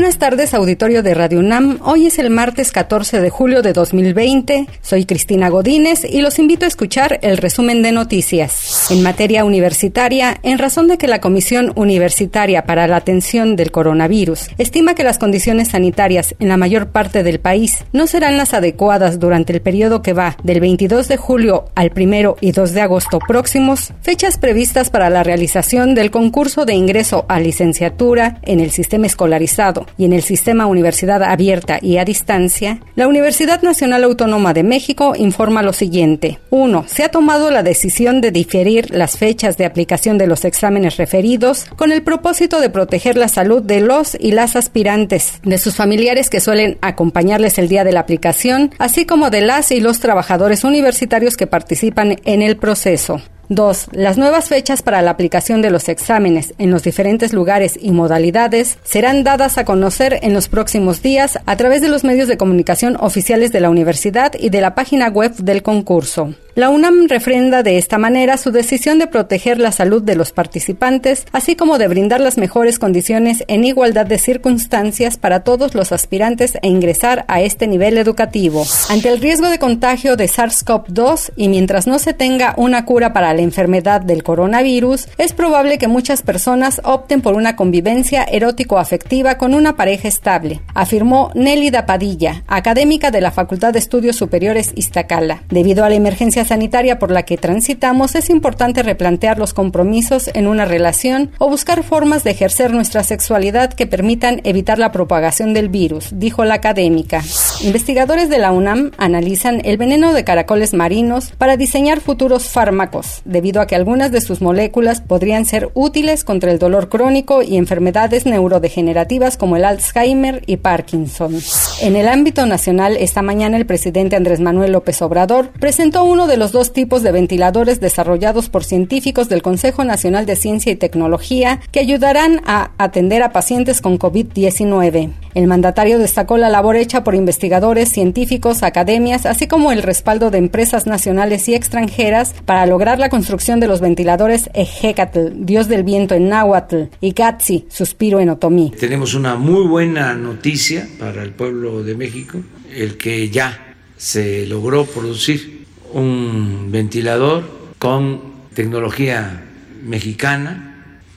[0.00, 1.78] Buenas tardes, auditorio de Radio UNAM.
[1.84, 4.66] Hoy es el martes 14 de julio de 2020.
[4.80, 8.90] Soy Cristina Godínez y los invito a escuchar el resumen de noticias.
[8.90, 14.48] En materia universitaria, en razón de que la Comisión Universitaria para la Atención del Coronavirus
[14.56, 19.20] estima que las condiciones sanitarias en la mayor parte del país no serán las adecuadas
[19.20, 23.18] durante el periodo que va del 22 de julio al 1 y 2 de agosto
[23.18, 29.06] próximos, fechas previstas para la realización del concurso de ingreso a licenciatura en el sistema
[29.06, 34.62] escolarizado y en el sistema Universidad Abierta y a Distancia, la Universidad Nacional Autónoma de
[34.62, 36.38] México informa lo siguiente.
[36.50, 36.84] 1.
[36.88, 41.66] Se ha tomado la decisión de diferir las fechas de aplicación de los exámenes referidos
[41.76, 46.30] con el propósito de proteger la salud de los y las aspirantes, de sus familiares
[46.30, 50.64] que suelen acompañarles el día de la aplicación, así como de las y los trabajadores
[50.64, 53.20] universitarios que participan en el proceso.
[53.50, 53.88] 2.
[53.92, 58.78] Las nuevas fechas para la aplicación de los exámenes en los diferentes lugares y modalidades
[58.84, 62.96] serán dadas a conocer en los próximos días a través de los medios de comunicación
[63.00, 66.32] oficiales de la universidad y de la página web del concurso.
[66.56, 71.24] La UNAM refrenda de esta manera su decisión de proteger la salud de los participantes,
[71.32, 76.58] así como de brindar las mejores condiciones en igualdad de circunstancias para todos los aspirantes
[76.60, 78.64] a ingresar a este nivel educativo.
[78.88, 83.32] Ante el riesgo de contagio de SARS-CoV-2 y mientras no se tenga una cura para
[83.32, 89.54] la enfermedad del coronavirus, es probable que muchas personas opten por una convivencia erótico-afectiva con
[89.54, 95.42] una pareja estable, afirmó Nelly Padilla, académica de la Facultad de Estudios Superiores Iztacala.
[95.48, 100.46] Debido a la emergencia sanitaria por la que transitamos, es importante replantear los compromisos en
[100.46, 105.68] una relación o buscar formas de ejercer nuestra sexualidad que permitan evitar la propagación del
[105.68, 107.22] virus, dijo la académica.
[107.62, 113.60] Investigadores de la UNAM analizan el veneno de caracoles marinos para diseñar futuros fármacos, debido
[113.60, 118.26] a que algunas de sus moléculas podrían ser útiles contra el dolor crónico y enfermedades
[118.26, 121.38] neurodegenerativas como el Alzheimer y Parkinson.
[121.80, 126.36] En el ámbito nacional, esta mañana el presidente Andrés Manuel López Obrador presentó uno de
[126.36, 131.60] los dos tipos de ventiladores desarrollados por científicos del Consejo Nacional de Ciencia y Tecnología
[131.70, 135.10] que ayudarán a atender a pacientes con COVID-19.
[135.34, 140.38] El mandatario destacó la labor hecha por investigadores, científicos, academias, así como el respaldo de
[140.38, 146.16] empresas nacionales y extranjeras para lograr la construcción de los ventiladores Ejecatl, Dios del viento
[146.16, 148.72] en náhuatl, y Gatsi, suspiro en otomí.
[148.78, 152.40] Tenemos una muy buena noticia para el pueblo de México,
[152.74, 157.44] el que ya se logró producir un ventilador
[157.78, 158.20] con
[158.54, 159.44] tecnología
[159.84, 160.66] mexicana,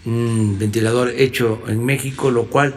[0.05, 2.75] un ventilador hecho en México, lo cual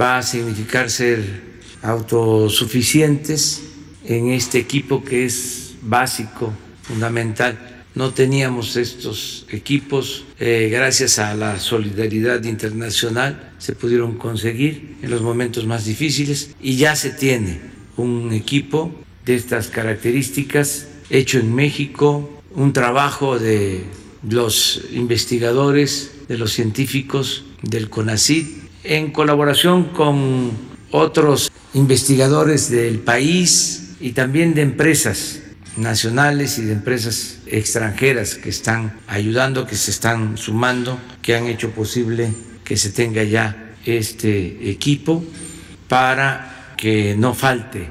[0.00, 3.62] va a significar ser autosuficientes
[4.04, 7.84] en este equipo que es básico, fundamental.
[7.94, 15.20] No teníamos estos equipos, eh, gracias a la solidaridad internacional se pudieron conseguir en los
[15.20, 17.60] momentos más difíciles y ya se tiene
[17.96, 18.90] un equipo
[19.26, 23.84] de estas características hecho en México, un trabajo de
[24.28, 30.52] los investigadores, de los científicos del CONACYT, en colaboración con
[30.90, 35.40] otros investigadores del país y también de empresas
[35.76, 41.70] nacionales y de empresas extranjeras que están ayudando, que se están sumando, que han hecho
[41.70, 42.32] posible
[42.64, 45.24] que se tenga ya este equipo
[45.88, 47.88] para que no falte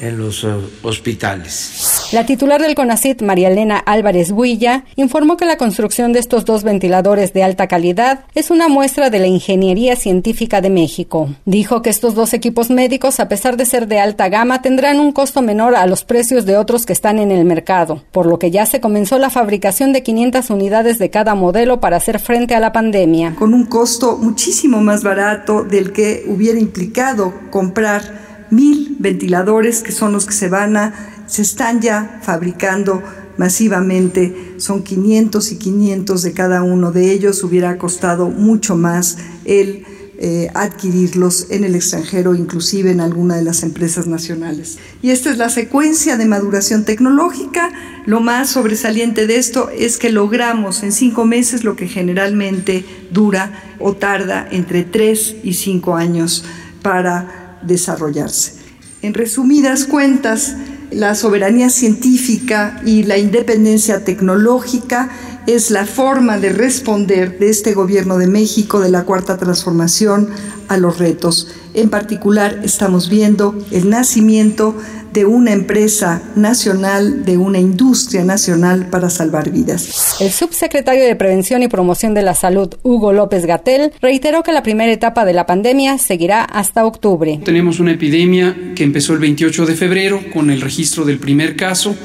[0.00, 0.48] en los eh,
[0.82, 1.97] hospitales.
[2.10, 6.62] La titular del CONACIT, María Elena Álvarez Builla, informó que la construcción de estos dos
[6.62, 11.28] ventiladores de alta calidad es una muestra de la ingeniería científica de México.
[11.44, 15.12] Dijo que estos dos equipos médicos, a pesar de ser de alta gama, tendrán un
[15.12, 18.50] costo menor a los precios de otros que están en el mercado, por lo que
[18.50, 22.60] ya se comenzó la fabricación de 500 unidades de cada modelo para hacer frente a
[22.60, 23.34] la pandemia.
[23.38, 30.12] Con un costo muchísimo más barato del que hubiera implicado comprar mil ventiladores, que son
[30.12, 33.02] los que se van a se están ya fabricando
[33.36, 39.84] masivamente, son 500 y 500 de cada uno de ellos, hubiera costado mucho más el
[40.20, 44.78] eh, adquirirlos en el extranjero, inclusive en alguna de las empresas nacionales.
[45.00, 47.70] Y esta es la secuencia de maduración tecnológica.
[48.04, 53.76] Lo más sobresaliente de esto es que logramos en cinco meses lo que generalmente dura
[53.78, 56.44] o tarda entre tres y cinco años
[56.82, 58.54] para desarrollarse.
[59.02, 60.56] En resumidas cuentas,
[60.90, 65.10] la soberanía científica y la independencia tecnológica
[65.46, 70.28] es la forma de responder de este gobierno de México, de la Cuarta Transformación,
[70.68, 71.48] a los retos.
[71.74, 74.74] En particular, estamos viendo el nacimiento
[75.18, 80.20] de una empresa nacional, de una industria nacional para salvar vidas.
[80.20, 84.62] El subsecretario de Prevención y Promoción de la Salud, Hugo López Gatel, reiteró que la
[84.62, 87.40] primera etapa de la pandemia seguirá hasta octubre.
[87.44, 91.96] Tenemos una epidemia que empezó el 28 de febrero con el registro del primer caso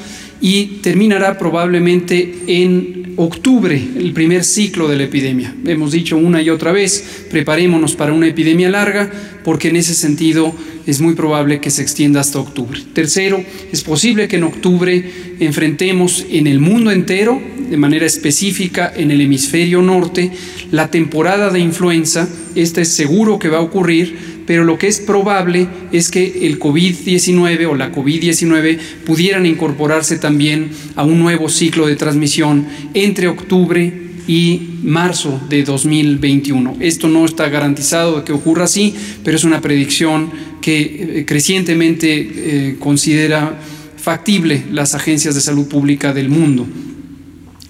[0.43, 5.55] y terminará probablemente en octubre, el primer ciclo de la epidemia.
[5.65, 9.09] Hemos dicho una y otra vez, preparémonos para una epidemia larga,
[9.45, 10.53] porque en ese sentido
[10.85, 12.77] es muy probable que se extienda hasta octubre.
[12.91, 13.41] Tercero,
[13.71, 15.05] es posible que en octubre
[15.39, 20.29] enfrentemos en el mundo entero, de manera específica en el hemisferio norte,
[20.71, 22.27] la temporada de influenza.
[22.53, 26.59] Esta es seguro que va a ocurrir pero lo que es probable es que el
[26.59, 34.03] COVID-19 o la COVID-19 pudieran incorporarse también a un nuevo ciclo de transmisión entre octubre
[34.27, 36.77] y marzo de 2021.
[36.79, 40.31] Esto no está garantizado de que ocurra así, pero es una predicción
[40.61, 43.59] que eh, crecientemente eh, considera
[43.97, 46.67] factible las agencias de salud pública del mundo.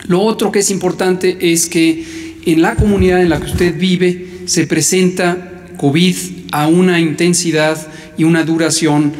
[0.07, 2.03] Lo otro que es importante es que
[2.45, 5.52] en la comunidad en la que usted vive se presenta
[5.83, 6.15] COVID
[6.53, 7.77] a una intensidad
[8.17, 9.11] y una duración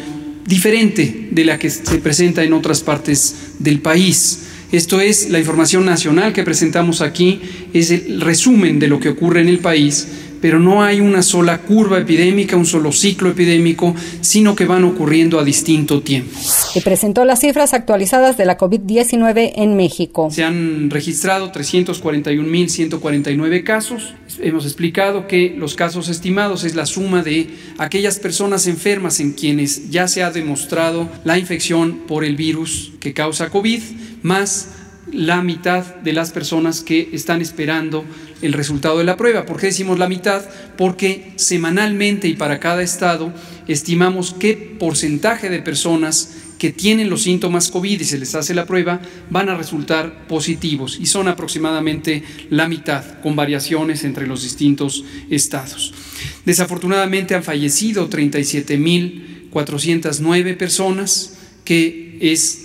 [0.48, 4.44] diferente de la que se presenta en otras partes del país.
[4.72, 7.42] Esto es la información nacional que presentamos aquí,
[7.74, 10.08] es el resumen de lo que ocurre en el país
[10.44, 15.40] pero no hay una sola curva epidémica, un solo ciclo epidémico, sino que van ocurriendo
[15.40, 16.38] a distinto tiempo.
[16.76, 20.28] Y presentó las cifras actualizadas de la COVID-19 en México.
[20.32, 24.16] Se han registrado 341.149 casos.
[24.42, 27.48] Hemos explicado que los casos estimados es la suma de
[27.78, 33.14] aquellas personas enfermas en quienes ya se ha demostrado la infección por el virus que
[33.14, 33.82] causa COVID,
[34.24, 34.68] más
[35.12, 38.06] la mitad de las personas que están esperando
[38.42, 39.46] el resultado de la prueba.
[39.46, 40.44] ¿Por qué decimos la mitad?
[40.78, 43.34] Porque semanalmente y para cada estado
[43.68, 48.66] estimamos qué porcentaje de personas que tienen los síntomas COVID y se les hace la
[48.66, 55.04] prueba van a resultar positivos y son aproximadamente la mitad, con variaciones entre los distintos
[55.30, 55.94] estados.
[56.46, 61.34] Desafortunadamente han fallecido 37.409 personas,
[61.66, 62.63] que es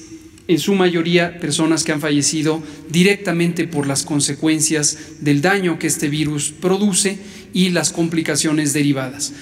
[0.48, 6.08] en su mayoría personas que han fallecido directamente por las consecuencias del daño que este
[6.08, 7.18] virus produce
[7.52, 9.34] y las complicaciones derivadas.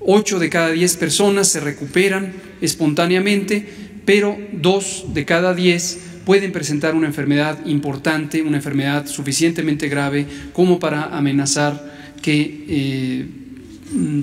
[0.00, 2.32] Ocho de cada diez personas se recuperan
[2.62, 3.66] espontáneamente,
[4.06, 10.78] pero dos de cada diez pueden presentar una enfermedad importante, una enfermedad suficientemente grave como
[10.78, 13.26] para amenazar que eh,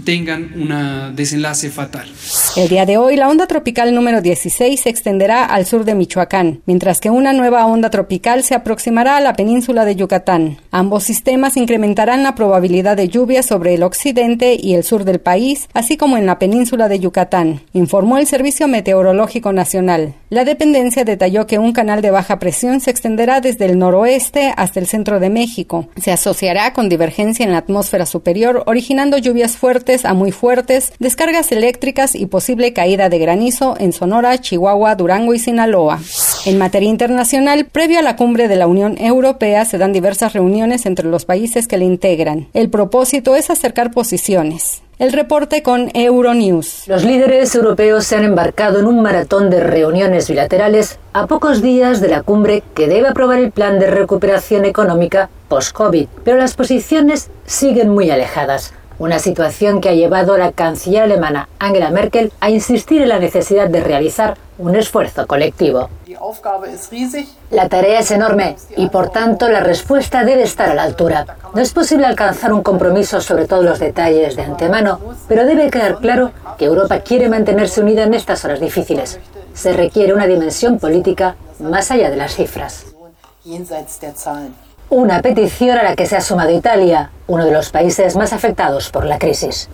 [0.05, 2.07] tengan un desenlace fatal.
[2.55, 6.61] El día de hoy, la onda tropical número 16 se extenderá al sur de Michoacán,
[6.65, 10.57] mientras que una nueva onda tropical se aproximará a la península de Yucatán.
[10.71, 15.69] Ambos sistemas incrementarán la probabilidad de lluvia sobre el occidente y el sur del país,
[15.73, 20.13] así como en la península de Yucatán, informó el Servicio Meteorológico Nacional.
[20.29, 24.79] La dependencia detalló que un canal de baja presión se extenderá desde el noroeste hasta
[24.79, 25.89] el centro de México.
[26.01, 31.51] Se asociará con divergencia en la atmósfera superior, originando lluvias fuertes a muy fuertes, descargas
[31.51, 35.99] eléctricas y posible caída de granizo en Sonora, Chihuahua, Durango y Sinaloa.
[36.45, 40.85] En materia internacional, previo a la cumbre de la Unión Europea se dan diversas reuniones
[40.85, 42.47] entre los países que la integran.
[42.53, 44.81] El propósito es acercar posiciones.
[45.01, 46.87] El reporte con Euronews.
[46.87, 52.01] Los líderes europeos se han embarcado en un maratón de reuniones bilaterales a pocos días
[52.01, 57.31] de la cumbre que debe aprobar el plan de recuperación económica post-COVID, pero las posiciones
[57.45, 62.51] siguen muy alejadas una situación que ha llevado a la canciller alemana Angela Merkel a
[62.51, 65.89] insistir en la necesidad de realizar un esfuerzo colectivo.
[67.49, 71.25] La tarea es enorme y por tanto la respuesta debe estar a la altura.
[71.55, 75.97] No es posible alcanzar un compromiso sobre todos los detalles de antemano, pero debe quedar
[75.97, 79.19] claro que Europa quiere mantenerse unida en estas horas difíciles.
[79.55, 82.85] Se requiere una dimensión política más allá de las cifras.
[84.91, 88.89] Una petición a la que se ha sumado Italia, uno de los países más afectados
[88.89, 89.69] por la crisis.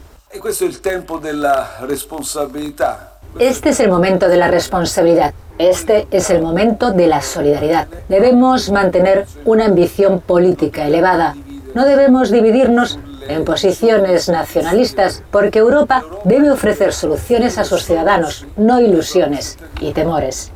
[3.40, 5.34] Este es el momento de la responsabilidad.
[5.58, 7.88] Este es el momento de la solidaridad.
[8.08, 11.36] Debemos mantener una ambición política elevada.
[11.74, 18.80] No debemos dividirnos en posiciones nacionalistas, porque Europa debe ofrecer soluciones a sus ciudadanos, no
[18.80, 20.52] ilusiones y temores.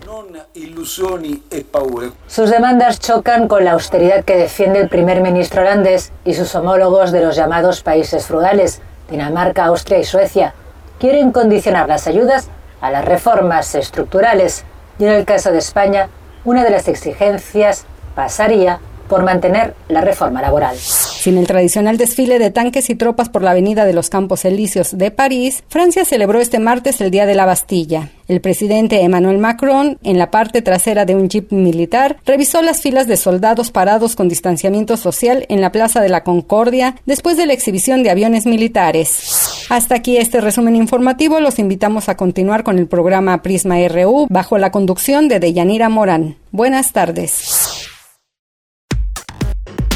[2.27, 7.11] Sus demandas chocan con la austeridad que defiende el primer ministro holandés y sus homólogos
[7.11, 10.53] de los llamados países frugales, Dinamarca, Austria y Suecia.
[10.99, 12.49] Quieren condicionar las ayudas
[12.81, 14.65] a las reformas estructurales
[14.99, 16.09] y en el caso de España,
[16.43, 17.85] una de las exigencias
[18.15, 18.79] pasaría
[19.11, 20.77] por mantener la reforma laboral.
[20.77, 24.97] Sin el tradicional desfile de tanques y tropas por la avenida de los Campos Elíseos
[24.97, 28.07] de París, Francia celebró este martes el Día de la Bastilla.
[28.29, 33.05] El presidente Emmanuel Macron, en la parte trasera de un jeep militar, revisó las filas
[33.05, 37.53] de soldados parados con distanciamiento social en la Plaza de la Concordia después de la
[37.53, 39.65] exhibición de aviones militares.
[39.69, 41.41] Hasta aquí este resumen informativo.
[41.41, 46.37] Los invitamos a continuar con el programa Prisma RU bajo la conducción de Deyanira Morán.
[46.51, 47.60] Buenas tardes.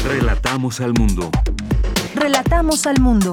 [0.08, 1.30] Relatamos al mundo.
[2.14, 3.32] Relatamos al mundo.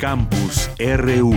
[0.00, 1.32] Campus RU.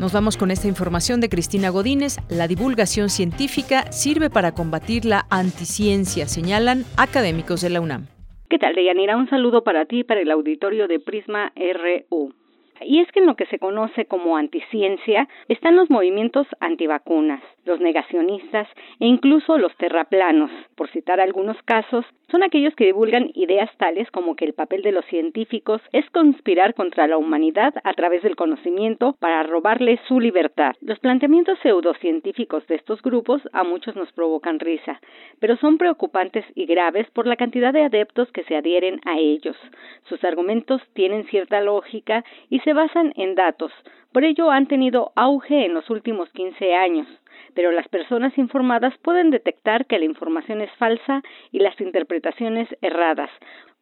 [0.00, 2.16] Nos vamos con esta información de Cristina Godínez.
[2.28, 8.06] La divulgación científica sirve para combatir la anticiencia, señalan académicos de la UNAM.
[8.50, 9.16] ¿Qué tal, Deyanira?
[9.16, 12.34] Un saludo para ti y para el auditorio de Prisma RU.
[12.80, 17.80] Y es que en lo que se conoce como anticiencia están los movimientos antivacunas, los
[17.80, 18.68] negacionistas
[19.00, 20.50] e incluso los terraplanos.
[20.74, 24.92] Por citar algunos casos, son aquellos que divulgan ideas tales como que el papel de
[24.92, 30.72] los científicos es conspirar contra la humanidad a través del conocimiento para robarle su libertad.
[30.80, 35.00] Los planteamientos pseudocientíficos de estos grupos a muchos nos provocan risa,
[35.40, 39.56] pero son preocupantes y graves por la cantidad de adeptos que se adhieren a ellos.
[40.04, 43.72] Sus argumentos tienen cierta lógica y se basan en datos,
[44.12, 47.06] por ello han tenido auge en los últimos 15 años
[47.54, 53.30] pero las personas informadas pueden detectar que la información es falsa y las interpretaciones erradas.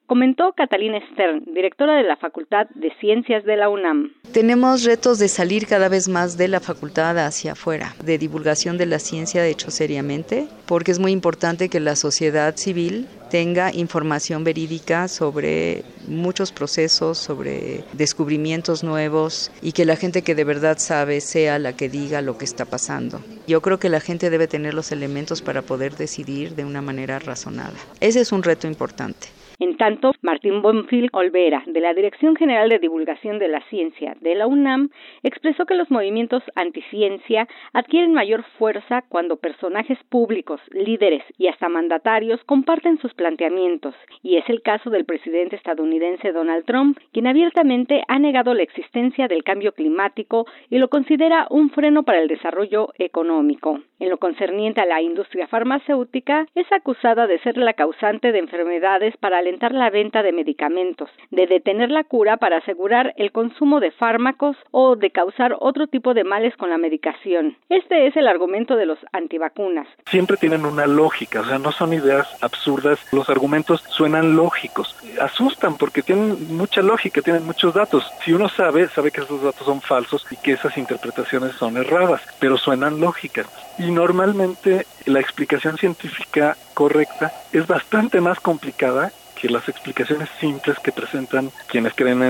[0.07, 4.13] Comentó Catalina Stern, directora de la Facultad de Ciencias de la UNAM.
[4.33, 8.87] Tenemos retos de salir cada vez más de la facultad hacia afuera, de divulgación de
[8.87, 14.45] la ciencia de hecho seriamente, porque es muy importante que la sociedad civil tenga información
[14.45, 21.21] verídica sobre muchos procesos, sobre descubrimientos nuevos y que la gente que de verdad sabe
[21.21, 23.21] sea la que diga lo que está pasando.
[23.49, 27.19] Yo creo que la gente debe tener los elementos para poder decidir de una manera
[27.19, 27.75] razonada.
[27.99, 29.27] Ese es un reto importante.
[29.59, 34.35] En tanto, Martín Bonfil Olvera, de la Dirección General de Divulgación de la Ciencia de
[34.35, 34.91] la UNAM,
[35.23, 42.43] expresó que los movimientos anticiencia adquieren mayor fuerza cuando personajes públicos, líderes y hasta mandatarios
[42.45, 48.19] comparten sus planteamientos, y es el caso del presidente estadounidense Donald Trump, quien abiertamente ha
[48.19, 53.81] negado la existencia del cambio climático y lo considera un freno para el desarrollo económico.
[53.99, 59.17] En lo concerniente a la industria farmacéutica, es acusada de ser la causante de enfermedades
[59.17, 63.93] para alentar la venta de medicamentos, de detener la cura para asegurar el consumo de
[63.93, 67.57] fármacos o de causar otro tipo de males con la medicación.
[67.69, 69.87] Este es el argumento de los antivacunas.
[70.07, 75.77] Siempre tienen una lógica, o sea, no son ideas absurdas, los argumentos suenan lógicos, asustan
[75.77, 78.05] porque tienen mucha lógica, tienen muchos datos.
[78.25, 82.23] Si uno sabe, sabe que esos datos son falsos y que esas interpretaciones son erradas,
[82.41, 83.47] pero suenan lógicas.
[83.79, 90.93] Y normalmente la explicación científica correcta es bastante más complicada que las explicaciones simples que
[90.93, 92.23] presentan quienes creen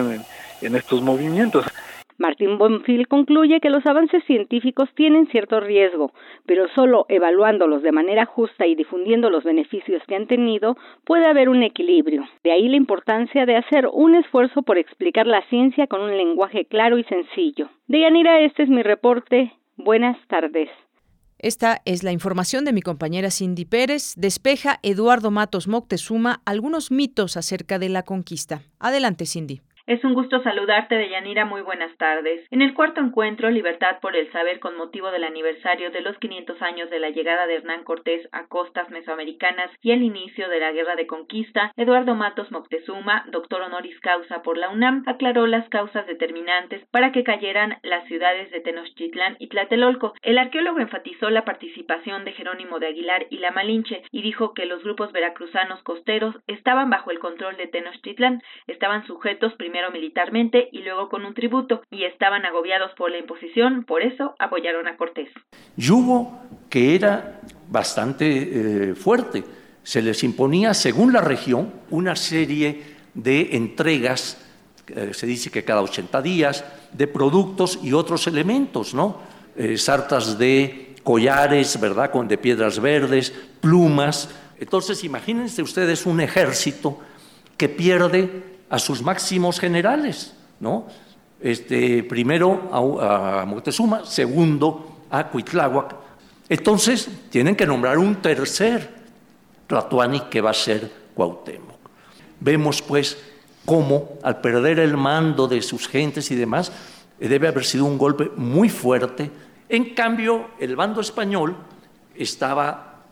[0.63, 1.65] en, estos movimientos.
[2.19, 6.13] Martín Bonfil concluye que los avances científicos tienen cierto riesgo,
[6.47, 11.51] pero solo evaluándolos de manera justa y difundiendo los beneficios que han tenido puede haber
[11.51, 12.25] un equilibrio.
[12.43, 16.65] De ahí la importancia de hacer un esfuerzo por explicar la ciencia con un lenguaje
[16.65, 17.69] claro y sencillo.
[17.87, 19.53] Deyanira, este es mi reporte.
[19.77, 20.71] Buenas tardes.
[21.39, 24.15] Esta es la información de mi compañera Cindy Pérez.
[24.17, 28.63] Despeja Eduardo Matos Moctezuma algunos mitos acerca de la conquista.
[28.79, 29.61] Adelante, Cindy.
[29.87, 31.45] Es un gusto saludarte, Deyanira.
[31.45, 32.45] Muy buenas tardes.
[32.51, 36.61] En el cuarto encuentro, Libertad por el Saber, con motivo del aniversario de los 500
[36.61, 40.73] años de la llegada de Hernán Cortés a costas mesoamericanas y el inicio de la
[40.73, 46.05] Guerra de Conquista, Eduardo Matos Moctezuma, doctor honoris causa por la UNAM, aclaró las causas
[46.09, 50.15] determinantes para que cayeran las ciudades de Tenochtitlán y Tlatelolco.
[50.23, 54.67] El arqueólogo enfatizó la participación de Jerónimo de Aguilar y la Malinche y dijo que
[54.67, 60.83] los grupos veracruzanos costeros estaban bajo el control de Tenochtitlán, estaban sujetos primero militarmente y
[60.83, 65.29] luego con un tributo, y estaban agobiados por la imposición, por eso apoyaron a Cortés.
[65.77, 66.41] Yugo,
[66.71, 68.27] que era bastante
[68.91, 69.45] eh, fuerte,
[69.83, 72.83] se les imponía, según la región, una serie
[73.15, 74.45] de entregas,
[74.89, 79.21] eh, se dice que cada 80 días, de productos y otros elementos, ¿no?
[79.57, 84.29] Eh, sartas de collares, ¿verdad?, con de piedras verdes, plumas.
[84.59, 86.99] Entonces, imagínense ustedes un ejército
[87.57, 90.87] que pierde a sus máximos generales, ¿no?
[91.41, 95.95] Este, primero a, a Moctezuma, segundo a Cuitláhuac.
[96.49, 98.95] Entonces, tienen que nombrar un tercer
[99.67, 101.77] Tlatuani que va a ser Cuauhtémoc.
[102.41, 103.19] Vemos, pues,
[103.65, 106.73] cómo al perder el mando de sus gentes y demás,
[107.19, 109.31] debe haber sido un golpe muy fuerte.
[109.69, 111.57] En cambio, el bando español
[112.15, 113.03] estaba,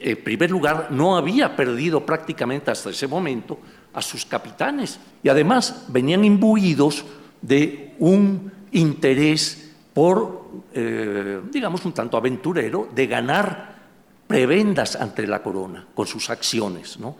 [0.00, 3.58] en primer lugar, no había perdido prácticamente hasta ese momento
[3.94, 7.04] a sus capitanes y además venían imbuidos
[7.40, 13.72] de un interés por, eh, digamos, un tanto aventurero de ganar
[14.26, 16.98] prebendas ante la corona con sus acciones.
[16.98, 17.16] ¿no?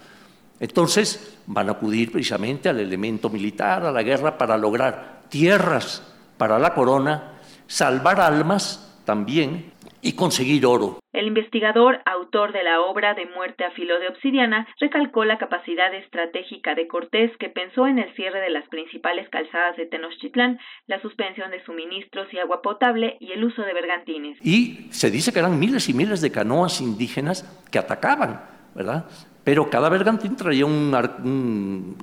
[0.58, 6.02] Entonces van a acudir precisamente al elemento militar, a la guerra, para lograr tierras
[6.38, 7.32] para la corona,
[7.66, 9.71] salvar almas también
[10.02, 10.98] y conseguir oro.
[11.12, 15.94] El investigador, autor de la obra de Muerte a filo de obsidiana, recalcó la capacidad
[15.94, 21.00] estratégica de Cortés que pensó en el cierre de las principales calzadas de Tenochtitlán, la
[21.00, 24.38] suspensión de suministros y agua potable y el uso de bergantines.
[24.44, 28.42] Y se dice que eran miles y miles de canoas indígenas que atacaban,
[28.74, 29.06] ¿verdad?
[29.44, 30.94] Pero cada bergantín traía un,
[31.24, 31.96] un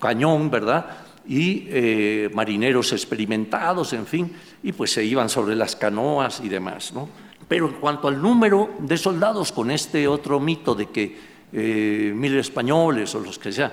[0.00, 1.06] cañón, ¿verdad?
[1.26, 4.32] y eh, marineros experimentados, en fin,
[4.62, 6.92] y pues se iban sobre las canoas y demás.
[6.92, 7.08] ¿no?
[7.48, 12.38] Pero en cuanto al número de soldados, con este otro mito de que eh, mil
[12.38, 13.72] españoles o los que sea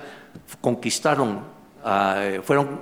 [0.60, 1.40] conquistaron,
[1.84, 2.80] eh, fueron,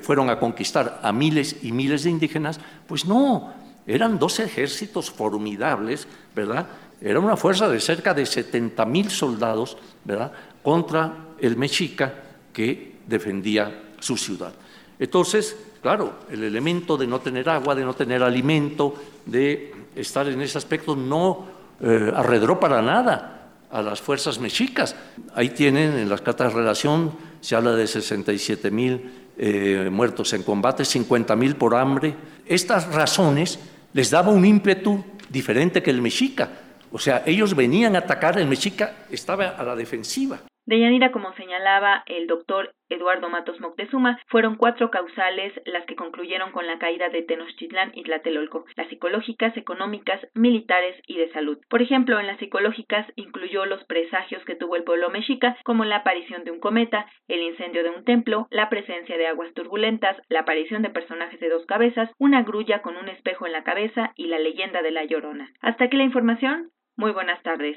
[0.00, 3.52] fueron a conquistar a miles y miles de indígenas, pues no,
[3.86, 6.66] eran dos ejércitos formidables, ¿verdad?
[7.00, 10.32] Era una fuerza de cerca de 70 mil soldados, ¿verdad?
[10.62, 12.14] Contra el mexica
[12.52, 14.54] que defendía su ciudad.
[14.98, 18.94] Entonces, claro, el elemento de no tener agua, de no tener alimento,
[19.26, 21.44] de estar en ese aspecto no
[21.78, 24.96] eh, arredró para nada a las fuerzas mexicas.
[25.34, 27.12] Ahí tienen en las cartas de relación,
[27.42, 32.16] se habla de 67 mil eh, muertos en combate, 50 mil por hambre.
[32.46, 33.58] Estas razones
[33.92, 36.48] les daba un ímpetu diferente que el mexica.
[36.92, 40.40] O sea, ellos venían a atacar, el mexica estaba a la defensiva.
[40.66, 46.66] Deyanira, como señalaba el doctor Eduardo Matos Moctezuma, fueron cuatro causales las que concluyeron con
[46.66, 51.58] la caída de Tenochtitlán y Tlatelolco, las psicológicas, económicas, militares y de salud.
[51.68, 55.96] Por ejemplo, en las psicológicas incluyó los presagios que tuvo el pueblo mexica, como la
[55.96, 60.40] aparición de un cometa, el incendio de un templo, la presencia de aguas turbulentas, la
[60.40, 64.28] aparición de personajes de dos cabezas, una grulla con un espejo en la cabeza y
[64.28, 65.50] la leyenda de la Llorona.
[65.60, 66.70] Hasta aquí la información.
[66.96, 67.76] Muy buenas tardes.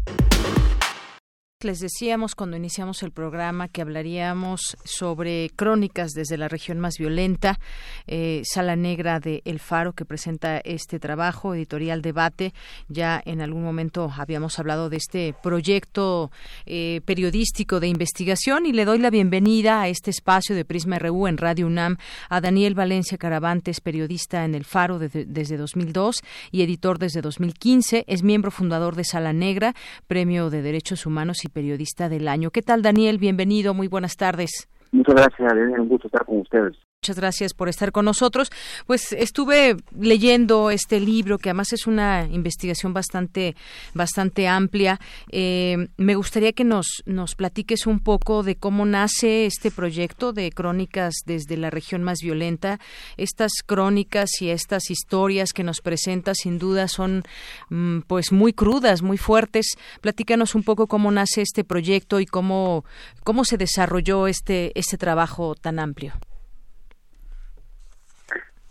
[1.63, 7.59] Les decíamos cuando iniciamos el programa que hablaríamos sobre crónicas desde la región más violenta,
[8.07, 12.55] eh, Sala Negra de El Faro que presenta este trabajo, editorial debate.
[12.87, 16.31] Ya en algún momento habíamos hablado de este proyecto
[16.65, 21.27] eh, periodístico de investigación y le doy la bienvenida a este espacio de Prisma RU
[21.27, 21.97] en Radio UNAM
[22.29, 28.05] a Daniel Valencia Caravantes, periodista en El Faro desde 2002 y editor desde 2015.
[28.07, 29.75] Es miembro fundador de Sala Negra,
[30.07, 32.51] Premio de Derechos Humanos y Periodista del Año.
[32.51, 33.17] ¿Qué tal, Daniel?
[33.17, 34.67] Bienvenido, muy buenas tardes.
[34.91, 36.75] Muchas gracias, un gusto estar con ustedes.
[37.03, 38.51] Muchas gracias por estar con nosotros.
[38.85, 43.55] Pues estuve leyendo este libro, que además es una investigación bastante,
[43.95, 44.99] bastante amplia.
[45.31, 50.51] Eh, me gustaría que nos, nos platiques un poco de cómo nace este proyecto de
[50.51, 52.79] crónicas desde la región más violenta.
[53.17, 57.23] Estas crónicas y estas historias que nos presenta, sin duda, son
[57.69, 59.65] mm, pues muy crudas, muy fuertes.
[60.01, 62.85] Platícanos un poco cómo nace este proyecto y cómo,
[63.23, 66.13] cómo se desarrolló este, este trabajo tan amplio.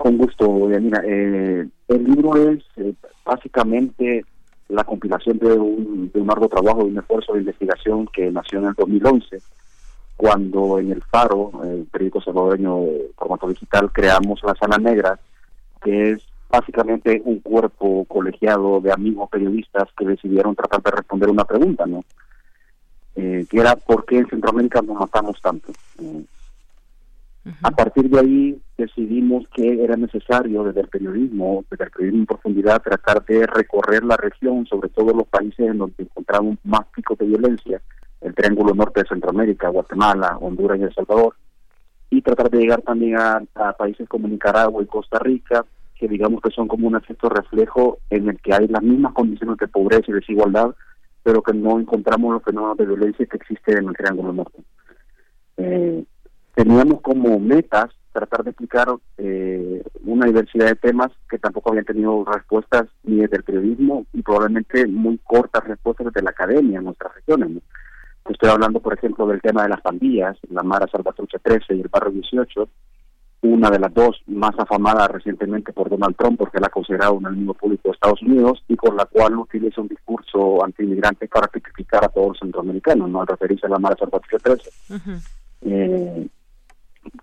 [0.00, 1.02] Con gusto, Yanina.
[1.04, 4.24] Eh, el libro es eh, básicamente
[4.70, 8.60] la compilación de un, de un arduo trabajo, de un esfuerzo de investigación que nació
[8.60, 9.42] en el 2011,
[10.16, 15.20] cuando en el Faro, el periódico salvadoreño de formato digital, creamos la Sala Negra,
[15.82, 21.44] que es básicamente un cuerpo colegiado de amigos periodistas que decidieron tratar de responder una
[21.44, 22.02] pregunta, ¿no?
[23.16, 25.72] Eh, que era ¿por qué en Centroamérica nos matamos tanto?
[25.98, 26.24] Eh,
[27.62, 32.26] a partir de ahí decidimos que era necesario desde el periodismo, desde el periodismo en
[32.26, 37.16] profundidad, tratar de recorrer la región, sobre todo los países en donde encontramos más picos
[37.18, 37.80] de violencia,
[38.20, 41.34] el Triángulo Norte de Centroamérica, Guatemala, Honduras y El Salvador,
[42.10, 43.42] y tratar de llegar también a,
[43.78, 48.28] países como Nicaragua y Costa Rica, que digamos que son como un efecto reflejo en
[48.28, 50.74] el que hay las mismas condiciones de pobreza y desigualdad,
[51.22, 54.58] pero que no encontramos los fenómenos de violencia que existen en el Triángulo Norte.
[55.56, 56.04] Eh,
[56.54, 62.24] teníamos como metas tratar de explicar eh, una diversidad de temas que tampoco habían tenido
[62.24, 67.14] respuestas ni desde el periodismo y probablemente muy cortas respuestas desde la academia en nuestras
[67.14, 67.62] regiones.
[68.28, 71.88] Estoy hablando, por ejemplo, del tema de las pandillas, la Mara Salvatrucha 13 y el
[71.88, 72.68] Barrio 18,
[73.42, 77.26] una de las dos más afamadas recientemente por Donald Trump porque la ha considerado un
[77.26, 82.04] enemigo público de Estados Unidos y por la cual utiliza un discurso antiinmigrante para criticar
[82.04, 83.22] a todos los centroamericanos, ¿no?
[83.22, 84.70] al referirse a la Mara Salvatrucha 13.
[85.62, 86.28] eh,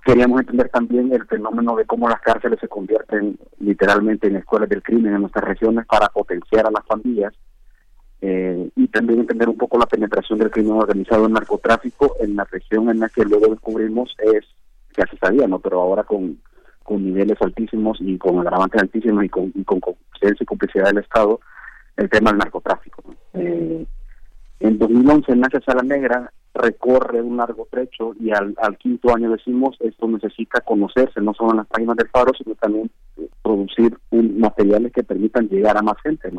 [0.04, 4.82] queríamos entender también el fenómeno de cómo las cárceles se convierten literalmente en escuelas del
[4.82, 7.34] crimen en nuestras regiones para potenciar a las familias
[8.22, 12.46] eh, y también entender un poco la penetración del crimen organizado en narcotráfico en la
[12.46, 14.46] región en la que luego descubrimos es,
[14.98, 15.60] ya se sabía, ¿no?
[15.60, 16.40] Pero ahora con,
[16.82, 19.80] con niveles altísimos y con agravantes altísimos y con, y con
[20.22, 21.40] y complicidad del Estado,
[21.96, 23.04] el tema del narcotráfico.
[23.34, 23.86] Eh,
[24.60, 29.78] en 2011 nace Sala Negra, recorre un largo trecho y al, al, quinto año decimos
[29.80, 34.40] esto necesita conocerse, no solo en las páginas del faro, sino también eh, producir un,
[34.40, 36.32] materiales que permitan llegar a más gente.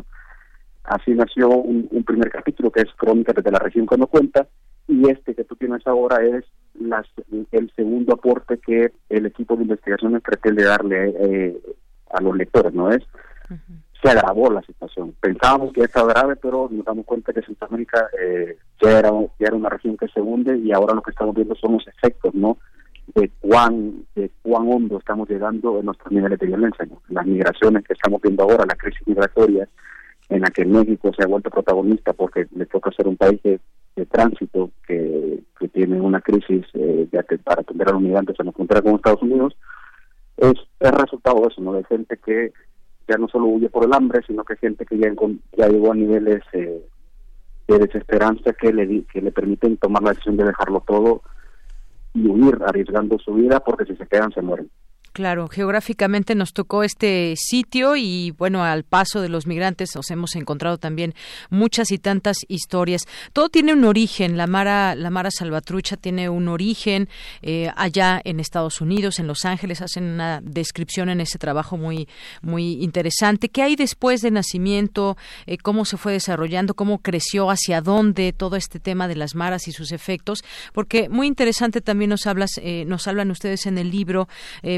[0.83, 4.47] Así nació un, primer capítulo que es Crónica desde la región que cuenta
[4.87, 6.45] y este que tú tienes ahora es
[6.79, 7.05] las,
[7.51, 11.61] el segundo aporte que el equipo de investigación pretende darle eh,
[12.11, 13.03] a los lectores, ¿no es?
[14.01, 15.13] Se agravó la situación.
[15.19, 19.55] Pensábamos que estaba grave, pero nos damos cuenta que Centroamérica eh, ya, era, ya era
[19.55, 22.57] una región que se hunde y ahora lo que estamos viendo son los efectos, ¿no?
[23.13, 27.93] De cuán, de cuán hondo estamos llegando en nuestros niveles de violencia, Las migraciones que
[27.93, 29.67] estamos viendo ahora, la crisis migratoria,
[30.29, 33.59] en la que México se ha vuelto protagonista porque le toca ser un país de,
[34.09, 37.05] tránsito que, que, tiene una crisis eh,
[37.43, 39.57] para atender a los migrantes en la frontera con Estados Unidos,
[40.37, 41.73] es el resultado de eso, ¿no?
[41.73, 42.53] De gente que
[43.09, 45.09] ya no solo huye por el hambre, sino que gente que ya,
[45.67, 46.81] llegó a niveles eh,
[47.67, 51.21] de desesperanza que le, que le permiten tomar la decisión de dejarlo todo
[52.13, 54.69] y huir arriesgando su vida porque si se quedan se mueren.
[55.19, 60.33] Claro, geográficamente nos tocó este sitio y bueno, al paso de los migrantes nos hemos
[60.37, 61.13] encontrado también
[61.49, 63.05] muchas y tantas historias.
[63.33, 64.37] Todo tiene un origen.
[64.37, 67.09] La Mara, la Mara Salvatrucha tiene un origen
[67.41, 69.81] eh, allá en Estados Unidos, en Los Ángeles.
[69.81, 72.07] Hacen una descripción en ese trabajo muy,
[72.41, 73.49] muy interesante.
[73.49, 75.17] ¿Qué hay después de nacimiento?
[75.47, 76.75] Eh, ¿Cómo se fue desarrollando?
[76.75, 77.49] ¿Cómo creció?
[77.51, 78.31] ¿Hacia dónde?
[78.31, 80.45] Todo este tema de las maras y sus efectos.
[80.71, 84.29] Porque muy interesante también nos hablas, eh, nos hablan ustedes en el libro,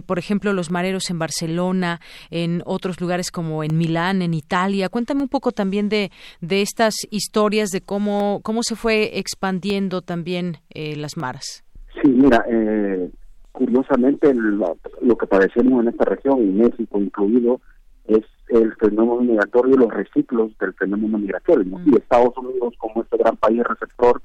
[0.07, 4.89] por ejemplo, los mareros en Barcelona, en otros lugares como en Milán, en Italia.
[4.89, 10.57] Cuéntame un poco también de, de estas historias, de cómo, cómo se fue expandiendo también
[10.69, 11.63] eh, las maras.
[12.01, 13.09] Sí, mira, eh,
[13.51, 14.77] curiosamente lo,
[15.17, 17.61] que padecemos en esta región, y México incluido,
[18.05, 21.77] es el fenómeno migratorio y los reciclos del fenómeno migratorio.
[21.77, 21.89] Mm.
[21.89, 24.21] Y Estados Unidos, como este gran país receptor,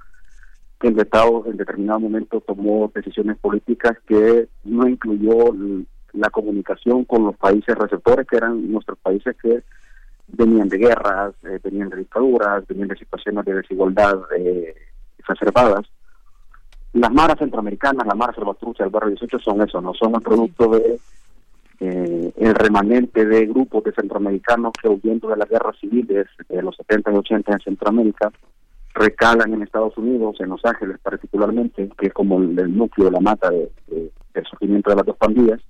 [0.80, 5.52] que el Estado en determinado momento tomó decisiones políticas que no incluyó
[6.16, 9.62] la comunicación con los países receptores, que eran nuestros países que
[10.28, 14.74] venían de guerras, eh, venían de dictaduras, venían de situaciones de desigualdad eh,
[15.18, 15.86] exacerbadas.
[16.92, 20.70] Las maras centroamericanas, la mara salvatrucha, el barrio 18 son eso, no son el producto
[20.70, 20.98] de
[21.78, 26.74] eh, el remanente de grupos de centroamericanos que huyendo de las guerras civiles de los
[26.76, 28.32] 70 y 80 en Centroamérica
[28.94, 33.50] recalan en Estados Unidos, en Los Ángeles particularmente, que es como el, núcleo, la mata
[33.50, 35.60] de, del surgimiento de las dos pandillas,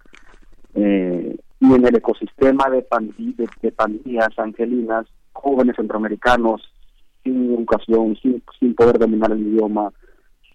[0.76, 2.86] eh, y en el ecosistema de,
[3.62, 6.62] de, pandillas angelinas, jóvenes centroamericanos
[7.24, 9.92] sin educación, sin, sin poder dominar el idioma,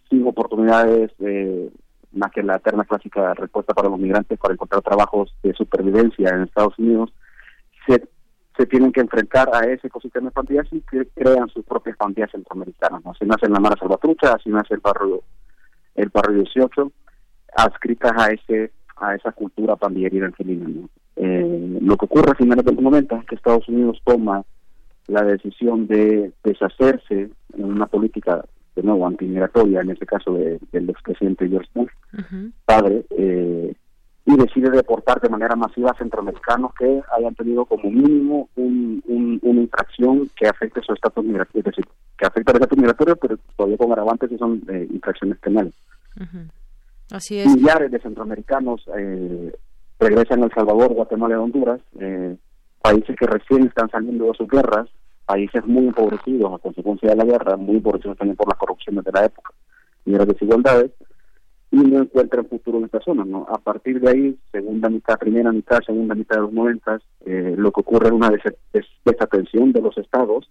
[0.09, 1.69] sin oportunidades, eh,
[2.13, 6.43] más que la eterna clásica respuesta para los migrantes para encontrar trabajos de supervivencia en
[6.43, 7.11] Estados Unidos,
[7.87, 8.01] se
[8.57, 12.31] se tienen que enfrentar a ese ecosistema de pandillas y que crean sus propias pandillas
[12.31, 13.01] centroamericanas.
[13.05, 15.23] Así nace la Mara Salvatrucha, así nace el barrio,
[15.95, 16.91] el barrio 18,
[17.55, 20.67] adscritas a ese a esa cultura pandillerina angelina.
[21.15, 24.43] Eh, lo que ocurre a finales del momento es que Estados Unidos toma
[25.07, 30.89] la decisión de deshacerse en una política de nuevo antimigratoria, en este caso de, del
[30.89, 31.91] expresidente George Bush,
[32.65, 33.73] padre, eh,
[34.25, 39.01] y decide deportar de manera masiva a centroamericanos que hayan tenido como mínimo un,
[39.41, 41.85] una infracción que afecte su estatus migratorio, es decir,
[42.17, 45.73] que afecta el estatus migratorio, pero todavía con agravantes y son eh, infracciones penales.
[47.11, 47.47] Así es.
[47.47, 49.53] Millares de centroamericanos eh,
[49.99, 52.35] regresan a El Salvador, Guatemala y Honduras, eh,
[52.81, 54.89] países que recién están saliendo de sus guerras,
[55.25, 59.11] países muy empobrecidos a consecuencia de la guerra, muy empobrecidos también por las corrupciones de
[59.11, 59.53] la época
[60.05, 60.91] y las desigualdades,
[61.71, 63.23] y no encuentran futuro en esta zona.
[63.23, 63.45] ¿no?
[63.49, 67.71] A partir de ahí, segunda mitad, primera mitad, segunda mitad de los noventas, eh, lo
[67.71, 68.31] que ocurre es una
[69.03, 70.49] desatención de los estados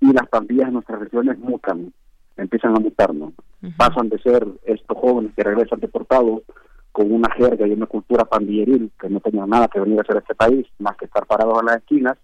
[0.00, 1.92] y las pandillas en nuestras regiones mutan,
[2.36, 3.32] empiezan a mutar, ¿no?
[3.76, 6.42] Pasan de ser estos jóvenes que regresan deportados
[6.90, 10.16] con una jerga y una cultura pandilleril que no tenían nada que venir a hacer
[10.16, 12.18] a este país, más que estar parados a las esquinas,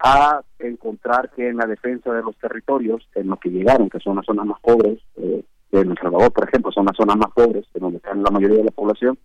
[0.00, 4.16] a encontrar que en la defensa de los territorios, en los que llegaron, que son
[4.16, 7.66] las zonas más pobres, eh, de El Salvador, por ejemplo, son las zonas más pobres,
[7.74, 9.18] en donde están la mayoría de la población,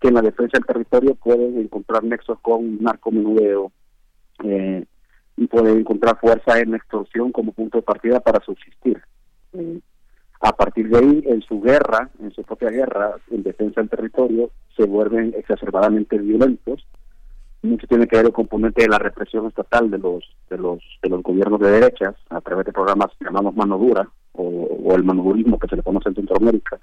[0.00, 3.72] que en la defensa del territorio pueden encontrar nexos con narcomenudeo
[4.44, 4.84] eh,
[5.36, 9.00] y pueden encontrar fuerza en la extorsión como punto de partida para subsistir.
[10.40, 14.50] A partir de ahí, en su guerra, en su propia guerra en defensa del territorio,
[14.76, 16.84] se vuelven exacerbadamente violentos.
[17.62, 21.08] Mucho tiene que ver el componente de la represión estatal de los de los de
[21.08, 25.68] los gobiernos de derechas a través de programas llamados mano dura o, el manodurismo que
[25.68, 26.78] se le conoce en Centroamérica,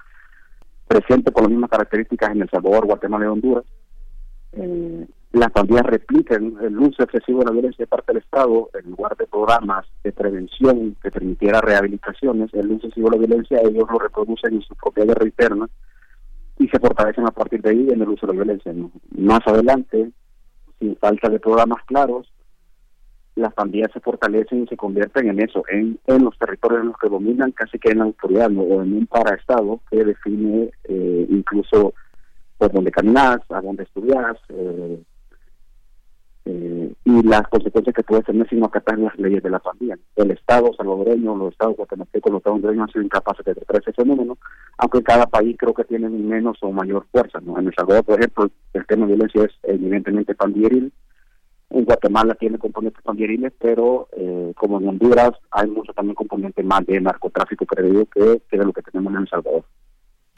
[0.87, 3.65] presente con las mismas características en El Salvador, Guatemala y Honduras.
[4.53, 8.89] Eh, las pandillas replican el uso excesivo de la violencia de parte del Estado en
[8.89, 13.87] lugar de programas de prevención que permitiera rehabilitaciones, el uso excesivo de la violencia ellos
[13.91, 15.69] lo reproducen en su propia guerra interna
[16.57, 18.73] y se fortalecen a partir de ahí en el uso de la violencia.
[19.17, 20.11] Más adelante,
[20.79, 22.31] sin falta de programas claros,
[23.35, 26.97] las pandillas se fortalecen y se convierten en eso, en, en los territorios en los
[26.97, 31.93] que dominan casi que en la autoridad o en un paraestado que define eh, incluso
[32.57, 35.01] por dónde caminas, a dónde estudias, eh,
[36.51, 39.99] eh, y las consecuencias que puede tener si no acatan las leyes de la pandilla.
[40.15, 43.93] El Estado salvadoreño, los Estados guatemaltecos, los Estados hondureños han sido incapaces de tratar ese
[43.93, 44.35] fenómeno,
[44.79, 47.37] aunque cada país creo que tiene menos o mayor fuerza.
[47.37, 50.91] En El Salvador, por ejemplo, el tema de violencia es evidentemente pandilleril,
[51.69, 56.83] en Guatemala tiene componentes pandilleriles, pero eh, como en Honduras hay mucho también componente más
[56.87, 59.63] de narcotráfico, creo que, que de lo que tenemos en El Salvador.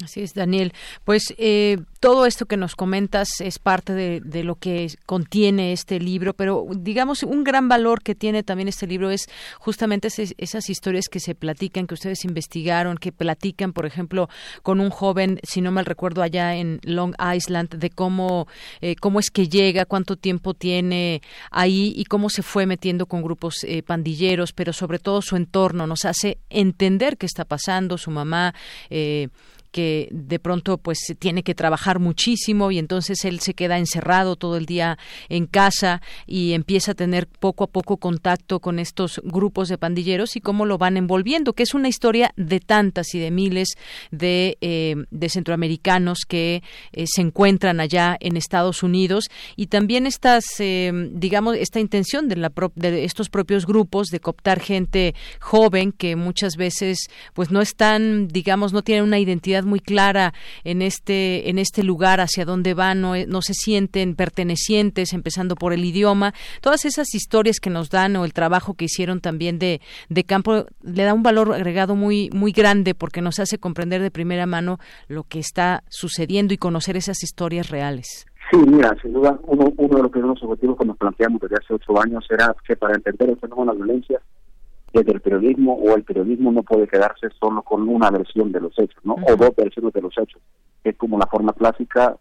[0.03, 0.73] Así es, Daniel.
[1.05, 6.33] Pues eh, todo esto que nos comentas es parte de, lo que contiene este libro,
[6.33, 11.19] pero digamos un gran valor que tiene también este libro es justamente esas historias que
[11.19, 14.29] se platican, que ustedes investigaron, que platican, por ejemplo,
[14.63, 18.47] con un joven, si no mal recuerdo, allá en Long Island, de cómo,
[18.81, 23.21] eh, cómo es que llega, cuánto tiempo tiene ahí y cómo se fue metiendo con
[23.21, 28.09] grupos eh, pandilleros, pero sobre todo su entorno nos hace entender qué está pasando, su
[28.09, 28.55] mamá.
[28.89, 29.27] Eh,
[29.71, 34.57] que de pronto pues tiene que trabajar muchísimo y entonces él se queda encerrado todo
[34.57, 34.97] el día
[35.29, 40.35] en casa y empieza a tener poco a poco contacto con estos grupos de pandilleros
[40.35, 43.69] y cómo lo van envolviendo, que es una historia de tantas y de miles
[44.11, 50.43] de, eh, de centroamericanos que eh, se encuentran allá en Estados Unidos y también estas,
[50.59, 56.15] eh, digamos, esta intención de, la de estos propios grupos de cooptar gente joven que
[56.15, 61.59] muchas veces pues no están, digamos, no tienen una identidad muy clara en este en
[61.59, 66.33] este lugar hacia dónde van no, no se sienten pertenecientes empezando por el idioma.
[66.61, 70.65] Todas esas historias que nos dan o el trabajo que hicieron también de, de campo
[70.81, 74.79] le da un valor agregado muy muy grande porque nos hace comprender de primera mano
[75.07, 78.25] lo que está sucediendo y conocer esas historias reales.
[78.49, 81.73] Sí, mira, sin duda, uno, uno de los primeros objetivos que nos planteamos desde hace
[81.73, 84.21] ocho años era que para entender el fenómeno de la violencia
[84.93, 88.77] desde el periodismo o el periodismo no puede quedarse solo con una versión de los
[88.77, 89.15] hechos, ¿no?
[89.27, 90.41] O dos versiones de los hechos.
[90.83, 92.17] Es como la forma clásica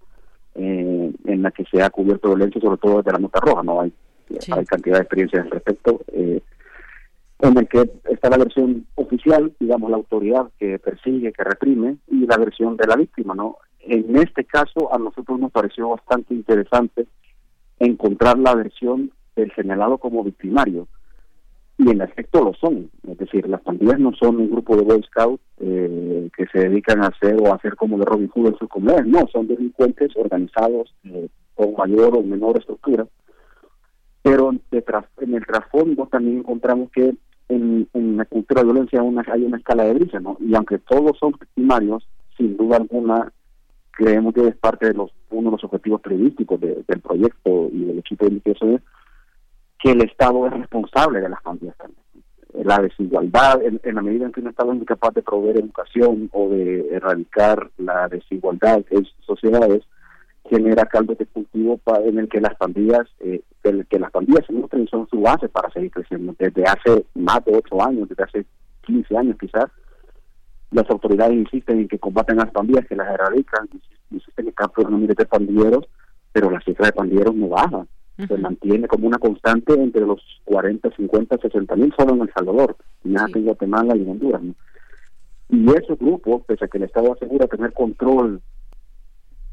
[0.54, 3.80] eh, en la que se ha cubierto violencia, sobre todo desde la nota roja, ¿no?
[3.80, 3.92] Hay,
[4.52, 6.00] hay cantidad de experiencias al respecto.
[6.12, 6.40] Eh,
[7.40, 12.26] en el que está la versión oficial, digamos, la autoridad que persigue, que reprime, y
[12.26, 13.56] la versión de la víctima, ¿no?
[13.80, 17.06] En este caso, a nosotros nos pareció bastante interesante
[17.78, 20.86] encontrar la versión del señalado como victimario
[21.80, 22.90] y en efecto lo son.
[23.08, 27.02] Es decir, las pandillas no son un grupo de Boy Scouts eh, que se dedican
[27.02, 30.14] a hacer o a hacer como de Robin Hood en sus comunidades, no, son delincuentes
[30.14, 33.06] organizados eh, con mayor o menor estructura.
[34.22, 37.14] Pero detrás, en el trasfondo también encontramos que
[37.48, 40.36] en, la cultura de violencia una, hay una escala de brisa, ¿no?
[40.38, 43.32] Y aunque todos son primarios, sin duda alguna,
[43.92, 47.98] creemos que es parte de los uno de los objetivos periodísticos del proyecto y del
[48.00, 48.82] equipo de investigación
[49.80, 51.74] que el Estado es responsable de las también.
[52.52, 56.48] La desigualdad, en, la medida en que un Estado es incapaz de proveer educación o
[56.48, 59.84] de erradicar la desigualdad en sociedades,
[60.48, 65.08] genera caldo de cultivo en el que las pandillas, eh, que las pandillas se son
[65.08, 66.34] su base para seguir creciendo.
[66.38, 68.46] Desde hace más de ocho años, desde hace
[68.82, 69.66] 15 años quizás,
[70.72, 73.68] las autoridades insisten en que combaten a las pandillas, que las erradican,
[74.10, 75.88] insisten en capturan un de pandilleros,
[76.32, 77.86] pero la cifra de pandilleros no baja
[78.26, 82.76] se mantiene como una constante entre los 40, 50, 60 mil solo en El Salvador,
[83.04, 84.42] nada en Guatemala y en Honduras.
[85.48, 88.40] Y esos grupos, pese a que el Estado asegura tener control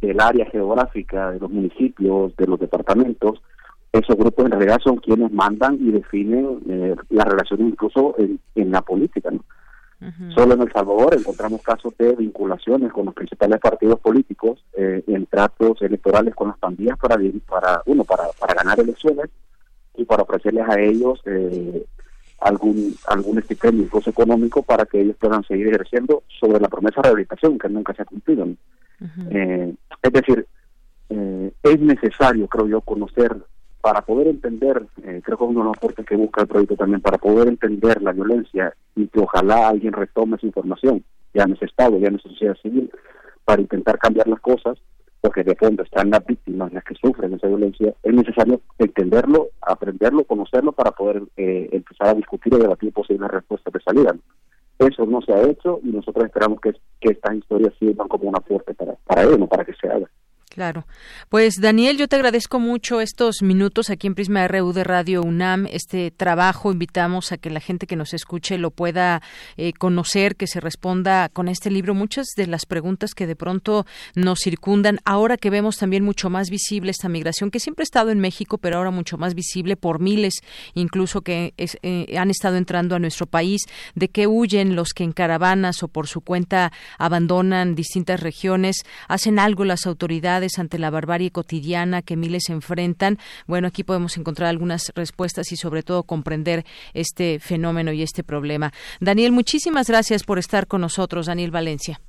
[0.01, 3.41] del área geográfica, de los municipios, de los departamentos,
[3.91, 8.81] esos grupos en realidad son quienes mandan y definen eh, la relación incluso en, la
[8.81, 9.31] política.
[9.31, 9.43] ¿no?
[10.35, 15.25] Solo en El Salvador encontramos casos de vinculaciones con los principales partidos políticos eh, en
[15.25, 19.25] tratos electorales con las pandillas para, para uno para, para ganar elecciones
[19.95, 21.83] y para ofrecerles a ellos eh,
[22.39, 27.09] algún algún estipendio incluso económico para que ellos puedan seguir ejerciendo sobre la promesa de
[27.09, 28.47] rehabilitación que nunca se ha cumplido.
[29.31, 30.47] Eh, es decir,
[31.09, 33.35] eh, es necesario, creo yo, conocer
[33.81, 37.01] para poder entender, eh, creo que uno de los aportes que busca el proyecto también,
[37.01, 41.65] para poder entender la violencia y que ojalá alguien retome esa información, ya en ese
[41.65, 42.91] Estado, ya en esa sociedad civil,
[43.45, 44.77] para intentar cambiar las cosas,
[45.21, 50.23] porque de fondo están las víctimas, las que sufren esa violencia, es necesario entenderlo, aprenderlo,
[50.23, 54.15] conocerlo para poder eh, empezar a discutir y debatir posibles respuestas de salida.
[54.79, 58.35] Eso no se ha hecho y nosotros esperamos que, que estas historias sirvan como un
[58.35, 60.07] aporte para, para ello, para que se haga.
[60.57, 60.87] Claro.
[61.29, 65.67] Pues Daniel, yo te agradezco mucho estos minutos aquí en Prisma RU de Radio UNAM,
[65.67, 66.71] este trabajo.
[66.71, 69.21] Invitamos a que la gente que nos escuche lo pueda
[69.57, 73.85] eh, conocer, que se responda con este libro muchas de las preguntas que de pronto
[74.15, 74.97] nos circundan.
[75.05, 78.57] Ahora que vemos también mucho más visible esta migración, que siempre ha estado en México,
[78.57, 80.41] pero ahora mucho más visible por miles,
[80.73, 83.61] incluso que eh, han estado entrando a nuestro país,
[83.93, 89.37] de que huyen los que en caravanas o por su cuenta abandonan distintas regiones, hacen
[89.37, 93.17] algo las autoridades ante la barbarie cotidiana que miles enfrentan.
[93.47, 98.71] Bueno, aquí podemos encontrar algunas respuestas y sobre todo comprender este fenómeno y este problema.
[98.99, 101.99] Daniel, muchísimas gracias por estar con nosotros, Daniel Valencia.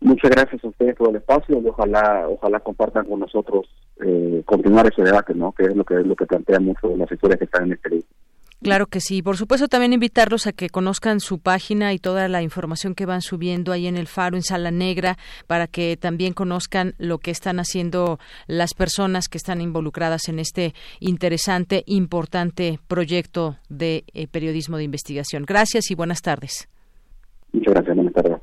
[0.00, 3.66] Muchas gracias a ustedes por el espacio y ojalá ojalá compartan con nosotros
[4.02, 5.52] eh, continuar ese debate, ¿no?
[5.52, 7.90] Que es lo que es lo que plantea mucho las historias que están en este
[7.90, 8.06] libro.
[8.62, 9.22] Claro que sí.
[9.22, 13.22] Por supuesto, también invitarlos a que conozcan su página y toda la información que van
[13.22, 17.58] subiendo ahí en el Faro, en Sala Negra, para que también conozcan lo que están
[17.58, 24.84] haciendo las personas que están involucradas en este interesante, importante proyecto de eh, periodismo de
[24.84, 25.44] investigación.
[25.46, 26.68] Gracias y buenas tardes.
[27.52, 27.96] Muchas gracias.
[27.96, 28.39] Buenas tardes.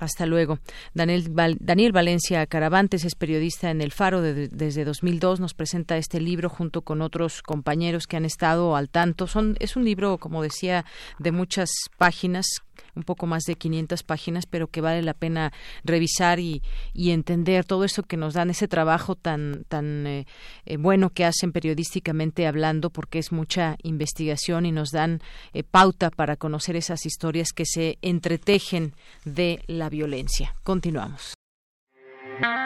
[0.00, 0.58] Hasta luego.
[0.94, 5.40] Daniel, Daniel Valencia Caravantes es periodista en El Faro desde 2002.
[5.40, 9.26] Nos presenta este libro junto con otros compañeros que han estado al tanto.
[9.26, 10.86] Son, es un libro, como decía,
[11.18, 12.46] de muchas páginas
[12.94, 15.52] un poco más de 500 páginas, pero que vale la pena
[15.84, 16.62] revisar y,
[16.92, 20.26] y entender todo eso que nos dan, ese trabajo tan, tan eh,
[20.66, 25.20] eh, bueno que hacen periodísticamente hablando, porque es mucha investigación y nos dan
[25.52, 30.54] eh, pauta para conocer esas historias que se entretejen de la violencia.
[30.62, 31.34] Continuamos.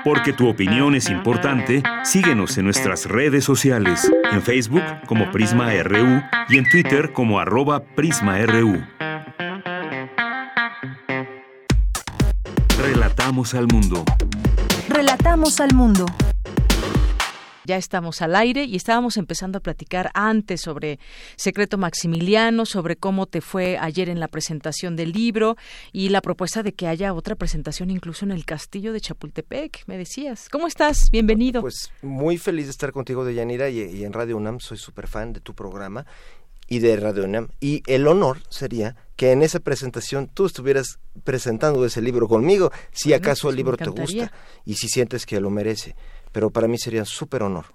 [0.04, 6.22] Porque tu opinión es importante, síguenos en nuestras redes sociales, en Facebook como Prisma RU
[6.48, 8.84] y en Twitter como arroba PrismaRU.
[13.16, 14.04] Relatamos al mundo.
[14.88, 16.04] Relatamos al mundo.
[17.64, 20.98] Ya estamos al aire y estábamos empezando a platicar antes sobre
[21.36, 25.56] Secreto Maximiliano, sobre cómo te fue ayer en la presentación del libro
[25.92, 29.96] y la propuesta de que haya otra presentación incluso en el castillo de Chapultepec, me
[29.96, 30.48] decías.
[30.50, 31.08] ¿Cómo estás?
[31.12, 31.60] Bienvenido.
[31.60, 35.32] Pues muy feliz de estar contigo, Deyanira, y, y en Radio UNAM soy súper fan
[35.32, 36.04] de tu programa
[36.74, 37.48] y de Radio UNAM.
[37.60, 43.12] Y el honor sería que en esa presentación tú estuvieras presentando ese libro conmigo, si
[43.12, 44.32] acaso el pues libro te gusta
[44.64, 45.94] y si sientes que lo merece.
[46.32, 47.66] Pero para mí sería un súper honor.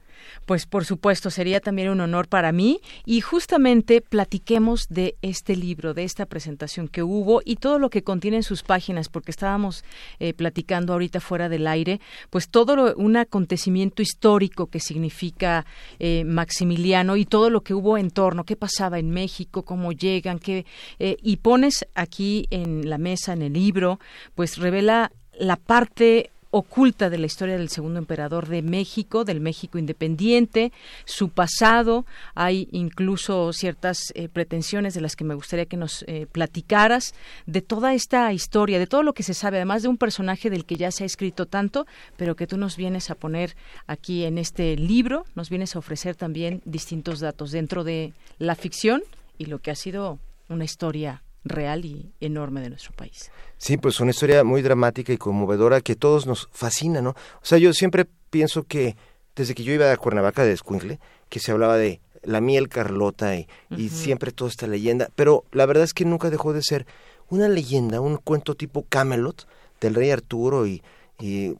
[0.46, 2.82] Pues por supuesto, sería también un honor para mí.
[3.06, 8.04] Y justamente platiquemos de este libro, de esta presentación que hubo y todo lo que
[8.04, 9.84] contiene en sus páginas, porque estábamos
[10.20, 15.66] eh, platicando ahorita fuera del aire, pues todo un acontecimiento histórico que significa
[16.00, 20.40] eh, Maximiliano y todo lo que hubo en torno, qué pasaba en México, cómo llegan,
[20.40, 20.66] qué,
[21.00, 24.00] eh, y pones aquí en la mesa, en el libro,
[24.36, 29.78] pues revela la parte oculta de la historia del segundo emperador de México, del México
[29.78, 30.72] independiente,
[31.06, 32.06] su pasado.
[32.36, 37.14] Hay incluso ciertas eh, pretensiones de las que me gustaría que nos eh, platicaras
[37.46, 40.66] de toda esta historia, de todo lo que se sabe, además de un personaje del
[40.66, 41.86] que ya se ha escrito tanto,
[42.18, 43.56] pero que tú nos vienes a poner
[43.88, 49.04] aquí en este libro, nos vienes a ofrecer también distintos datos dentro de la ficción
[49.38, 50.20] y lo que ha sido
[50.50, 53.32] una historia real y enorme de nuestro país.
[53.58, 57.12] Sí, pues una historia muy dramática y conmovedora que todos nos fascina, ¿no?
[57.12, 58.96] O sea, yo siempre pienso que
[59.36, 63.36] desde que yo iba a Cuernavaca de Escuincle, que se hablaba de la miel Carlota
[63.36, 63.48] y,
[63.90, 66.86] siempre toda esta leyenda, pero la verdad es que nunca dejó de ser
[67.30, 69.48] una leyenda, un cuento tipo Camelot
[69.80, 70.84] del rey Arturo y,
[71.20, 71.56] y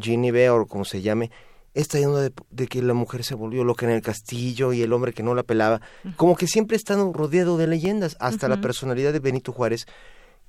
[0.00, 1.30] Ginny o como se llame,
[1.74, 5.12] esta idea de, que la mujer se volvió loca en el castillo y el hombre
[5.12, 5.80] que no la pelaba,
[6.16, 9.86] como que siempre están rodeado de leyendas, hasta la personalidad de Benito Juárez,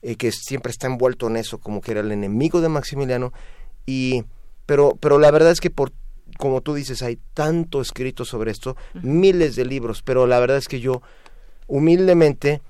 [0.01, 3.33] eh, que siempre está envuelto en eso, como que era el enemigo de Maximiliano,
[3.85, 4.23] y,
[4.65, 5.91] pero, pero la verdad es que por
[6.37, 10.67] como tú dices, hay tanto escrito sobre esto, miles de libros, pero la verdad es
[10.67, 11.01] que yo
[11.67, 12.61] humildemente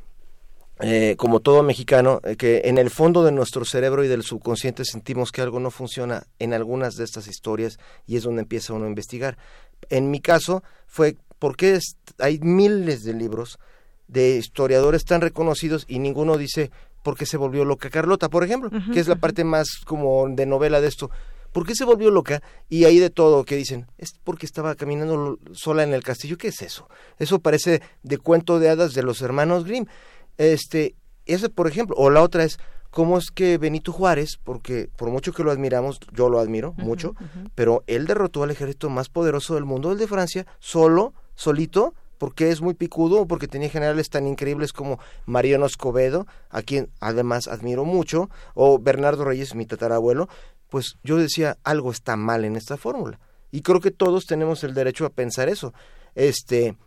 [0.81, 4.85] eh, como todo mexicano, eh, que en el fondo de nuestro cerebro y del subconsciente
[4.85, 8.85] sentimos que algo no funciona en algunas de estas historias y es donde empieza uno
[8.85, 9.37] a investigar.
[9.89, 11.79] En mi caso fue porque
[12.17, 13.59] hay miles de libros
[14.07, 16.71] de historiadores tan reconocidos y ninguno dice
[17.03, 20.45] por qué se volvió loca Carlota, por ejemplo, que es la parte más como de
[20.45, 21.09] novela de esto.
[21.51, 22.43] ¿Por qué se volvió loca?
[22.69, 26.37] Y ahí de todo que dicen, es porque estaba caminando sola en el castillo.
[26.37, 26.87] ¿Qué es eso?
[27.17, 29.85] Eso parece de cuento de hadas de los hermanos Grimm.
[30.39, 32.59] Este, ese por ejemplo, o la otra es
[32.89, 37.13] cómo es que Benito Juárez, porque por mucho que lo admiramos, yo lo admiro mucho,
[37.55, 42.51] pero él derrotó al ejército más poderoso del mundo, el de Francia, solo, solito, porque
[42.51, 47.49] es muy picudo o porque tenía generales tan increíbles como Mariano Escobedo, a quien además
[47.49, 50.29] admiro mucho, o Bernardo Reyes, mi tatarabuelo,
[50.69, 53.19] pues yo decía, algo está mal en esta fórmula.
[53.51, 55.73] Y creo que todos tenemos el derecho a pensar eso.
[56.15, 56.77] Este,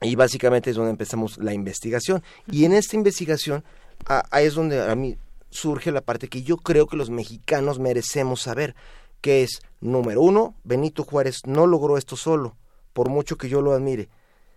[0.00, 2.22] y básicamente es donde empezamos la investigación.
[2.50, 3.64] Y en esta investigación,
[4.06, 5.18] ahí es donde a mí
[5.50, 8.74] surge la parte que yo creo que los mexicanos merecemos saber,
[9.20, 12.56] que es, número uno, Benito Juárez no logró esto solo,
[12.92, 14.08] por mucho que yo lo admire.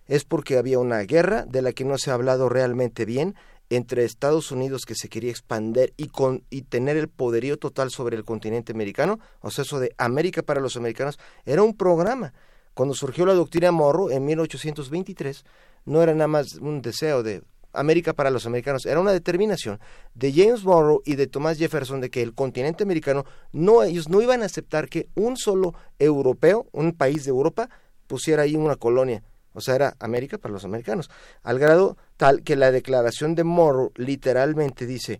[0.07, 3.35] Es porque había una guerra de la que no se ha hablado realmente bien
[3.69, 8.15] entre Estados Unidos que se quería expandir y, con, y tener el poderío total sobre
[8.15, 12.33] el continente americano, o sea, eso de América para los americanos, era un programa
[12.73, 15.45] cuando surgió la doctrina Morro en 1823,
[15.85, 17.43] no era nada más un deseo de
[17.73, 19.79] América para los americanos, era una determinación
[20.13, 24.21] de James Morrow y de Thomas Jefferson de que el continente americano no ellos no
[24.21, 27.69] iban a aceptar que un solo europeo, un país de Europa
[28.07, 31.09] pusiera ahí una colonia, o sea, era América para los americanos,
[31.41, 35.19] al grado tal que la declaración de Morrow literalmente dice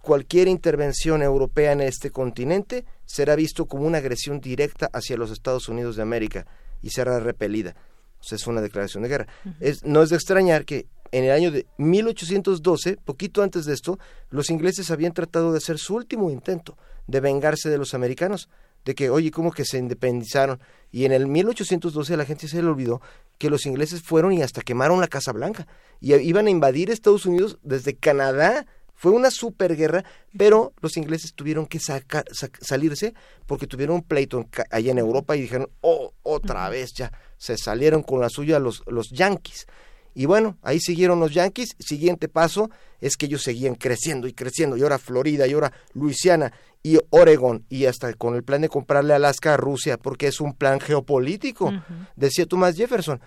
[0.00, 5.68] cualquier intervención europea en este continente será visto como una agresión directa hacia los Estados
[5.68, 6.46] Unidos de América
[6.82, 7.74] y será repelida.
[8.20, 9.26] O sea, es una declaración de guerra.
[9.60, 13.98] es, no es de extrañar que en el año de 1812, poquito antes de esto,
[14.30, 18.48] los ingleses habían tratado de hacer su último intento de vengarse de los americanos,
[18.84, 20.60] de que, oye, ¿cómo que se independizaron?
[20.90, 23.00] Y en el 1812 a la gente se le olvidó
[23.38, 25.66] que los ingleses fueron y hasta quemaron la Casa Blanca
[26.00, 28.66] y iban a invadir Estados Unidos desde Canadá
[28.96, 30.04] fue una superguerra,
[30.36, 33.14] pero los ingleses tuvieron que salirse
[33.46, 38.02] porque tuvieron un pleito allá en Europa y dijeron, oh, otra vez ya, se salieron
[38.02, 39.66] con la suya los, los yanquis.
[40.14, 41.76] Y bueno, ahí siguieron los yanquis.
[41.78, 42.70] Siguiente paso
[43.02, 44.78] es que ellos seguían creciendo y creciendo.
[44.78, 49.12] Y ahora Florida, y ahora Luisiana, y Oregon, y hasta con el plan de comprarle
[49.12, 51.70] Alaska a Rusia, porque es un plan geopolítico.
[52.14, 53.20] Decía Thomas Jefferson,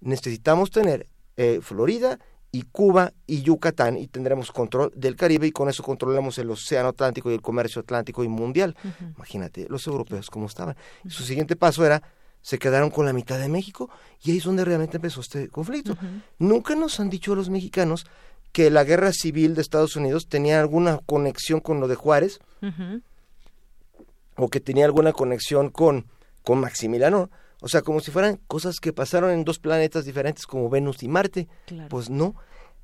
[0.00, 2.20] necesitamos tener eh, Florida
[2.56, 6.88] y Cuba y Yucatán y tendremos control del Caribe y con eso controlamos el océano
[6.88, 8.74] Atlántico y el comercio atlántico y mundial.
[9.14, 10.74] Imagínate, los europeos cómo estaban.
[11.06, 12.02] Su siguiente paso era
[12.40, 13.90] se quedaron con la mitad de México
[14.22, 15.98] y ahí es donde realmente empezó este conflicto.
[16.38, 18.06] Nunca nos han dicho los mexicanos
[18.52, 22.40] que la guerra civil de Estados Unidos tenía alguna conexión con lo de Juárez
[24.36, 26.06] o que tenía alguna conexión con,
[26.42, 27.28] con Maximiliano.
[27.66, 31.08] O sea, como si fueran cosas que pasaron en dos planetas diferentes como Venus y
[31.08, 31.48] Marte.
[31.88, 32.36] Pues no,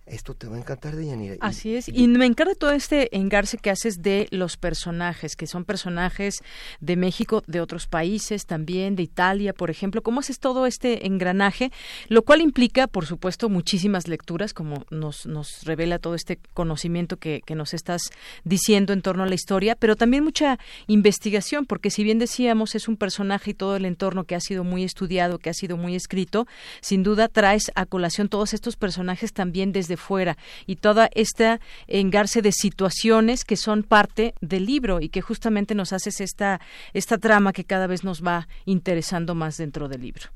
[0.05, 1.37] esto te va a encantar, Deyanira.
[1.41, 1.89] Así es.
[1.89, 6.43] Y me encanta todo este engarce que haces de los personajes, que son personajes
[6.81, 10.03] de México, de otros países también, de Italia, por ejemplo.
[10.03, 11.71] ¿Cómo haces todo este engranaje?
[12.09, 17.41] Lo cual implica, por supuesto, muchísimas lecturas, como nos, nos revela todo este conocimiento que,
[17.47, 18.03] que nos estás
[18.45, 22.89] diciendo en torno a la historia, pero también mucha investigación, porque si bien decíamos es
[22.89, 25.95] un personaje y todo el entorno que ha sido muy estudiado, que ha sido muy
[25.95, 26.47] escrito,
[26.81, 30.37] sin duda traes a colación todos estos personajes también desde fuera
[30.67, 35.93] y toda esta engarce de situaciones que son parte del libro y que justamente nos
[35.93, 36.61] haces esta,
[36.93, 40.29] esta trama que cada vez nos va interesando más dentro del libro.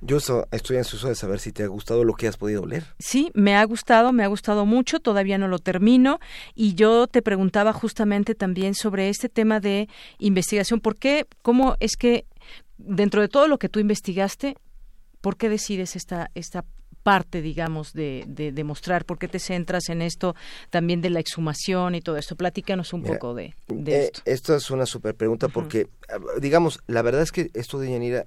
[0.00, 0.18] Yo
[0.52, 2.84] estoy ansioso de saber si te ha gustado lo que has podido leer.
[3.00, 6.20] Sí, me ha gustado, me ha gustado mucho, todavía no lo termino
[6.54, 9.88] y yo te preguntaba justamente también sobre este tema de
[10.18, 12.26] investigación, ¿por qué, cómo es que
[12.76, 14.56] dentro de todo lo que tú investigaste,
[15.20, 16.64] ¿por qué decides esta, esta
[17.08, 20.36] parte, digamos, de, demostrar por qué te centras en esto
[20.68, 22.36] también de la exhumación y todo esto.
[22.36, 24.20] Platícanos un poco de, eh, esto.
[24.26, 25.88] Esta es una super pregunta porque,
[26.38, 28.26] digamos, la verdad es que esto de Yanira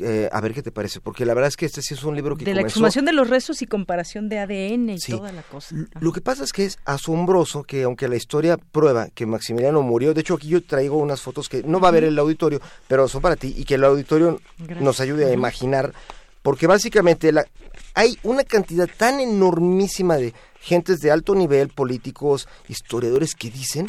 [0.00, 2.14] eh, a ver qué te parece, porque la verdad es que este sí es un
[2.14, 5.40] libro que de la exhumación de los restos y comparación de ADN y toda la
[5.40, 5.74] cosa.
[5.98, 10.12] Lo que pasa es que es asombroso que aunque la historia prueba que Maximiliano murió,
[10.12, 13.08] de hecho aquí yo traigo unas fotos que no va a ver el auditorio, pero
[13.08, 14.38] son para ti y que el auditorio
[14.78, 15.94] nos ayude a imaginar
[16.42, 17.46] porque básicamente la,
[17.94, 23.88] hay una cantidad tan enormísima de, gentes de alto nivel, políticos, historiadores que dicen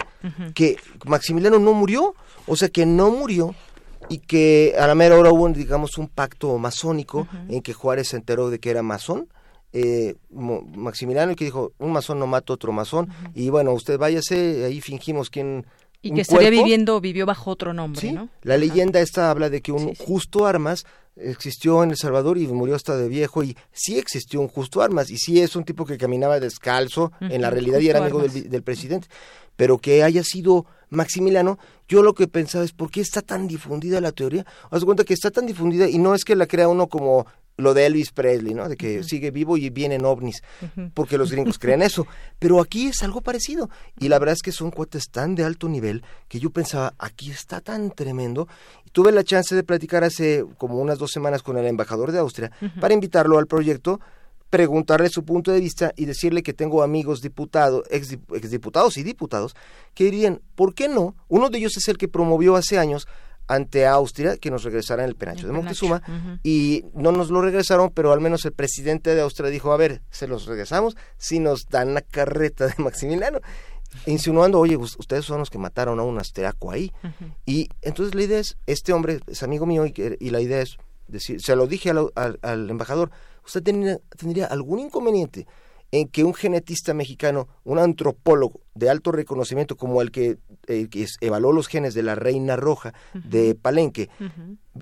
[0.54, 2.16] que Maximiliano no murió,
[2.48, 3.54] o sea que no murió
[4.08, 8.18] y que a la mera hora hubo, digamos, un pacto masónico en que Juárez se
[8.18, 9.28] enteró de que era masón.
[9.72, 14.82] Eh, Maximiliano que dijo un masón no mata otro masón y bueno usted váyase ahí
[14.82, 15.64] fingimos quién
[16.02, 18.30] y que estaría viviendo, vivió bajo otro nombre, ¿no?
[18.44, 20.86] La leyenda esta habla de que un justo armas
[21.18, 25.10] existió en El Salvador y murió hasta de viejo y sí existió un justo armas
[25.10, 28.64] y sí es un tipo que caminaba descalzo en la realidad y era amigo del,
[28.64, 29.08] presidente,
[29.56, 34.02] pero que haya sido Maximiliano, yo lo que pensaba es por qué está tan difundida
[34.02, 34.46] la teoría.
[34.70, 37.28] Haz cuenta que está tan difundida y no es que la crea uno como
[37.60, 38.70] lo de Elvis Presley, ¿no?
[38.70, 40.42] De que sigue vivo y vienen ovnis,
[40.94, 42.08] porque los gringos creen eso.
[42.40, 43.70] Pero aquí es algo parecido.
[44.00, 47.32] Y la verdad es que son cuates tan de alto nivel que yo pensaba, aquí
[47.32, 48.48] está tan tremendo.
[48.86, 52.20] Y tuve la chance de platicar hace como unas dos semanas con el embajador de
[52.20, 54.00] Austria para invitarlo al proyecto
[54.50, 59.56] preguntarle su punto de vista y decirle que tengo amigos diputados, ex, exdiputados y diputados,
[59.94, 61.16] que dirían, ¿por qué no?
[61.28, 63.08] Uno de ellos es el que promovió hace años
[63.48, 66.04] ante Austria que nos regresaran el penacho de Moctezuma
[66.44, 70.04] y no nos lo regresaron, pero al menos el presidente de Austria dijo, a ver,
[70.12, 73.40] se los regresamos si nos dan la carreta de Maximiliano,
[74.06, 76.92] insinuando, oye, ustedes son los que mataron a un asteraco ahí.
[77.44, 80.78] Y entonces la idea es, este hombre es amigo mío y, y la idea es
[81.10, 83.12] decir, se lo dije al, embajador,
[83.46, 85.48] ¿usted tendría algún inconveniente
[85.92, 90.38] en que un genetista mexicano, un antropólogo de alto reconocimiento como el que,
[91.22, 94.10] evaluó los genes de la reina roja de Palenque,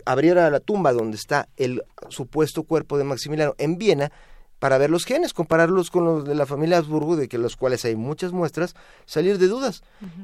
[0.05, 4.11] abriera la tumba donde está el supuesto cuerpo de Maximiliano en Viena
[4.59, 7.85] para ver los genes, compararlos con los de la familia Habsburgo, de que los cuales
[7.85, 9.83] hay muchas muestras, salir de dudas.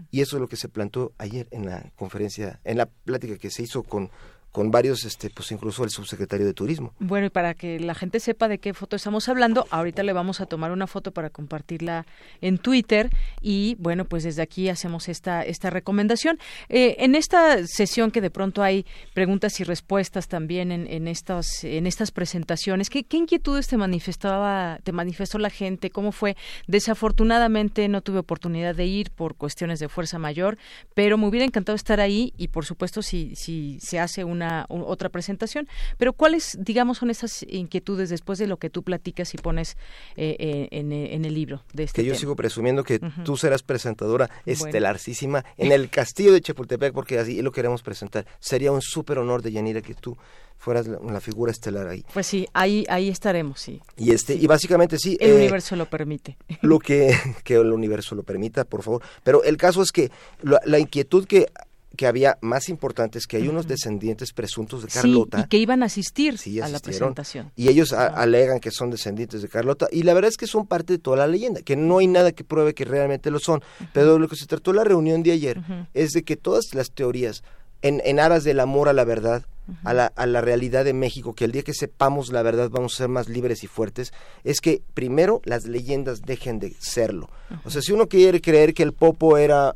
[0.10, 3.52] Y eso es lo que se plantó ayer en la conferencia, en la plática que
[3.52, 4.10] se hizo con
[4.54, 6.94] con varios, este, pues incluso el subsecretario de Turismo.
[7.00, 10.42] Bueno, y para que la gente sepa de qué foto estamos hablando, ahorita le vamos
[10.42, 12.06] a tomar una foto para compartirla
[12.40, 13.10] en Twitter
[13.42, 16.38] y bueno, pues desde aquí hacemos esta, esta recomendación.
[16.70, 18.86] Eh, en esta sesión que de pronto hay
[19.16, 24.78] preguntas y respuestas también en, en, estas, en estas presentaciones, ¿qué, ¿qué inquietudes te manifestaba,
[24.84, 25.90] te manifestó la gente?
[25.90, 26.38] ¿Cómo fue?
[26.68, 30.60] Desafortunadamente no tuve oportunidad de ir por cuestiones de fuerza mayor,
[30.94, 35.10] pero me hubiera encantado estar ahí y por supuesto si, si se hace una otra
[35.10, 35.68] presentación.
[35.98, 39.78] Pero ¿cuáles, digamos, son esas inquietudes después de lo que tú platicas y pones
[40.16, 40.92] eh, eh, en,
[41.26, 45.90] el libro de este Que yo sigo presumiendo que tú serás presentadora estelarcísima en el
[45.90, 48.26] Castillo de Chapultepec, porque así lo queremos presentar.
[48.40, 50.18] Sería un súper honor de Yanira que tú
[50.58, 52.06] fueras la, figura estelar ahí.
[52.14, 53.82] Pues sí, ahí ahí estaremos, sí.
[53.98, 55.18] Y este y básicamente sí.
[55.20, 56.38] El eh, universo lo permite.
[56.62, 57.14] Lo que
[57.44, 59.02] que el universo lo permita, por favor.
[59.24, 60.10] Pero el caso es que
[60.42, 61.48] la inquietud que
[61.96, 65.42] que había más importantes que hay unos descendientes presuntos de Carlota.
[65.42, 67.52] y que iban a asistir a la presentación.
[67.56, 69.88] Y ellos alegan que son descendientes de Carlota.
[69.92, 72.32] Y la verdad es que son parte de toda la leyenda, que no hay nada
[72.32, 73.62] que pruebe que realmente lo son.
[73.94, 75.62] Pero lo que se trató la reunión de ayer
[75.94, 77.44] es de que todas las teorías,
[77.82, 79.46] en, en aras del amor a la verdad,
[79.84, 82.96] a, la, a la realidad de México, que el día que sepamos la verdad vamos
[82.96, 84.14] a ser más libres y fuertes,
[84.44, 87.30] es que primero las leyendas dejen de serlo.
[87.64, 89.74] O sea, si uno quiere creer que el Popo era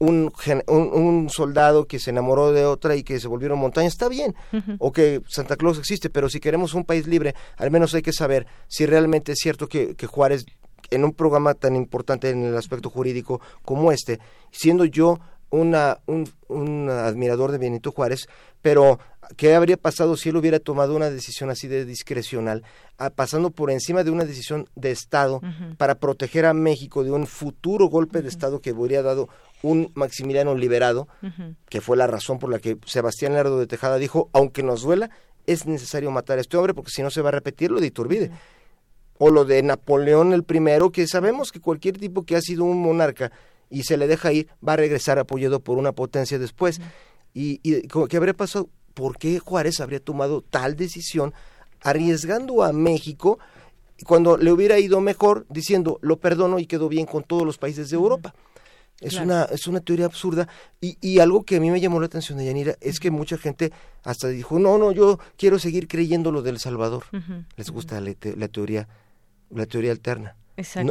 [0.00, 0.32] un,
[0.66, 4.34] un, soldado que se enamoró de otra y que se volvieron montaña, está bien,
[4.78, 8.12] o que Santa Claus existe, pero si queremos un país libre, al menos hay que
[8.12, 10.46] saber si realmente es cierto que, que Juárez,
[10.90, 14.18] en un programa tan importante en el aspecto jurídico como este,
[14.50, 15.20] siendo yo
[15.50, 18.28] una, un, un admirador de Benito Juárez,
[18.62, 18.98] pero
[19.36, 22.62] ¿qué habría pasado si él hubiera tomado una decisión así de discrecional,
[23.14, 25.40] pasando por encima de una decisión de Estado
[25.76, 29.28] para proteger a México de un futuro golpe de Estado que hubiera dado
[29.62, 31.08] un Maximiliano liberado,
[31.68, 35.10] que fue la razón por la que Sebastián Lerdo de Tejada dijo, aunque nos duela,
[35.46, 37.88] es necesario matar a este hombre porque si no se va a repetir lo de
[37.88, 38.30] Iturbide.
[39.22, 42.80] O lo de Napoleón el primero, que sabemos que cualquier tipo que ha sido un
[42.80, 43.30] monarca
[43.70, 46.80] y se le deja ir, va a regresar apoyado por una potencia después.
[47.32, 48.68] Y, y ¿qué habría pasado?
[48.92, 51.32] ¿Por qué Juárez habría tomado tal decisión
[51.80, 53.38] arriesgando a México
[54.04, 57.88] cuando le hubiera ido mejor diciendo lo perdono y quedó bien con todos los países
[57.90, 58.34] de Europa?
[59.00, 60.46] Es, una, es una teoría absurda
[60.78, 63.38] y, y, algo que a mí me llamó la atención de Yanira es que mucha
[63.38, 67.04] gente hasta dijo, no, no, yo quiero seguir creyendo lo del Salvador.
[67.56, 68.88] Les gusta la, la, teoría,
[69.48, 70.36] la teoría alterna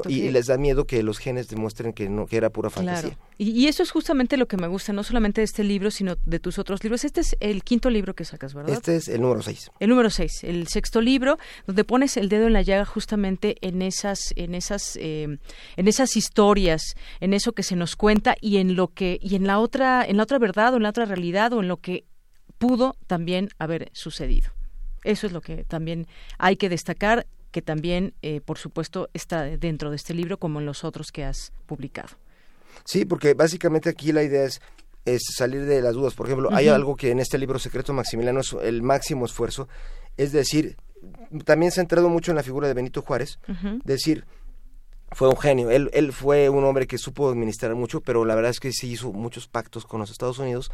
[0.07, 3.17] y, les da miedo que los genes demuestren que no que era pura fantasía.
[3.37, 6.39] Y, eso es justamente lo que me gusta, no solamente de este libro, sino de
[6.39, 7.05] tus otros libros.
[7.05, 8.73] Este es el quinto libro que sacas, ¿verdad?
[8.73, 9.71] Este es el número seis.
[9.79, 11.37] El número seis, el sexto libro,
[11.67, 15.37] donde pones el dedo en la llaga justamente en esas, en esas, eh,
[15.77, 19.45] en esas historias, en eso que se nos cuenta y en lo que, y en
[19.47, 22.05] la otra, en la otra verdad o en la otra realidad o en lo que
[22.57, 24.51] pudo también haber sucedido.
[25.03, 26.07] Eso es lo que también
[26.37, 30.65] hay que destacar que también, eh, por supuesto, está dentro de este libro como en
[30.65, 32.09] los otros que has publicado.
[32.85, 34.61] Sí, porque básicamente aquí la idea es
[35.05, 36.13] es salir de las dudas.
[36.13, 39.67] Por ejemplo, hay algo que en este libro Secreto Maximiliano es el máximo esfuerzo,
[40.17, 40.77] es decir,
[41.45, 43.39] también se ha entrado mucho en la figura de Benito Juárez,
[43.83, 44.25] decir,
[45.11, 48.51] fue un genio, él, él fue un hombre que supo administrar mucho, pero la verdad
[48.51, 50.71] es que sí hizo muchos pactos con los Estados Unidos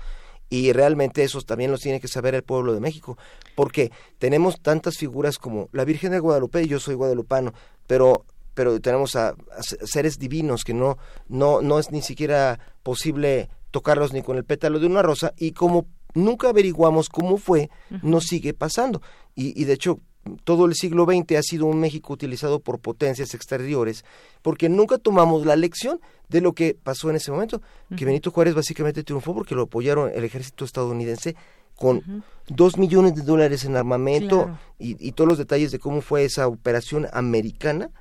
[0.50, 3.18] y realmente esos también los tiene que saber el pueblo de México,
[3.56, 7.54] porque tenemos tantas figuras como la Virgen de Guadalupe, y yo soy guadalupano,
[7.88, 9.36] pero pero tenemos a,
[9.84, 14.80] seres divinos que no no no es ni siquiera posible tocarlos ni con el pétalo
[14.80, 17.70] de una rosa y como nunca averiguamos cómo fue,
[18.02, 19.02] nos sigue pasando.
[19.36, 20.00] Y, y de hecho,
[20.43, 24.05] todo el siglo XX ha sido un México utilizado por potencias exteriores,
[24.41, 25.99] porque nunca tomamos la lección
[26.30, 27.61] de lo que pasó en ese momento,
[27.95, 31.36] que Benito Juárez básicamente triunfó porque lo apoyaron el ejército estadounidense
[31.76, 36.23] con dos millones de dólares en armamento y, y, todos los detalles de cómo fue
[36.23, 37.91] esa operación americana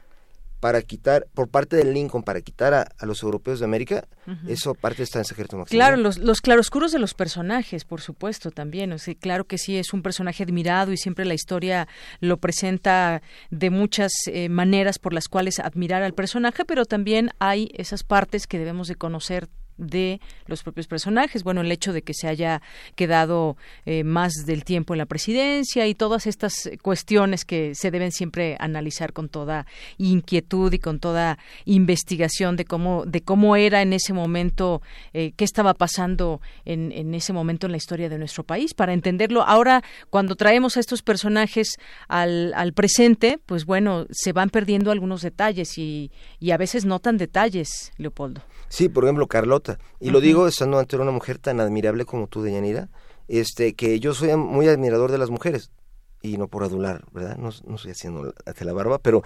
[0.65, 4.09] para quitar, por parte del Lincoln, para quitar a, los europeos de América,
[4.49, 5.79] eso parte está en secreto máximo.
[5.79, 8.91] Claro, los, los claroscuros de los personajes, por supuesto, también.
[8.93, 11.87] O sea, claro que sí, es un personaje admirado y siempre la historia
[12.21, 17.71] lo presenta de muchas eh, maneras por las cuales admirar al personaje, pero también hay
[17.75, 21.43] esas partes que debemos de conocer de los propios personajes.
[21.43, 22.63] Bueno, el hecho de que se haya
[22.95, 23.57] quedado
[23.87, 28.57] eh, más del tiempo en la presidencia y todas estas cuestiones que se deben siempre
[28.61, 29.67] analizar con toda
[29.99, 35.45] inquietud y con toda investigación de cómo de cómo era en ese momento, eh, qué
[35.45, 39.43] estaba pasando en, en, ese momento en la historia de nuestro país para entenderlo.
[39.43, 41.77] Ahora, cuando traemos a estos personajes
[42.09, 46.11] al, al presente, pues bueno, se van perdiendo algunos detalles y,
[46.41, 48.43] y a veces no tan detalles, Leopoldo.
[48.69, 49.79] Sí, por ejemplo, Carlota.
[50.01, 52.89] Y lo digo estando ante una mujer tan admirable como tú, Deyanira,
[53.29, 55.71] este, que yo soy muy admirador de las mujeres.
[56.23, 57.37] Y no por adular, ¿verdad?
[57.37, 59.23] No, no estoy haciendo hasta la barba, pero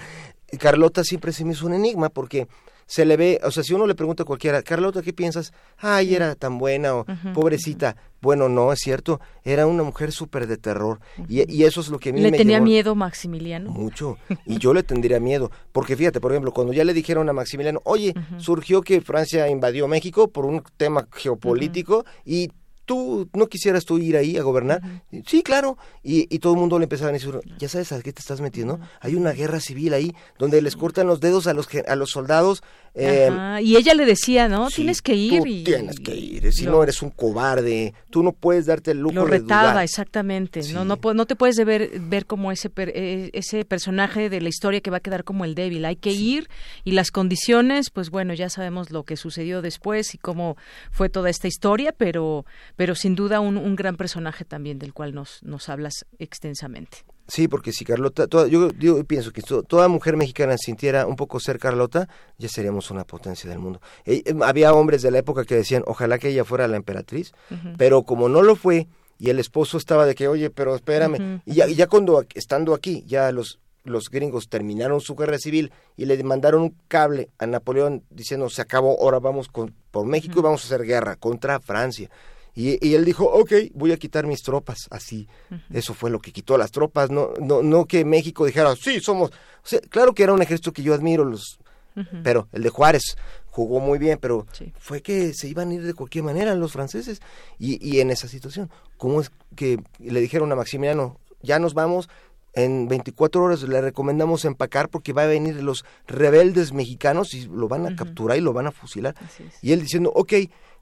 [0.59, 2.49] Carlota siempre se me hizo un enigma porque
[2.89, 5.53] se le ve, o sea, si uno le pregunta a cualquiera, Carlota, ¿qué piensas?
[5.77, 7.97] Ay, era tan buena o pobrecita.
[8.23, 10.99] Bueno, no, es cierto, era una mujer súper de terror.
[11.29, 13.71] y, y, eso es lo que a mí ¿Le me tenía miedo Maximiliano?
[13.71, 14.17] Mucho.
[14.47, 15.51] Y yo le tendría miedo.
[15.71, 19.87] Porque fíjate, por ejemplo, cuando ya le dijeron a Maximiliano, oye, surgió que Francia invadió
[19.87, 22.49] México por un tema geopolítico y
[22.89, 24.81] tú no quisieras tú ir ahí a gobernar.
[25.27, 25.77] Sí, claro.
[26.03, 28.41] Y, y, todo el mundo le empezaba a decir, ya sabes a qué te estás
[28.41, 28.81] metiendo.
[29.01, 32.63] Hay una guerra civil ahí donde les cortan los dedos a los a los soldados.
[32.99, 34.69] Eh, y ella le decía, ¿no?
[34.69, 35.47] tienes que ir.
[35.47, 36.53] y, tienes que ir.
[36.53, 39.85] Si no eres un cobarde, tú no puedes darte el lujo lo retaba, de dudar.
[39.85, 40.61] exactamente.
[40.73, 44.81] No, no, no te puedes ver, ver como ese, eh, ese personaje de la historia
[44.81, 45.85] que va a quedar como el débil.
[45.85, 46.49] Hay que ir
[46.85, 50.57] y las condiciones, pues bueno, ya sabemos lo que sucedió después y cómo
[50.91, 52.45] fue toda esta historia, pero
[52.77, 56.99] pero sin duda un, un gran personaje también del cual nos, nos hablas extensamente.
[57.29, 61.39] Sí, porque si Carlota, toda, yo, yo, pienso que toda mujer mexicana sintiera un poco
[61.41, 62.09] ser Carlota,
[62.39, 63.83] ya seríamos una potencia del mundo.
[64.07, 67.55] Eh, había hombres de la época que decían, ojalá que ella fuera la emperatriz, uh
[67.55, 67.75] -huh.
[67.77, 71.17] pero como no lo fue, y el esposo estaba de que, oye, pero espérame, uh
[71.19, 71.43] -huh.
[71.45, 76.05] y ya, ya cuando estando aquí, ya los los gringos terminaron su guerra civil y
[76.05, 80.37] le mandaron un cable a Napoleón diciendo se acabó, ahora vamos con, por México uh
[80.37, 80.41] -huh.
[80.41, 82.11] y vamos a hacer guerra contra Francia.
[82.59, 85.29] Y, y, él dijo, ok, voy a quitar mis tropas, así.
[85.49, 85.79] Uh -huh.
[85.79, 89.31] Eso fue lo que quitó las tropas, no, no, no que México dijera, sí, somos...
[89.31, 91.61] O sea, claro que era un ejército que yo admiro, los,
[91.95, 92.23] uh -huh.
[92.25, 94.73] pero el de Juárez jugó muy bien, pero sí.
[94.77, 97.21] fue que se iban a ir de cualquier manera los franceses.
[97.61, 102.09] Y, y en esa situación, ¿cómo es que le dijeron a Maximiliano, ya nos vamos,
[102.55, 107.69] en 24 horas le recomendamos empacar porque va a venir los rebeldes mexicanos y lo
[107.69, 107.97] van a uh -huh.
[107.97, 109.15] capturar y lo van a fusilar.
[109.63, 110.33] Y él diciendo, ok,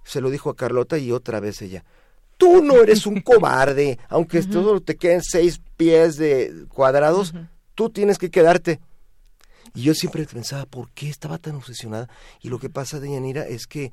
[0.06, 1.84] se lo dijo a Carlota y otra vez ella.
[2.36, 4.52] Tú no eres un cobarde, aunque uh -huh.
[4.52, 7.48] todo te queden seis pies de cuadrados, uh -huh.
[7.74, 8.80] tú tienes que quedarte.
[9.74, 12.08] Y yo siempre pensaba, ¿por qué estaba tan obsesionada?
[12.40, 13.92] Y lo que pasa de Yanira es que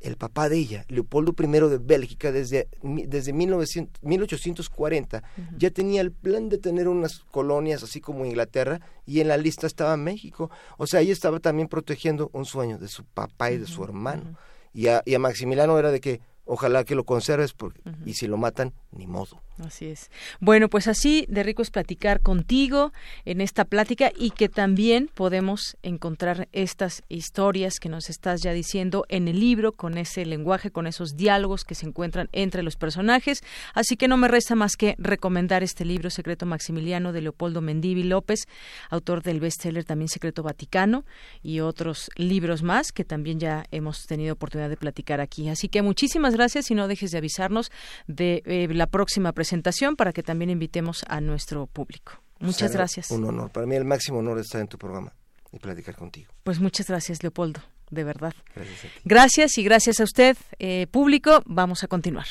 [0.00, 5.58] el papá de ella, Leopoldo I de Bélgica, desde, desde 1900, 1840, uh -huh.
[5.58, 9.66] ya tenía el plan de tener unas colonias así como Inglaterra y en la lista
[9.66, 10.50] estaba México.
[10.76, 14.36] O sea, ella estaba también protegiendo un sueño de su papá y de su hermano.
[14.72, 18.06] Y, a, y a Maximiliano era de que ojalá que lo conserves porque, uh -huh.
[18.06, 19.40] y si lo matan, ni modo.
[19.64, 20.10] Así es.
[20.38, 22.92] Bueno, pues así de rico es platicar contigo
[23.24, 29.04] en esta plática y que también podemos encontrar estas historias que nos estás ya diciendo
[29.08, 33.42] en el libro, con ese lenguaje, con esos diálogos que se encuentran entre los personajes.
[33.74, 38.04] Así que no me resta más que recomendar este libro, Secreto Maximiliano, de Leopoldo Mendivi
[38.04, 38.46] López,
[38.90, 41.04] autor del bestseller también Secreto Vaticano
[41.42, 45.48] y otros libros más que también ya hemos tenido oportunidad de platicar aquí.
[45.48, 47.72] Así que muchísimas gracias y no dejes de avisarnos
[48.06, 49.47] de eh, la próxima presentación
[49.96, 52.12] para que también invitemos a nuestro público.
[52.40, 53.10] Muchas gracias.
[53.10, 53.50] Un honor.
[53.50, 55.12] Para mí el máximo honor es estar en tu programa
[55.52, 56.32] y platicar contigo.
[56.44, 58.34] Pues muchas gracias, Leopoldo, de verdad.
[58.54, 61.42] Gracias, gracias y gracias a usted, eh, público.
[61.46, 62.26] Vamos a continuar.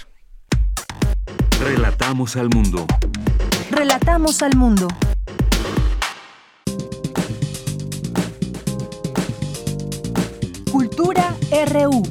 [1.60, 2.86] Relatamos al mundo.
[3.72, 4.88] Relatamos al mundo.
[10.72, 11.36] Cultura
[11.72, 12.04] RU.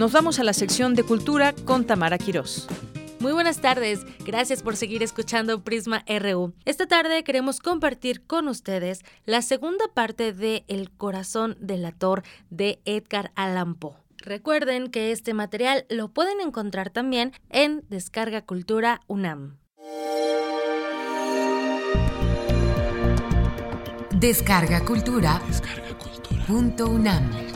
[0.00, 2.66] Nos vamos a la sección de cultura con Tamara Quirós.
[3.18, 6.54] Muy buenas tardes, gracias por seguir escuchando Prisma RU.
[6.64, 12.80] Esta tarde queremos compartir con ustedes la segunda parte de El corazón del ator de
[12.86, 13.92] Edgar Allan Poe.
[14.16, 19.58] Recuerden que este material lo pueden encontrar también en Descarga Cultura UNAM.
[24.12, 25.42] Descarga Cultura.
[25.46, 26.46] Descarga Cultura.
[26.46, 27.49] Punto UNAM.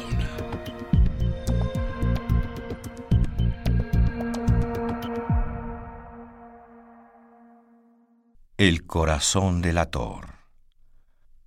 [8.57, 10.29] El corazón del ator.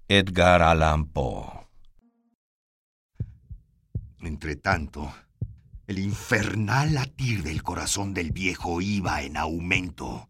[0.10, 1.70] Edgar Allan Poe.
[4.20, 5.16] Entretanto,
[5.88, 10.28] el infernal latir del corazón del viejo iba en aumento.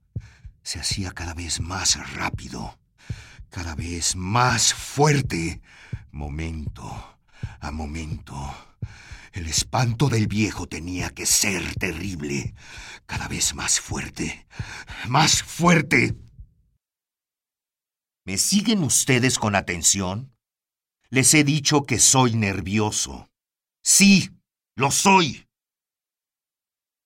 [0.62, 2.78] Se hacía cada vez más rápido,
[3.50, 5.64] cada vez más fuerte,
[6.12, 7.18] momento
[7.60, 8.36] a momento.
[9.34, 12.54] El espanto del viejo tenía que ser terrible,
[13.08, 14.46] cada vez más fuerte,
[15.08, 16.16] más fuerte.
[18.28, 20.36] ¿Me siguen ustedes con atención?
[21.10, 23.32] Les he dicho que soy nervioso.
[23.82, 24.38] Sí,
[24.76, 25.48] lo soy.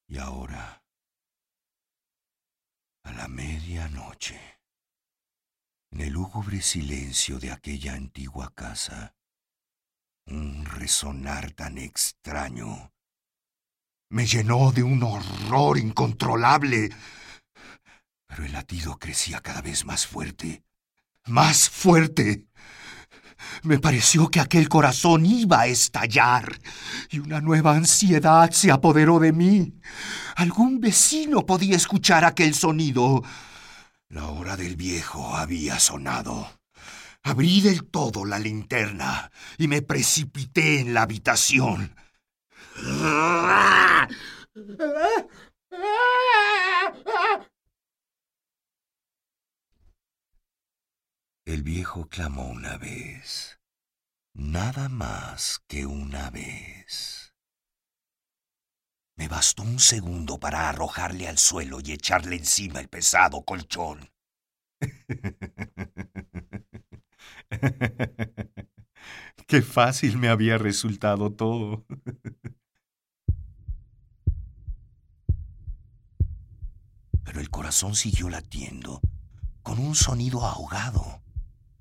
[0.07, 0.83] Y ahora,
[3.03, 4.41] a la medianoche,
[5.91, 9.15] en el lúgubre silencio de aquella antigua casa,
[10.25, 12.91] un resonar tan extraño
[14.09, 16.89] me llenó de un horror incontrolable.
[18.25, 20.65] Pero el latido crecía cada vez más fuerte
[21.27, 22.45] más fuerte.
[23.63, 26.59] Me pareció que aquel corazón iba a estallar
[27.09, 29.73] y una nueva ansiedad se apoderó de mí.
[30.35, 33.23] Algún vecino podía escuchar aquel sonido.
[34.09, 36.49] La hora del viejo había sonado.
[37.23, 41.95] Abrí del todo la linterna y me precipité en la habitación.
[51.45, 53.59] El viejo clamó una vez,
[54.33, 57.33] nada más que una vez.
[59.15, 64.11] Me bastó un segundo para arrojarle al suelo y echarle encima el pesado colchón.
[69.47, 71.87] Qué fácil me había resultado todo.
[77.23, 79.01] Pero el corazón siguió latiendo
[79.63, 81.23] con un sonido ahogado.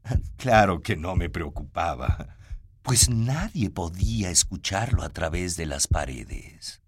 [0.36, 2.36] Claro que no me preocupaba,
[2.82, 6.82] pues nadie podía escucharlo a través de las paredes.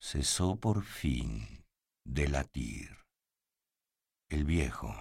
[0.00, 1.66] Cesó por fin
[2.04, 2.96] de latir.
[4.28, 4.94] El viejo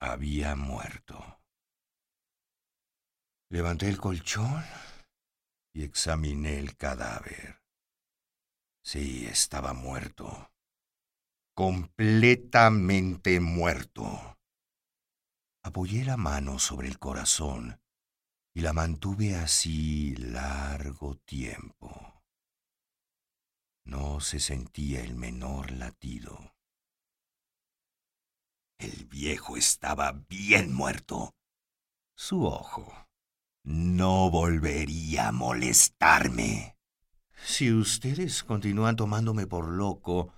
[0.00, 1.40] había muerto.
[3.50, 4.64] Levanté el colchón
[5.74, 7.60] y examiné el cadáver.
[8.84, 10.52] Sí, estaba muerto.
[11.54, 14.38] Completamente muerto.
[15.62, 17.80] Apoyé la mano sobre el corazón
[18.54, 22.22] y la mantuve así largo tiempo.
[23.84, 26.54] No se sentía el menor latido.
[28.78, 31.34] El viejo estaba bien muerto.
[32.14, 32.90] Su ojo
[33.62, 36.78] no volvería a molestarme.
[37.44, 40.32] Si ustedes continúan tomándome por loco,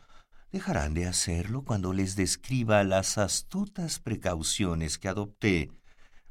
[0.52, 5.72] dejarán de hacerlo cuando les describa las astutas precauciones que adopté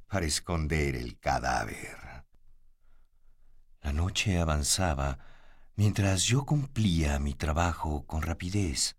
[0.08, 1.98] para esconder el cadáver.
[3.82, 5.18] La noche avanzaba
[5.76, 8.96] mientras yo cumplía mi trabajo con rapidez,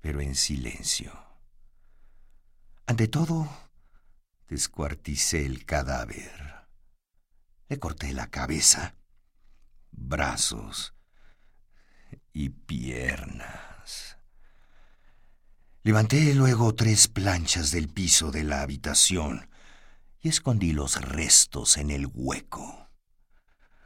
[0.00, 1.12] pero en silencio.
[2.86, 3.46] Ante todo,
[4.48, 6.66] descuarticé el cadáver.
[7.68, 8.94] Le corté la cabeza,
[9.90, 10.94] brazos
[12.32, 13.67] y piernas.
[15.88, 19.48] Levanté luego tres planchas del piso de la habitación
[20.20, 22.90] y escondí los restos en el hueco.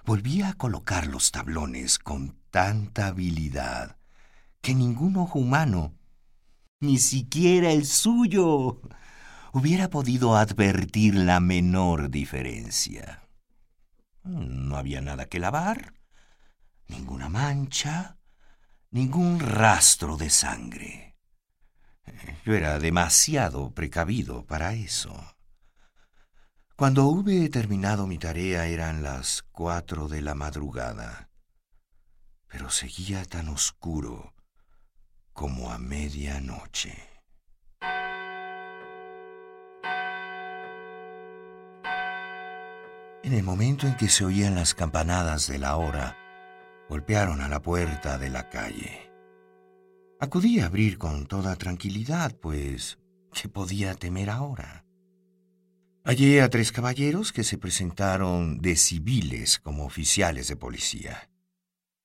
[0.05, 3.99] Volví a colocar los tablones con tanta habilidad
[4.61, 5.95] que ningún ojo humano,
[6.81, 8.81] ni siquiera el suyo,
[9.53, 13.23] hubiera podido advertir la menor diferencia.
[14.25, 15.95] No había nada que lavar,
[16.89, 18.17] ninguna mancha,
[18.91, 21.12] ningún rastro de sangre.
[22.45, 25.15] Yo era demasiado precavido para eso.
[26.77, 31.29] Cuando hube terminado mi tarea eran las cuatro de la madrugada,
[32.49, 34.35] pero seguía tan oscuro
[35.33, 37.09] como a medianoche.
[43.23, 46.17] En el momento en que se oían las campanadas de la hora,
[46.89, 49.12] golpearon a la puerta de la calle.
[50.23, 52.97] Acudí a abrir con toda tranquilidad, pues,
[53.35, 54.85] ¿qué podía temer ahora?
[56.05, 61.29] Hallé a tres caballeros que se presentaron de civiles como oficiales de policía.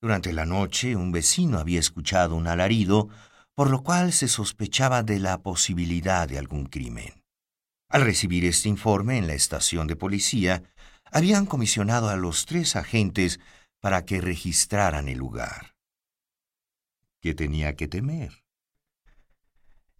[0.01, 3.07] Durante la noche un vecino había escuchado un alarido,
[3.53, 7.23] por lo cual se sospechaba de la posibilidad de algún crimen.
[7.87, 10.63] Al recibir este informe en la estación de policía,
[11.11, 13.39] habían comisionado a los tres agentes
[13.79, 15.76] para que registraran el lugar.
[17.21, 18.43] ¿Qué tenía que temer?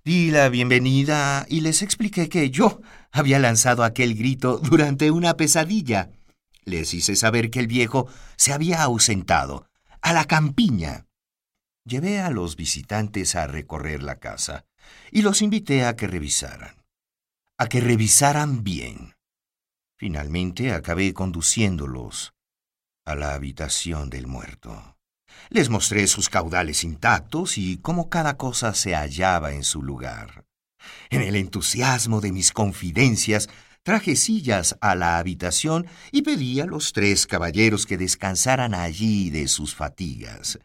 [0.03, 2.79] Di la bienvenida y les expliqué que yo
[3.11, 6.11] había lanzado aquel grito durante una pesadilla.
[6.63, 9.67] Les hice saber que el viejo se había ausentado,
[10.01, 11.07] a la campiña.
[11.83, 14.65] Llevé a los visitantes a recorrer la casa
[15.11, 16.85] y los invité a que revisaran.
[17.57, 19.15] A que revisaran bien.
[19.95, 22.33] Finalmente acabé conduciéndolos
[23.05, 24.96] a la habitación del muerto.
[25.49, 30.45] Les mostré sus caudales intactos y cómo cada cosa se hallaba en su lugar.
[31.09, 33.49] En el entusiasmo de mis confidencias,
[33.83, 39.47] traje sillas a la habitación y pedí a los tres caballeros que descansaran allí de
[39.47, 40.59] sus fatigas,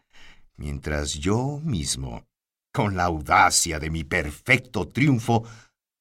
[0.57, 2.27] mientras yo mismo,
[2.73, 5.45] con la audacia de mi perfecto triunfo,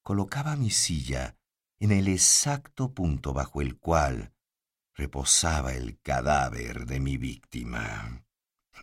[0.03, 1.37] colocaba mi silla
[1.79, 4.33] en el exacto punto bajo el cual
[4.95, 8.25] reposaba el cadáver de mi víctima.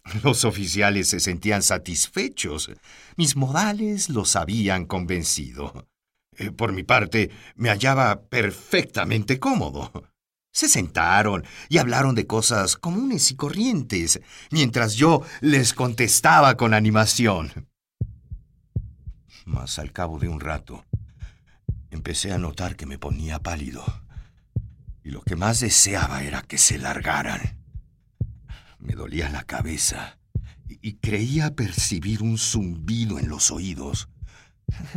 [0.24, 2.72] Los oficiales se sentían satisfechos.
[3.16, 5.88] Mis modales los habían convencido.
[6.38, 9.92] Eh, por mi parte, me hallaba perfectamente cómodo.
[10.52, 14.20] Se sentaron y hablaron de cosas comunes y corrientes,
[14.52, 17.70] mientras yo les contestaba con animación.
[19.46, 20.86] Mas al cabo de un rato,
[21.92, 23.84] empecé a notar que me ponía pálido.
[25.04, 27.59] Y lo que más deseaba era que se largaran.
[28.80, 30.18] Me dolía la cabeza
[30.68, 34.10] y creía percibir un zumbido en los oídos.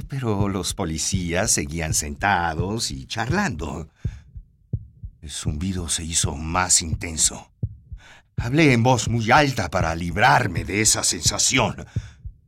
[0.09, 3.89] Pero los policías seguían sentados y charlando.
[5.21, 7.51] El zumbido se hizo más intenso.
[8.37, 11.87] Hablé en voz muy alta para librarme de esa sensación,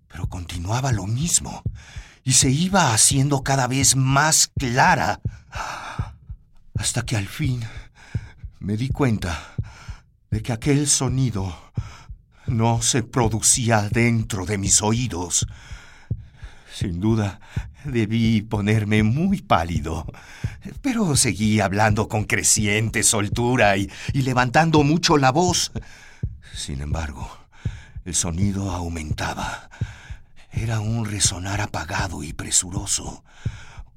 [0.09, 1.63] pero continuaba lo mismo
[2.25, 5.21] y se iba haciendo cada vez más clara,
[6.75, 7.63] hasta que al fin
[8.59, 9.54] me di cuenta
[10.35, 11.57] de que aquel sonido
[12.49, 15.47] no se producía dentro de mis oídos.
[16.75, 17.39] Sin duda,
[17.85, 20.05] debí ponerme muy pálido,
[20.83, 25.71] pero seguí hablando con creciente soltura y, y levantando mucho la voz.
[26.53, 27.31] Sin embargo,
[28.05, 29.71] el sonido aumentaba
[30.51, 33.23] era un resonar apagado y presuroso,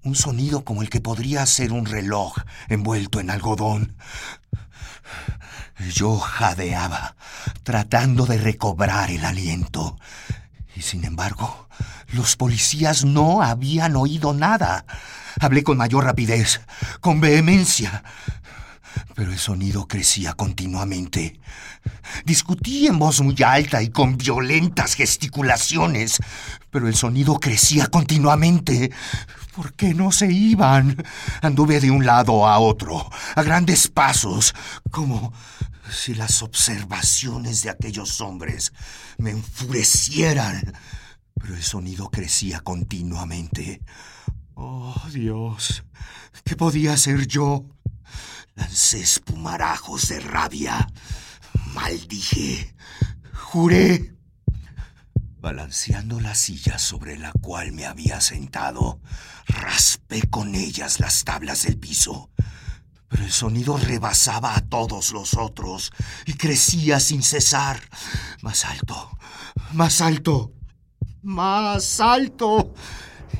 [0.03, 2.35] un sonido como el que podría ser un reloj
[2.69, 3.95] envuelto en algodón.
[5.93, 7.15] Yo jadeaba,
[7.63, 9.97] tratando de recobrar el aliento,
[10.75, 11.67] y sin embargo,
[12.13, 14.85] los policías no habían oído nada.
[15.39, 16.61] Hablé con mayor rapidez,
[16.99, 18.03] con vehemencia,
[19.13, 21.39] pero el sonido crecía continuamente.
[22.25, 26.17] Discutí en voz muy alta y con violentas gesticulaciones,
[26.71, 28.91] pero el sonido crecía continuamente.
[29.57, 31.03] ¿Por qué no se iban?
[31.41, 34.53] Anduve de un lado a otro, a grandes pasos,
[34.91, 35.33] como
[35.89, 38.71] si las observaciones de aquellos hombres
[39.17, 40.75] me enfurecieran.
[41.33, 43.81] Pero el sonido crecía continuamente.
[44.53, 45.83] Oh, Dios,
[46.43, 47.65] ¿qué podía hacer yo?
[48.53, 50.87] Lancé espumarajos de rabia.
[51.73, 52.75] Maldije.
[53.33, 54.16] Juré.
[55.39, 58.99] Balanceando la silla sobre la cual me había sentado,
[59.47, 62.31] raspé con ellas las tablas del piso.
[63.07, 65.91] Pero el sonido rebasaba a todos los otros
[66.25, 67.79] y crecía sin cesar.
[68.41, 69.17] Más alto,
[69.73, 70.53] más alto,
[71.21, 72.73] más alto.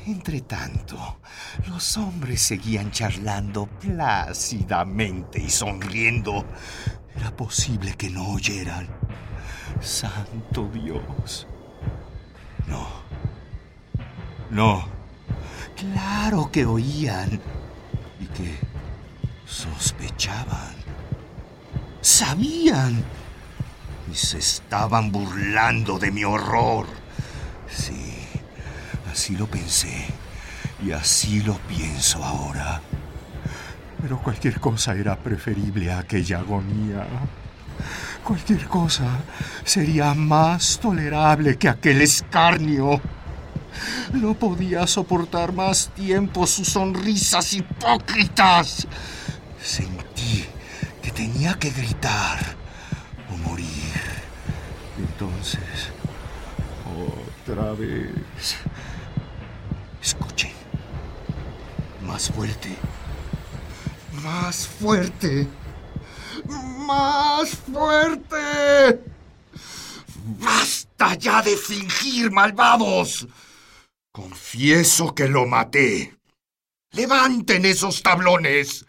[0.06, 1.20] Entre tanto,
[1.66, 6.46] los hombres seguían charlando plácidamente y sonriendo.
[7.16, 8.88] Era posible que no oyeran.
[9.80, 11.46] Santo Dios.
[12.68, 12.86] No.
[14.50, 14.88] No.
[15.76, 17.40] Claro que oían.
[18.20, 18.58] Y que
[19.46, 20.74] sospechaban.
[22.00, 23.04] Sabían.
[24.10, 26.86] Y se estaban burlando de mi horror.
[27.68, 28.16] Sí,
[29.10, 30.06] así lo pensé.
[30.82, 32.80] Y así lo pienso ahora.
[34.00, 37.06] Pero cualquier cosa era preferible a aquella agonía.
[38.28, 39.06] Cualquier cosa
[39.64, 43.00] sería más tolerable que aquel escarnio.
[44.12, 48.86] No podía soportar más tiempo sus sonrisas hipócritas.
[49.62, 50.44] Sentí
[51.00, 52.38] que tenía que gritar
[53.32, 53.94] o morir.
[54.98, 55.88] Entonces,
[57.46, 58.56] otra vez.
[60.02, 60.52] Escuchen.
[62.06, 62.76] Más fuerte.
[64.22, 65.48] Más fuerte.
[66.46, 69.04] Más fuerte.
[70.40, 73.26] ¡Basta ya de fingir, malvados!
[74.12, 76.18] Confieso que lo maté.
[76.92, 78.84] Levanten esos tablones.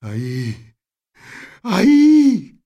[0.00, 0.74] Ahí.
[1.62, 2.58] Ahí.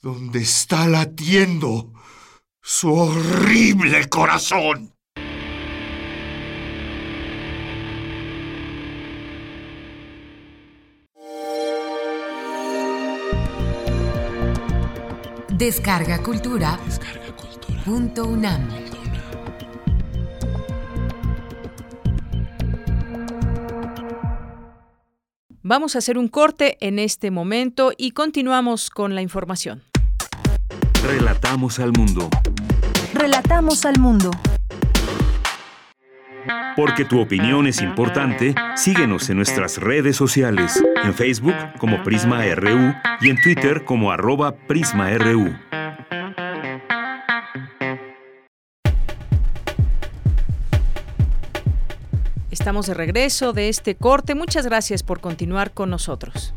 [0.00, 1.92] Donde está latiendo
[2.62, 4.89] su horrible corazón.
[15.60, 16.80] Descarga Cultura.
[16.86, 17.82] Descarga Cultura.
[17.84, 18.66] Punto UNAM.
[25.62, 29.82] Vamos a hacer un corte en este momento y continuamos con la información.
[31.06, 32.30] Relatamos al mundo.
[33.12, 34.30] Relatamos al mundo.
[36.76, 42.94] Porque tu opinión es importante, síguenos en nuestras redes sociales, en Facebook como Prisma RU
[43.20, 45.54] y en Twitter como arroba PrismaRU.
[52.50, 54.34] Estamos de regreso de este corte.
[54.34, 56.52] Muchas gracias por continuar con nosotros.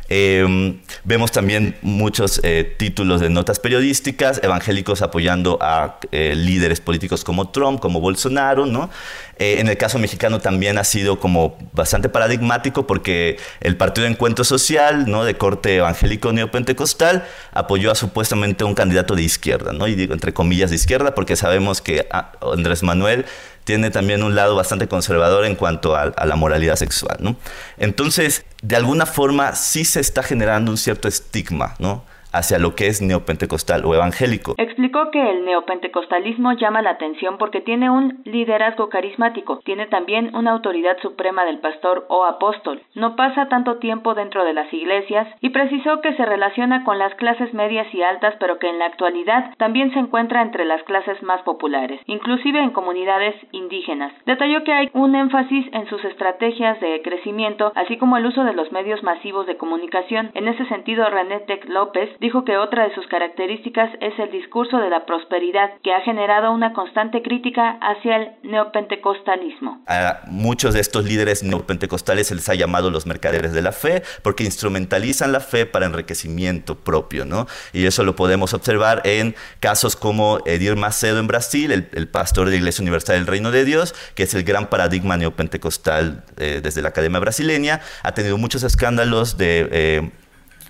[0.10, 7.24] Em, vemos también muchos eh, títulos de notas periodísticas, evangélicos apoyando a eh, líderes políticos
[7.24, 8.92] como Trump, como Bolsonaro, ¿no?
[9.40, 14.12] Eh, en el caso mexicano también ha sido como bastante paradigmático porque el Partido de
[14.12, 15.24] Encuentro Social, ¿no?
[15.24, 19.88] De corte evangélico neopentecostal, apoyó a supuestamente un candidato de izquierda, ¿no?
[19.88, 22.08] Y digo entre comillas de izquierda porque sabemos que
[22.42, 23.26] Andrés Manuel
[23.70, 27.36] tiene también un lado bastante conservador en cuanto a, la moralidad sexual, ¿no?
[27.78, 32.04] Entonces, de alguna forma sí se está generando un cierto estigma, ¿no?
[32.32, 34.56] Hacia lo que es neopentecostal o evangélico.
[34.58, 40.52] Explicó que el neopentecostalismo llama la atención porque tiene un liderazgo carismático, tiene también una
[40.52, 45.50] autoridad suprema del pastor o apóstol, no pasa tanto tiempo dentro de las iglesias y
[45.50, 49.54] precisó que se relaciona con las clases medias y altas pero que en la actualidad
[49.58, 54.14] también se encuentra entre las clases más populares, inclusive en comunidades indígenas.
[54.26, 58.54] Detalló que hay un énfasis en sus estrategias de crecimiento, así como el uso de
[58.54, 60.32] los medios masivos de comunicación.
[60.34, 64.78] En ese sentido, René Tec López dijo que otra de sus características es el discurso
[64.78, 69.84] de la prosperidad, que ha generado una constante crítica hacia el neopentecostalismo.
[69.88, 74.04] A muchos de estos líderes neopentecostales se les ha llamado los mercaderes de la fe,
[74.22, 77.48] porque instrumentalizan la fe para enriquecimiento propio, ¿no?
[77.74, 82.52] Y eso lo podemos observar en casos como Edir Macedo en Brasil, el, pastor de
[82.52, 86.82] la Iglesia Universal del Reino de Dios, que es el gran paradigma neopentecostal eh, desde
[86.82, 89.70] la Academia Brasileña, ha tenido muchos escándalos de...
[89.72, 90.12] Eh,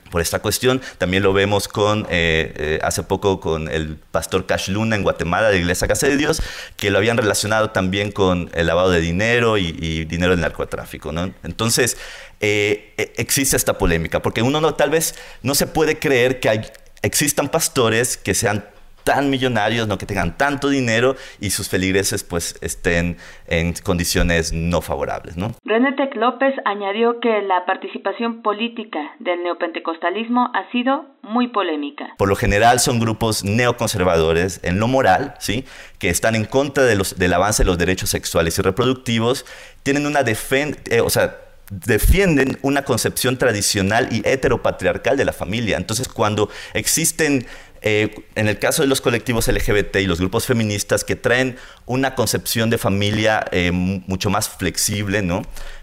[0.10, 0.82] por esta cuestión.
[0.98, 5.50] También lo vemos con, eh, eh, hace poco con el pastor Cash Luna en Guatemala,
[5.50, 6.42] de Iglesia Casa de Dios,
[6.76, 11.12] que lo habían relacionado también con el lavado de dinero y, dinero del narcotráfico.
[11.12, 11.34] ¿no?
[11.44, 11.98] Entonces,
[12.40, 16.50] eh, e, existe esta polémica, porque uno no, tal vez no se puede creer que
[16.50, 16.62] hay,
[17.02, 18.66] existan pastores que sean
[19.10, 24.82] tan millonarios, no que tengan tanto dinero y sus feligreses pues estén en condiciones no
[24.82, 25.56] favorables, ¿no?
[25.66, 32.14] René Tec López añadió que la participación política del neopentecostalismo ha sido muy polémica.
[32.20, 35.66] Por lo general son grupos neoconservadores en lo moral, ¿sí?
[35.98, 39.44] que están en contra de los, del avance de los derechos sexuales y reproductivos,
[39.82, 41.36] tienen una defensa, eh, o sea,
[41.70, 45.78] defienden una concepción tradicional y heteropatriarcal de la familia.
[45.78, 47.46] Entonces, cuando existen
[47.82, 52.16] eh, en el caso de los colectivos LGBT y los grupos feministas que traen una
[52.16, 55.24] concepción de familia eh, mucho más flexible.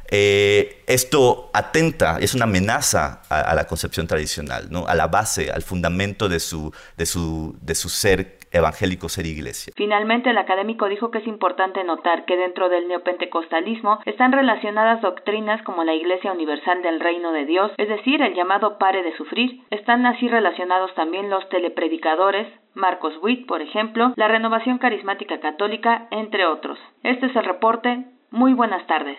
[0.09, 6.29] Eh, esto atenta, es una amenaza a, la concepción tradicional, a la base, al fundamento
[6.29, 6.41] de
[6.97, 9.73] de su ser evangélico ser iglesia.
[9.77, 15.63] Finalmente, el académico dijo que es importante notar que dentro del neopentecostalismo están relacionadas doctrinas
[15.63, 19.63] como la Iglesia Universal del Reino de Dios, es decir, el llamado pare de sufrir.
[19.71, 26.47] Están así relacionados también los telepredicadores, Marcos Witt, por ejemplo, la Renovación Carismática Católica, entre
[26.47, 26.79] otros.
[27.03, 28.05] Este es el reporte.
[28.31, 29.19] Muy buenas tardes.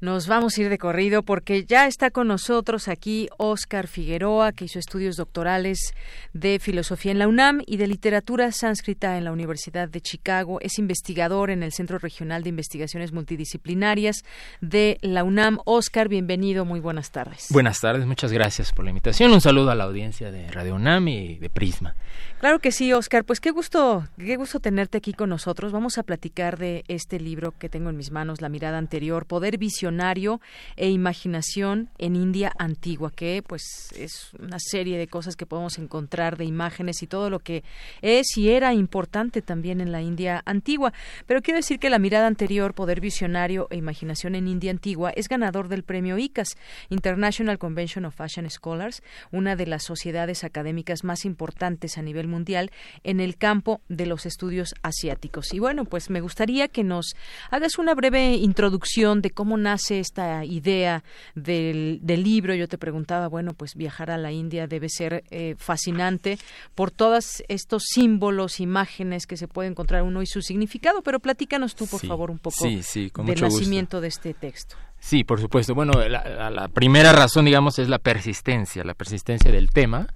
[0.00, 4.64] Nos vamos a ir de corrido porque ya está con nosotros aquí Oscar Figueroa, que
[4.64, 5.92] hizo estudios doctorales
[6.32, 10.58] de filosofía en la UNAM y de literatura sánscrita en la Universidad de Chicago.
[10.62, 14.24] Es investigador en el Centro Regional de Investigaciones Multidisciplinarias
[14.62, 15.58] de la UNAM.
[15.66, 17.48] Oscar, bienvenido, muy buenas tardes.
[17.50, 19.30] Buenas tardes, muchas gracias por la invitación.
[19.34, 21.94] Un saludo a la audiencia de Radio UNAM y de Prisma.
[22.40, 23.24] Claro que sí, Oscar.
[23.26, 25.72] Pues qué gusto, qué gusto tenerte aquí con nosotros.
[25.72, 29.58] Vamos a platicar de este libro que tengo en mis manos, La mirada anterior, Poder
[29.90, 30.40] Visionario
[30.76, 36.36] e Imaginación en India Antigua, que pues es una serie de cosas que podemos encontrar
[36.36, 37.64] de imágenes y todo lo que
[38.02, 40.92] es y era importante también en la India Antigua.
[41.26, 45.28] Pero quiero decir que La mirada anterior, Poder Visionario e Imaginación en India Antigua es
[45.28, 46.56] ganador del premio ICAS,
[46.88, 49.02] International Convention of Fashion Scholars,
[49.32, 52.70] una de las sociedades académicas más importantes a nivel mundial
[53.02, 55.52] en el campo de los estudios asiáticos.
[55.52, 57.16] Y bueno, pues me gustaría que nos
[57.50, 61.02] hagas una breve introducción de cómo nace nace esta idea
[61.34, 62.54] del, del, libro?
[62.54, 66.38] Yo te preguntaba, bueno, pues viajar a la India debe ser eh, fascinante
[66.74, 71.74] por todos estos símbolos, imágenes que se puede encontrar uno y su significado, pero platícanos
[71.74, 74.76] tú, por favor, un poco del nacimiento de este texto.
[74.98, 75.74] Sí, por supuesto.
[75.74, 80.08] Bueno, la, primera razón, digamos, es la persistencia, la persistencia del tema.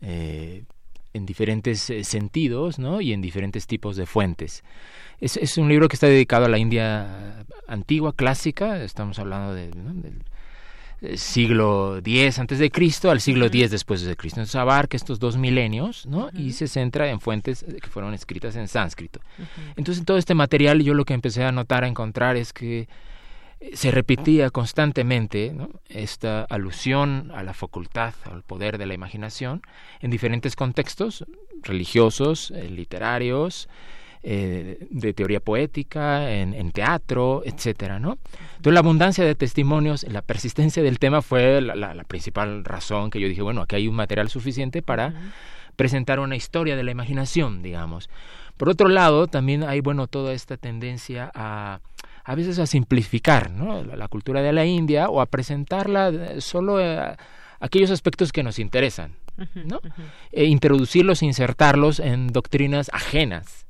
[0.00, 0.64] Eh,
[1.18, 3.00] en diferentes eh, sentidos ¿no?
[3.00, 4.64] y en diferentes tipos de fuentes.
[5.20, 9.68] Es, es, un libro que está dedicado a la India antigua, clásica, estamos hablando de,
[9.68, 10.22] del
[11.00, 14.40] eh, siglo X antes de Cristo al siglo X después de Cristo.
[14.40, 16.30] Entonces abarca estos dos milenios ¿no?
[16.32, 19.20] y se centra en fuentes que fueron escritas en sánscrito.
[19.76, 22.88] Entonces en todo este material yo lo que empecé a notar, a encontrar es que
[23.72, 25.54] se repetía constantemente
[25.88, 29.62] esta alusión a la facultad, al poder de la imaginación,
[30.00, 31.24] en diferentes contextos
[31.62, 33.68] religiosos, eh, literarios,
[34.22, 38.18] eh, de teoría poética, en, teatro, etcétera, ¿no?
[38.56, 43.28] Entonces la abundancia de testimonios, la persistencia del tema fue la, principal razón que yo
[43.28, 45.14] dije, bueno, aquí hay un material suficiente para
[45.76, 48.10] presentar una historia de la imaginación, digamos.
[48.56, 51.80] Por otro lado, también hay, bueno, toda esta tendencia a
[52.28, 53.82] a veces a simplificar ¿no?
[53.82, 57.16] la, cultura de la India o a presentarla eh, solo a
[57.58, 59.14] aquellos aspectos que nos interesan,
[59.64, 59.80] ¿no?
[60.30, 63.66] E introducirlos, insertarlos en doctrinas ajenas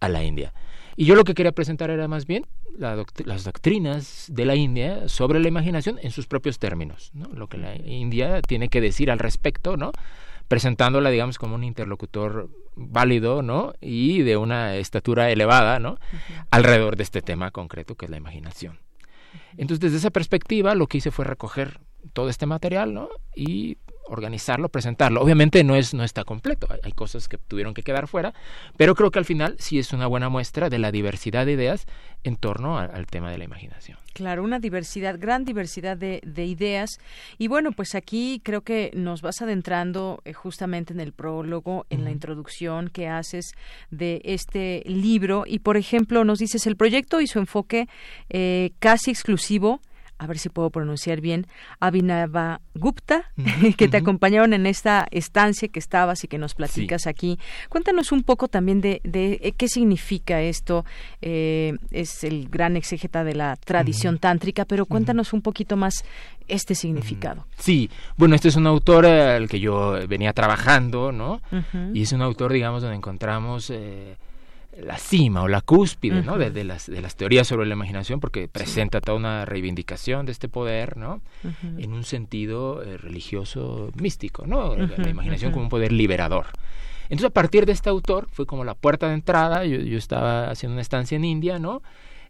[0.00, 0.54] a la India.
[0.96, 2.46] Y yo lo que quería presentar era más bien
[2.78, 7.28] las doctrinas de la India sobre la imaginación en sus propios términos, ¿no?
[7.34, 9.92] lo que la India tiene que decir al respecto, ¿no?
[10.48, 13.72] presentándola, digamos, como un interlocutor válido, ¿no?
[13.80, 15.98] Y de una estatura elevada, ¿no?
[16.50, 18.80] Alrededor de este tema concreto que es la imaginación.
[19.56, 21.80] Entonces, desde esa perspectiva, lo que hice fue recoger
[22.12, 23.08] todo este material, ¿no?
[23.34, 23.78] Y
[24.12, 25.20] organizarlo, presentarlo.
[25.20, 28.34] Obviamente no es no está completo, hay, cosas que tuvieron que quedar fuera,
[28.76, 31.86] pero creo que al final sí es una buena muestra de la diversidad de ideas
[32.24, 33.98] en torno al tema de la imaginación.
[34.12, 36.90] Claro, una diversidad, gran diversidad de, ideas.
[37.38, 42.04] Y bueno, pues aquí creo que nos vas adentrando eh, justamente en el prólogo, en
[42.04, 43.52] la introducción que haces
[43.90, 45.44] de este libro.
[45.46, 47.88] Y por ejemplo, nos dices el proyecto y su enfoque
[48.28, 49.80] eh, casi exclusivo
[50.22, 51.48] a ver si puedo pronunciar bien,
[51.80, 53.32] Abhinava Gupta,
[53.76, 57.40] que te acompañaron en esta estancia que estabas y que nos platicas aquí.
[57.68, 60.84] Cuéntanos un poco también de, eh, qué significa esto.
[61.20, 66.04] Eh, es el gran exégeta de la tradición tántrica, pero cuéntanos un poquito más
[66.46, 67.46] este significado.
[67.58, 71.40] Sí, bueno, este es un autor al que yo venía trabajando, ¿no?
[71.92, 73.70] Y es un autor, digamos, donde encontramos...
[73.70, 74.16] Eh,
[74.80, 76.38] la cima o la cúspide ¿no?
[76.38, 80.48] de, las, de las teorías sobre la imaginación porque presenta toda una reivindicación de este
[80.48, 81.20] poder ¿no?
[81.76, 84.74] en un sentido eh, religioso místico ¿no?
[84.74, 86.46] la, imaginación como un poder liberador
[87.04, 90.50] entonces a partir de este autor fue como la puerta de entrada yo, yo estaba
[90.50, 91.82] haciendo una estancia en India no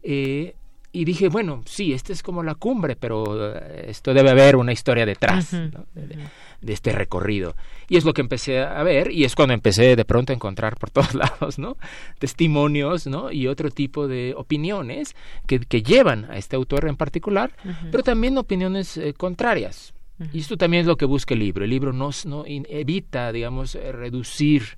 [0.03, 0.57] eh,
[0.93, 4.73] y dije, bueno, sí, esta es como la cumbre, pero eh, esto debe haber una
[4.73, 6.29] historia detrás de,
[6.67, 7.57] este recorrido.
[7.89, 10.77] Y es lo que empecé a ver, y es cuando empecé de pronto a encontrar
[10.77, 11.79] por todos lados, ¿no?
[12.19, 13.33] Testimonios, ¿no?
[13.33, 15.17] Y otro tipo de opiniones
[15.47, 17.53] que, que llevan a este autor en particular,
[17.91, 19.95] pero también opiniones eh, contrarias.
[20.33, 21.65] Y esto también es lo que busca el libro.
[21.65, 24.77] El libro no, no evita, digamos, reducir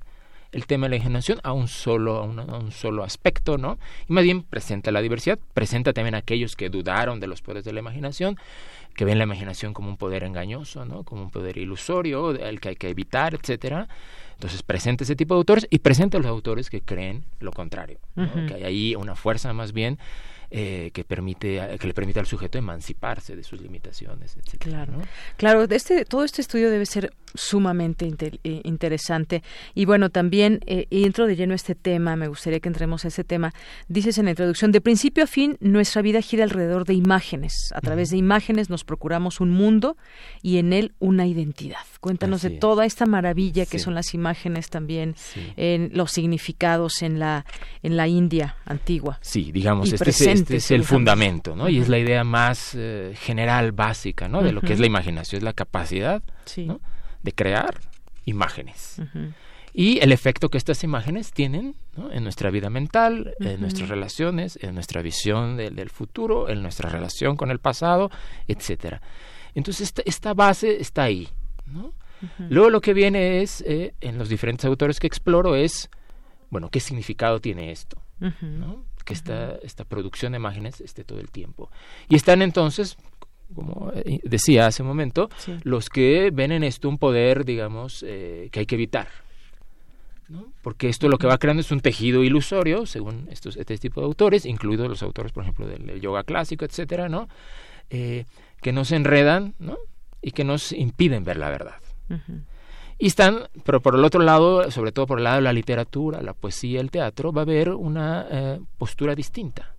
[0.55, 3.78] el tema de la imaginación a un solo, a un, solo aspecto, ¿no?
[4.09, 7.64] Y más bien presenta la diversidad, presenta también a aquellos que dudaron de los poderes
[7.64, 8.39] de la imaginación,
[8.94, 11.02] que ven la imaginación como un poder engañoso, ¿no?
[11.02, 13.89] Como un poder ilusorio, el que hay que evitar, etcétera.
[14.35, 17.98] Entonces presenta ese tipo de autores y presenta a los autores que creen lo contrario,
[18.14, 19.98] que hay ahí una fuerza más bien
[20.56, 24.55] eh, que permite que le permite al sujeto emanciparse de sus limitaciones etc.
[24.59, 24.93] claro.
[25.36, 28.09] Claro este todo este estudio debe ser sumamente
[28.44, 29.43] eh, interesante.
[29.74, 33.09] Y bueno también eh, entro de lleno a este tema me gustaría que entremos a
[33.09, 33.52] ese tema.
[33.89, 37.72] Dices en la introducción de principio a fin nuestra vida gira alrededor de imágenes.
[37.74, 39.97] A través de imágenes nos procuramos un mundo
[40.40, 41.78] y en él una identidad.
[42.01, 45.16] Cuéntanos de toda esta maravilla que son las imágenes también
[45.56, 47.44] en los significados en la
[47.82, 49.18] en la India antigua.
[49.20, 51.69] Sí digamos este este es el fundamento, ¿no?
[51.69, 54.43] Y es la idea más eh, general, básica, ¿no?
[54.43, 56.23] De lo que es la imaginación, es la capacidad
[56.57, 57.81] de crear
[58.25, 59.01] imágenes.
[59.73, 61.75] Y el efecto que estas imágenes tienen
[62.12, 67.37] en nuestra vida mental, en nuestras relaciones, en nuestra visión del futuro, en nuestra relación
[67.37, 68.11] con el pasado,
[68.47, 69.03] etcétera.
[69.55, 71.29] Entonces esta, esta, base está ahí,
[71.66, 71.93] ¿no?
[72.49, 75.91] Luego lo que viene es, eh, en los diferentes autores que exploro, es,
[76.51, 78.01] bueno, ¿qué significado tiene esto?
[78.19, 78.85] ¿no?
[79.05, 81.70] Que esta, esta producción de imágenes esté todo el tiempo.
[82.09, 82.97] Y están entonces,
[83.55, 85.28] como eh, decía hace un momento,
[85.62, 89.09] los que ven en esto un poder, digamos, eh, que hay que evitar.
[90.62, 94.06] porque esto lo que va creando es un tejido ilusorio, según estos, este tipo de
[94.06, 97.28] autores, incluidos los autores, por ejemplo, del, yoga clásico, etcétera, ¿no?
[97.90, 98.24] Eh,
[98.62, 99.76] que nos enredan ¿no?
[100.22, 101.76] y que nos impiden ver la verdad.
[103.05, 106.22] Y están, pero por el otro lado, sobre todo por el lado de la literatura,
[106.22, 109.74] la poesía, el teatro, va a haber una eh, postura distinta.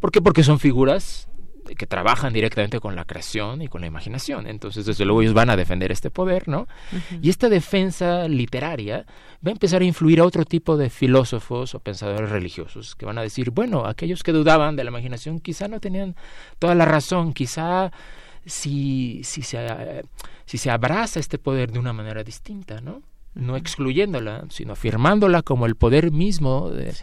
[0.00, 0.22] ¿Por qué?
[0.22, 1.28] Porque son figuras
[1.76, 4.46] que trabajan directamente con la creación y con la imaginación.
[4.46, 6.66] Entonces, desde luego, ellos van a defender este poder, ¿no?
[7.20, 9.04] Y esta defensa literaria
[9.46, 13.18] va a empezar a influir a otro tipo de filósofos o pensadores religiosos que van
[13.18, 16.16] a decir, bueno, aquellos que dudaban de la imaginación quizá no tenían
[16.58, 17.92] toda la razón, quizá
[18.46, 20.04] si, si, se,
[20.46, 23.02] si se abraza este poder de una manera distinta, ¿no?
[23.34, 26.94] No excluyéndola, sino afirmándola como el poder mismo de,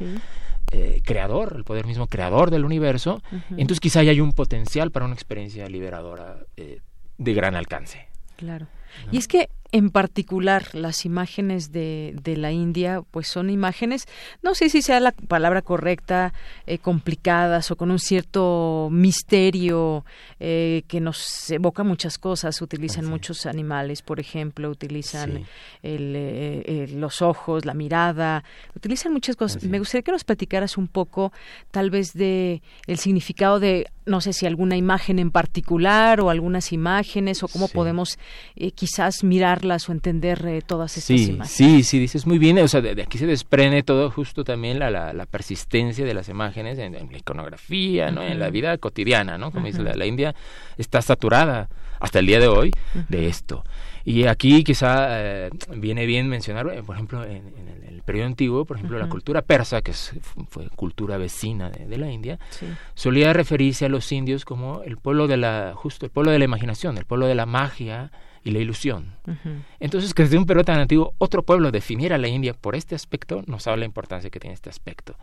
[0.72, 3.22] eh, creador, el poder mismo creador del universo,
[3.52, 6.80] entonces quizá hay un potencial para una experiencia liberadora eh,
[7.20, 8.08] de gran alcance.
[8.38, 8.68] Claro.
[9.12, 14.08] Y es que en particular las imágenes de, de, la India, pues son imágenes,
[14.44, 16.32] no sé si sea la palabra correcta,
[16.68, 20.06] eh, complicadas o con un cierto misterio
[20.40, 22.62] eh, que nos evoca muchas cosas.
[22.62, 25.44] Utilizan muchos animales, por ejemplo, utilizan
[25.82, 28.44] eh, los ojos, la mirada,
[28.76, 29.64] utilizan muchas cosas.
[29.64, 31.34] Me gustaría que nos platicaras un poco,
[31.72, 36.72] tal vez, de el significado de, no sé si alguna imagen en particular o algunas
[36.74, 38.18] imágenes o cómo podemos
[38.76, 41.52] quizás mirar o entender eh, todas estas sí, imágenes.
[41.52, 44.90] Sí, sí, dices muy bien, o sea, de, aquí se desprende todo justo también la,
[44.90, 48.24] la, persistencia de las imágenes en, la iconografía, ¿no?
[48.24, 49.52] En la vida cotidiana, ¿no?
[49.52, 50.36] Como dice la, India
[50.78, 51.70] está saturada
[52.00, 52.72] hasta el día de hoy
[53.10, 53.64] de esto.
[54.06, 57.54] Y aquí quizá eh, viene bien mencionar, eh, por ejemplo, en,
[57.88, 62.38] el, periodo antiguo, por ejemplo, la cultura persa, que fue cultura vecina de, la India,
[62.96, 66.44] solía referirse a los indios como el pueblo de la, justo el pueblo de la
[66.44, 68.12] imaginación, el pueblo de la magia,
[68.44, 69.16] y la ilusión.
[69.80, 73.44] Entonces, que desde un periodo tan antiguo otro pueblo definiera la India por este aspecto,
[73.48, 75.16] nos habla la importancia que tiene este aspecto.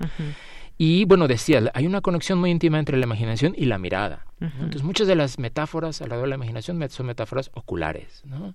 [0.82, 4.24] Y bueno, decía, hay una conexión muy íntima entre la imaginación y la mirada.
[4.40, 8.22] Entonces, muchas de las metáforas alrededor de la imaginación son metáforas oculares.
[8.24, 8.54] ¿no?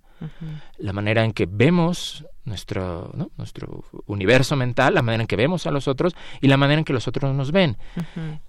[0.79, 5.71] La manera en que vemos nuestro, nuestro universo mental, la manera en que vemos a
[5.71, 7.77] los otros y la manera en que los otros nos ven.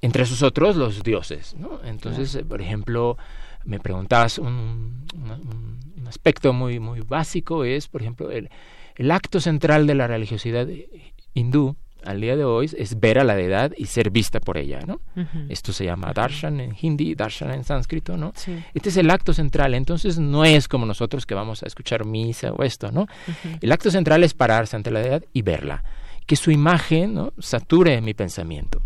[0.00, 1.54] Entre esos otros, los dioses.
[1.58, 1.78] ¿no?
[1.84, 3.18] Entonces, por ejemplo,
[3.66, 5.04] me preguntabas un,
[6.08, 8.48] aspecto muy, muy básico es, por ejemplo, el,
[8.94, 10.66] el acto central de la religiosidad
[11.34, 11.76] hindú
[12.06, 15.00] al día de hoy es ver a la deidad y ser vista por ella, ¿no?
[15.48, 18.32] Esto se llama darshan en hindi, darshan en sánscrito, ¿no?
[18.74, 22.52] Este es el acto central, entonces no es como nosotros que vamos a escuchar misa
[22.52, 23.06] o esto, ¿no?
[23.60, 25.84] El acto central es pararse ante la deidad y verla,
[26.26, 27.32] que su imagen, ¿no?
[27.38, 28.80] sature mi pensamiento.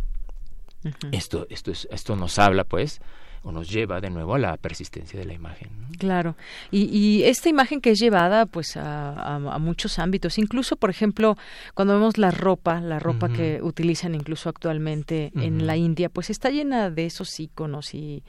[1.13, 3.01] Esto, esto, es, esto nos habla, pues,
[3.43, 5.71] o nos lleva de nuevo a la persistencia de la imagen.
[5.99, 6.37] Claro,
[6.71, 11.37] y, esta imagen que es llevada pues a, muchos ámbitos, incluso por ejemplo
[11.75, 16.51] cuando vemos la ropa, la ropa que utilizan incluso actualmente en la India, pues está
[16.51, 18.23] llena de esos iconos y,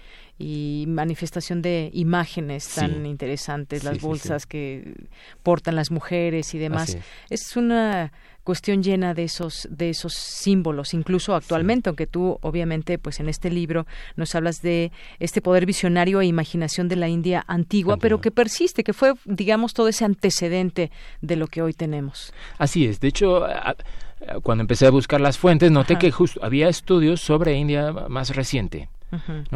[0.88, 4.96] manifestación de imágenes tan interesantes, las bolsas que
[5.44, 6.98] portan las mujeres y demás.
[7.30, 8.12] es una
[8.44, 10.94] cuestión llena de esos de esos símbolos.
[10.94, 13.86] Incluso actualmente aunque tú obviamente pues en este libro
[14.16, 18.84] nos hablas de este poder visionario e imaginación de la India antigua pero que persiste
[18.84, 20.92] que fue digamos todo ese antecedente
[21.22, 22.34] de lo que hoy tenemos.
[22.58, 23.00] Así es.
[23.00, 23.44] De hecho
[24.44, 28.90] cuando empecé a buscar las fuentes noté que justo había estudios sobre India más reciente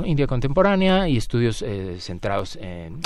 [0.06, 3.02] India contemporánea y estudios eh, centrados en,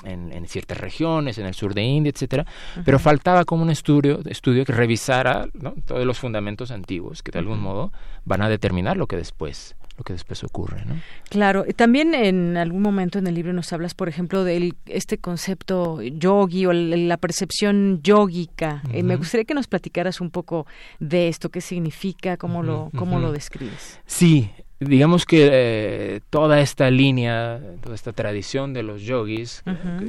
[0.47, 2.45] ciertas regiones, en el sur de India, etcétera,
[2.83, 5.47] pero faltaba como un estudio, estudio que revisara
[5.85, 7.91] todos los fundamentos antiguos que de algún modo
[8.25, 10.95] van a determinar lo que después lo que después ocurre, ¿no?
[11.29, 16.01] Claro, también en algún momento en el libro nos hablas, por ejemplo, de este concepto
[16.01, 18.81] yogi o la percepción yógica.
[18.93, 20.65] Eh, me gustaría que nos platicaras un poco
[20.99, 23.99] de esto, qué significa, cómo lo cómo lo describes.
[24.05, 24.49] Sí,
[24.79, 29.63] digamos que eh, toda esta línea, toda esta tradición de los yogis,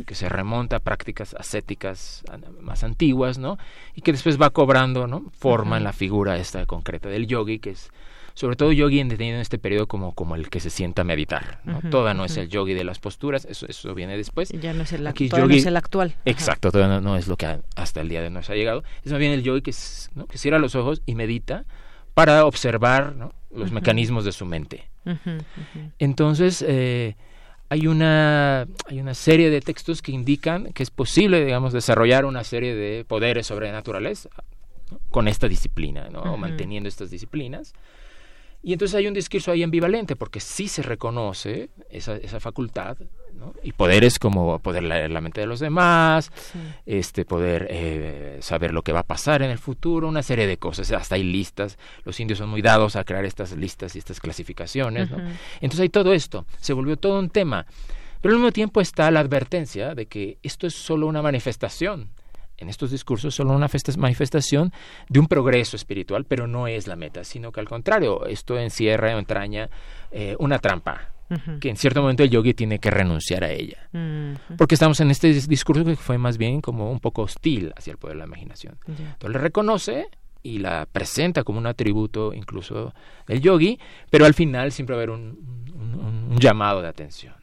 [0.07, 2.23] que, se remonta a prácticas ascéticas
[2.61, 3.59] más antiguas, ¿no?
[3.95, 5.31] Y que después va cobrando, ¿no?
[5.39, 7.91] Forma en la figura esta concreta del yogi, que es
[8.35, 11.61] sobre todo yogi entendido en este periodo como, como el que se sienta a meditar.
[11.65, 11.81] ¿no?
[11.91, 14.51] Toda no es el yogi de las posturas, eso, eso viene después.
[14.51, 16.15] Ya no es el, Aquí yogi, no es el actual.
[16.25, 18.83] Exacto, todavía no, es lo que hasta el día de hoy nos ha llegado.
[19.05, 19.75] Es más bien el yogi que,
[20.15, 20.27] ¿no?
[20.27, 21.65] que cierra los ojos y medita
[22.15, 23.33] para observar ¿no?
[23.51, 24.89] los mecanismos de su mente.
[25.99, 27.17] Entonces, eh,
[27.69, 32.45] hay, una, hay una serie de textos que indican que es posible, digamos, desarrollar una
[32.45, 34.29] serie de poderes sobrenaturales
[35.11, 36.21] con esta disciplina, ¿no?
[36.21, 37.75] o manteniendo estas disciplinas.
[38.63, 42.99] Y entonces hay un discurso ahí ambivalente, porque sí se reconoce esa, esa facultad,
[43.35, 43.55] ¿no?
[43.63, 46.31] y poderes como poder leer la mente de los demás,
[46.85, 50.59] este poder eh, saber lo que va a pasar en el futuro, una serie de
[50.59, 54.21] cosas, hasta hay listas, los indios son muy dados a crear estas listas y estas
[54.21, 55.19] clasificaciones, ¿no?
[55.61, 57.67] Entonces hay todo esto, se volvió todo un tema,
[58.21, 62.11] pero al mismo tiempo está la advertencia de que esto es solo una manifestación
[62.61, 63.69] en estos discursos solo una
[63.99, 64.73] manifestación
[65.09, 69.17] de un progreso espiritual, pero no es la meta, sino que al contrario, esto encierra
[69.17, 69.69] o entraña
[70.13, 71.11] eh, una trampa,
[71.61, 73.89] que en cierto momento el yogi tiene que renunciar a ella.
[74.59, 77.99] Porque estamos en este discurso que fue más bien como un poco hostil hacia el
[77.99, 78.79] poder de la imaginación.
[78.87, 80.09] Entonces le reconoce
[80.43, 82.95] y la presenta como un atributo incluso
[83.27, 83.79] del yogi,
[84.11, 87.35] pero al final siempre va a haber un, llamado de atención.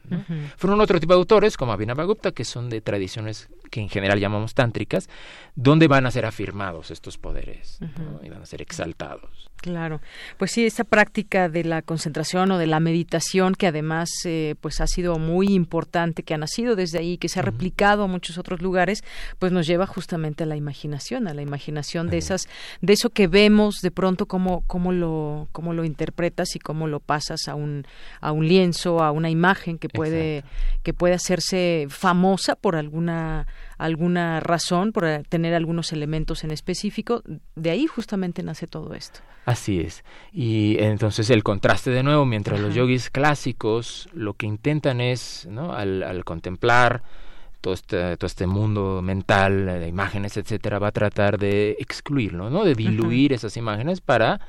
[0.56, 4.54] Fueron otro tipo de autores, como Abhinavagupta, que son de tradiciones que en general llamamos
[4.54, 5.08] tántricas,
[5.54, 7.78] donde van a ser afirmados estos poderes
[8.22, 9.50] y van a ser exaltados.
[9.60, 10.00] Claro,
[10.36, 14.80] pues sí, esta práctica de la concentración o de la meditación, que además eh, pues
[14.80, 18.38] ha sido muy importante, que ha nacido desde ahí, que se ha replicado a muchos
[18.38, 19.02] otros lugares,
[19.40, 22.48] pues nos lleva justamente a la imaginación, a la imaginación de esas,
[22.80, 27.00] de eso que vemos de pronto cómo, cómo lo, cómo lo interpretas y cómo lo
[27.00, 27.84] pasas a un,
[28.20, 30.44] a un lienzo, a una imagen que puede,
[30.82, 33.46] que puede hacerse famosa por alguna
[33.76, 37.22] alguna razón, por tener algunos elementos en específico.
[37.54, 39.20] De ahí justamente nace todo esto.
[39.44, 40.04] Así es.
[40.32, 45.72] Y entonces el contraste de nuevo, mientras los yogis clásicos lo que intentan es, ¿no?
[45.72, 47.02] al, al contemplar
[47.60, 52.64] todo este, todo este mundo mental de imágenes, etcétera, va a tratar de excluirlo, ¿no?
[52.64, 54.40] De diluir esas imágenes para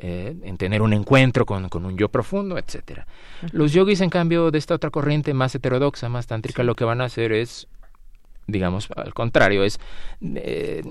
[0.00, 3.06] eh, en tener un encuentro con, con, un yo profundo, etcétera.
[3.52, 7.00] Los yogis, en cambio, de esta otra corriente más heterodoxa, más tántrica, lo que van
[7.00, 7.68] a hacer es
[8.50, 9.78] digamos, al contrario, es
[10.22, 10.82] eh,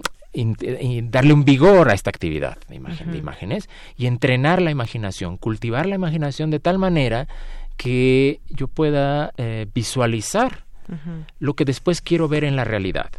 [1.04, 5.86] darle un vigor a esta actividad de, imagen, de imágenes y entrenar la imaginación, cultivar
[5.86, 7.28] la imaginación de tal manera
[7.78, 10.66] que yo pueda eh, visualizar
[11.38, 13.12] lo que después quiero ver en la realidad.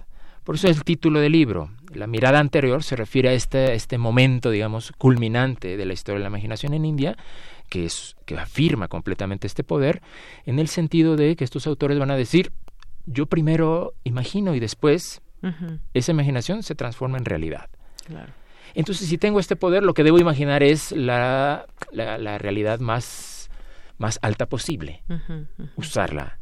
[0.50, 1.70] Por eso es el título del libro.
[1.94, 6.24] La mirada anterior se refiere a este, este momento, digamos, culminante de la historia de
[6.24, 7.16] la imaginación en India,
[7.68, 10.02] que, es, que afirma completamente este poder,
[10.46, 12.50] en el sentido de que estos autores van a decir,
[13.06, 15.22] yo primero imagino y después
[15.94, 17.70] esa imaginación se transforma en realidad.
[18.74, 23.52] Entonces, si tengo este poder, lo que debo imaginar es la, la, realidad más,
[23.98, 25.04] más alta posible,
[25.76, 26.39] usarla.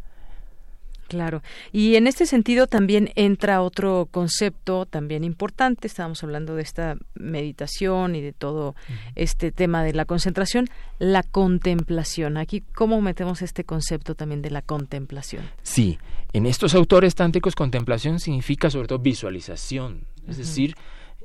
[1.09, 1.43] Claro.
[1.73, 5.87] Y en este sentido también entra otro concepto también importante.
[5.87, 8.77] Estábamos hablando de esta meditación y de todo
[9.15, 10.69] este tema de la concentración,
[10.99, 12.37] la contemplación.
[12.37, 15.43] Aquí, ¿cómo metemos este concepto también de la contemplación?
[15.63, 15.99] Sí,
[16.35, 20.05] en estos autores tántricos, contemplación significa sobre todo visualización.
[20.29, 20.77] Es decir,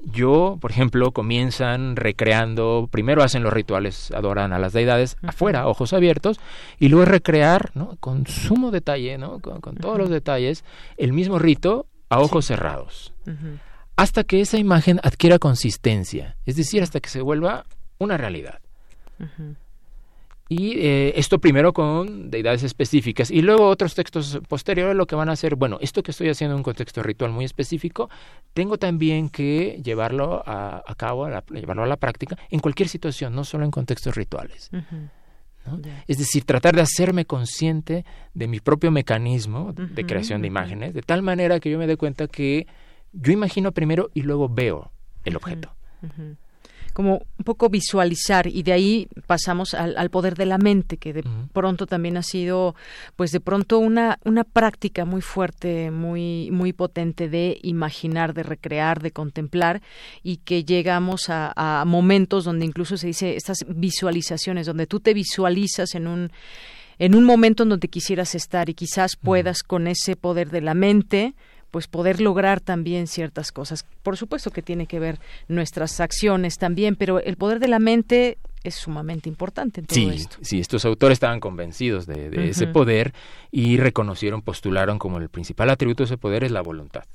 [0.05, 5.93] yo, por ejemplo, comienzan recreando, primero hacen los rituales, adoran a las deidades afuera, ojos
[5.93, 6.39] abiertos,
[6.79, 7.97] y luego recrear, ¿no?
[7.99, 9.39] Con sumo detalle, ¿no?
[9.39, 10.63] Con, todos los detalles,
[10.97, 13.13] el mismo rito a ojos cerrados.
[13.95, 17.65] Hasta que esa imagen adquiera consistencia, es decir, hasta que se vuelva
[17.97, 18.59] una realidad.
[20.49, 23.31] Y eh, esto primero con deidades específicas.
[23.31, 26.55] Y luego otros textos posteriores lo que van a hacer, bueno, esto que estoy haciendo
[26.55, 28.09] en un contexto ritual muy específico,
[28.53, 33.65] tengo también que llevarlo a, cabo, llevarlo a la práctica en cualquier situación, no solo
[33.65, 34.69] en contextos rituales.
[36.07, 41.01] Es decir, tratar de hacerme consciente de mi propio mecanismo de creación de imágenes, de
[41.01, 42.67] tal manera que yo me dé cuenta que
[43.13, 44.91] yo imagino primero y luego veo
[45.23, 45.73] el objeto
[46.93, 51.23] como un poco visualizar y de ahí pasamos al, poder de la mente que de
[51.51, 52.75] pronto también ha sido
[53.15, 59.01] pues de pronto una una práctica muy fuerte muy muy potente de imaginar de recrear
[59.01, 59.81] de contemplar
[60.21, 65.95] y que llegamos a, momentos donde incluso se dice estas visualizaciones donde tú te visualizas
[65.95, 66.31] en un
[66.99, 70.75] en un momento en donde quisieras estar y quizás puedas con ese poder de la
[70.75, 71.33] mente
[71.73, 73.83] pues poder lograr también ciertas cosas.
[74.03, 75.17] Por supuesto que tiene que ver
[75.47, 80.07] nuestras acciones también, pero el poder de la mente es sumamente importante en todo sí,
[80.13, 80.37] esto.
[80.43, 83.15] Sí, estos autores estaban convencidos de, ese poder
[83.49, 87.05] y reconocieron, postularon como el principal atributo de ese poder es la voluntad.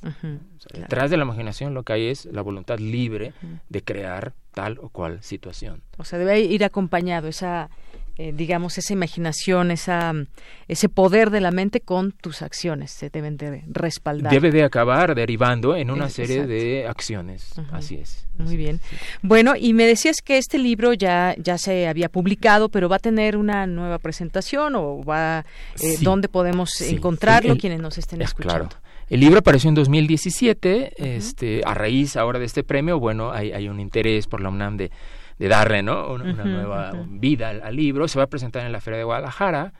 [0.74, 3.35] Detrás de la imaginación lo que hay es la voluntad libre
[3.68, 5.82] de crear tal o cual situación.
[5.98, 7.70] O sea, debe ir acompañado esa
[8.20, 10.12] eh, digamos, esa imaginación, esa,
[10.66, 14.32] ese poder de la mente con tus acciones, se deben de respaldar.
[14.32, 18.27] Debe de acabar derivando en una serie de acciones, así es.
[18.36, 18.81] Muy bien.
[19.23, 22.99] Bueno, y me decías que este libro ya, ya se había publicado, pero va a
[22.99, 25.45] tener una nueva presentación o va,
[25.81, 28.70] eh, ¿dónde podemos encontrarlo quienes nos estén escuchando?
[28.70, 28.89] Claro.
[29.09, 33.69] El libro apareció en 2017, este, a raíz ahora de este premio, bueno, hay, hay
[33.69, 34.90] un interés por la UNAM de
[35.39, 36.12] de darle ¿no?
[36.12, 38.09] una, nueva vida al, libro.
[38.09, 39.73] Se va a presentar en la Feria de Guadalajara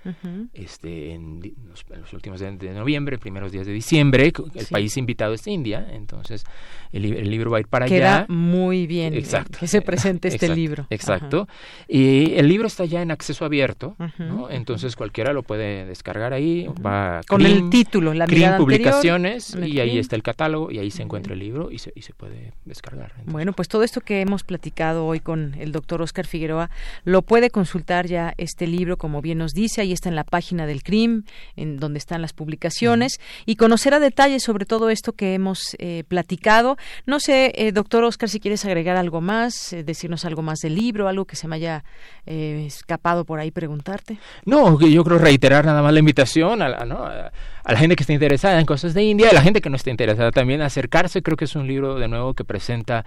[0.53, 4.33] este, en, los, últimos días de noviembre, primeros días de diciembre.
[4.55, 6.45] El país invitado es India, entonces
[6.93, 8.27] el, libro va a ir para Queda allá.
[8.29, 10.87] muy bien exacto, que se presente este libro.
[10.91, 11.49] Exacto.
[11.87, 14.51] Y el libro está ya en acceso abierto, ¿no?
[14.51, 16.69] entonces cualquiera lo puede descargar ahí.
[16.85, 21.03] va Con el título, la mirada Publicaciones, y ahí está el catálogo, y ahí se
[21.03, 23.13] encuentra el libro y se, y se puede descargar.
[23.27, 26.71] Bueno, pues todo esto que hemos platicado hoy con el doctor Oscar Figueroa,
[27.05, 30.67] lo puede consultar ya este libro, como bien nos dice, ahí está en la página
[30.67, 31.25] del CRIM,
[31.57, 36.05] en donde están las publicaciones, y conocer a detalle sobre todo esto que hemos eh,
[36.09, 36.77] platicado.
[37.07, 40.75] No sé, eh, doctor Oscar, si quieres agregar algo más, eh, decirnos algo más del
[40.75, 41.85] libro, algo que se me haya
[42.27, 44.19] escapado por ahí preguntarte.
[44.45, 48.61] No, yo creo reiterar nada más la invitación a, a la gente que está interesada
[48.61, 51.23] en cosas de India, a la gente que no está interesada también, acercarse.
[51.23, 53.07] Creo que es un libro, de nuevo, que presenta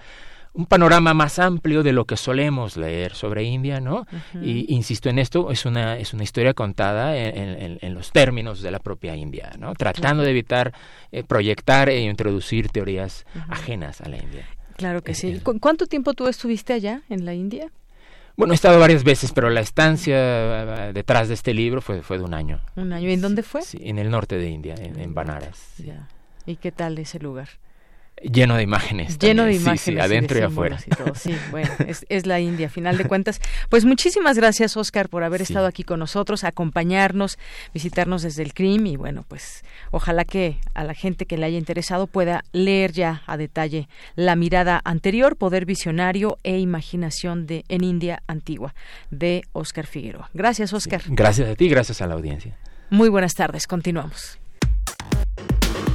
[0.53, 4.05] un panorama más amplio de lo que solemos leer sobre India, ¿no?
[4.41, 8.71] Y insisto en esto, es una, es una historia contada en, en, los términos de
[8.71, 9.73] la propia India, ¿no?
[9.73, 10.73] Tratando de evitar
[11.11, 14.45] eh, proyectar e introducir teorías ajenas a la India.
[14.75, 15.41] Claro que sí.
[15.59, 17.71] ¿Cuánto tiempo tú estuviste allá en la India?
[18.35, 22.17] Bueno, he estado varias veces, pero la estancia eh, detrás de este libro fue, fue
[22.17, 22.59] de un año.
[22.75, 23.09] ¿Un año?
[23.09, 23.61] ¿Y en dónde fue?
[23.61, 25.75] Sí, en el norte de India, en, en Banaras.
[25.77, 26.07] Ya.
[26.45, 27.49] ¿Y qué tal ese lugar?
[28.23, 29.17] Lleno de imágenes.
[29.17, 29.81] Lleno de imágenes.
[29.81, 30.77] Sí, adentro y, afuera.
[31.15, 31.69] Sí, bueno,
[32.07, 33.41] es, la India, a final de cuentas.
[33.69, 37.39] Pues muchísimas gracias, Oscar, por haber estado aquí con nosotros, acompañarnos,
[37.73, 41.57] visitarnos desde el CRIM y bueno, pues ojalá que a la gente que le haya
[41.57, 47.83] interesado pueda leer ya a detalle la mirada anterior, poder visionario e imaginación de en
[47.83, 48.75] India antigua
[49.09, 50.29] de Oscar Figueroa.
[50.33, 51.01] Gracias, Oscar.
[51.07, 52.57] Gracias a ti, gracias a la audiencia.
[52.91, 54.37] Muy buenas tardes, continuamos.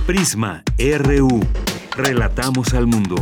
[0.07, 1.41] Prisma RU.
[1.97, 3.17] Relatamos al mundo.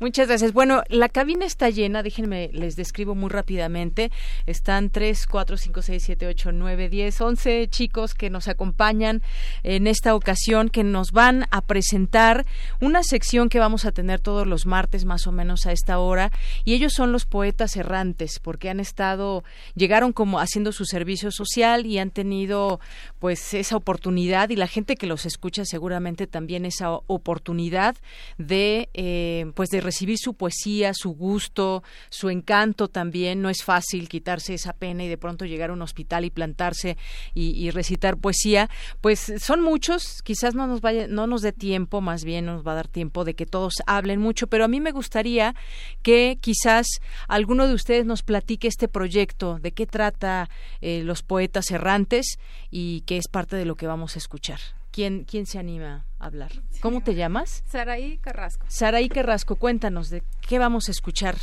[0.00, 0.54] Muchas gracias.
[0.54, 4.10] Bueno, la cabina está llena, déjenme, les describo muy rápidamente.
[4.46, 9.20] Están 3, 4, 5, 6, 7, 8, 9, 10, 11 chicos que nos acompañan
[9.62, 12.46] en esta ocasión, que nos van a presentar
[12.80, 16.32] una sección que vamos a tener todos los martes más o menos a esta hora.
[16.64, 19.44] Y ellos son los poetas errantes, porque han estado,
[19.74, 22.80] llegaron como haciendo su servicio social y han tenido
[23.18, 27.96] pues esa oportunidad y la gente que los escucha seguramente también esa oportunidad
[28.38, 33.42] de eh, pues de recibir su poesía, su gusto, su encanto también.
[33.42, 36.96] No es fácil quitarse esa pena y de pronto llegar a un hospital y plantarse
[37.34, 38.70] y, recitar poesía.
[39.00, 42.72] Pues son muchos, quizás no nos vaya, no nos dé tiempo, más bien nos va
[42.72, 45.54] a dar tiempo de que todos hablen mucho, pero a mí me gustaría
[46.02, 46.86] que quizás
[47.26, 50.48] alguno de ustedes nos platique este proyecto, de qué trata
[50.80, 52.38] eh, los poetas errantes
[52.70, 54.60] y que es parte de lo que vamos a escuchar.
[54.92, 56.52] ¿Quién, quién se anima hablar?
[56.80, 57.64] ¿Cómo te llamas?
[57.66, 58.66] Saraí Carrasco.
[58.68, 61.36] Saraí Carrasco, cuéntanos de qué vamos a escuchar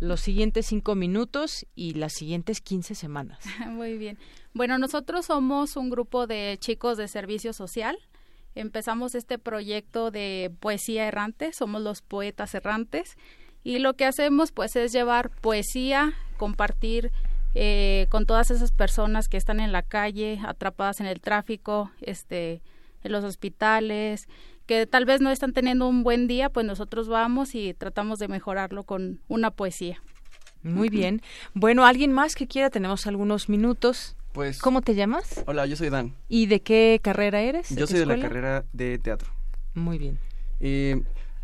[0.00, 3.38] los siguientes cinco minutos y las siguientes quince semanas.
[3.68, 4.18] Muy bien.
[4.52, 7.96] Bueno, nosotros somos un grupo de chicos de servicio social.
[8.54, 13.16] Empezamos este proyecto de poesía errante, somos los poetas errantes
[13.64, 17.10] y lo que hacemos pues es llevar poesía, compartir
[17.54, 22.62] eh, con todas esas personas que están en la calle, atrapadas en el tráfico, este,
[23.04, 24.28] en los hospitales,
[24.66, 28.28] que tal vez no están teniendo un buen día, pues nosotros vamos y tratamos de
[28.28, 30.02] mejorarlo con una poesía.
[30.62, 31.20] Muy bien.
[31.52, 32.70] Bueno, ¿alguien más que quiera?
[32.70, 34.16] Tenemos algunos minutos.
[34.32, 35.44] Pues, ¿Cómo te llamas?
[35.46, 36.14] Hola, yo soy Dan.
[36.28, 37.68] ¿Y de qué carrera eres?
[37.68, 39.28] Yo soy de la carrera de teatro.
[39.74, 40.18] Muy bien.
[40.60, 40.94] Y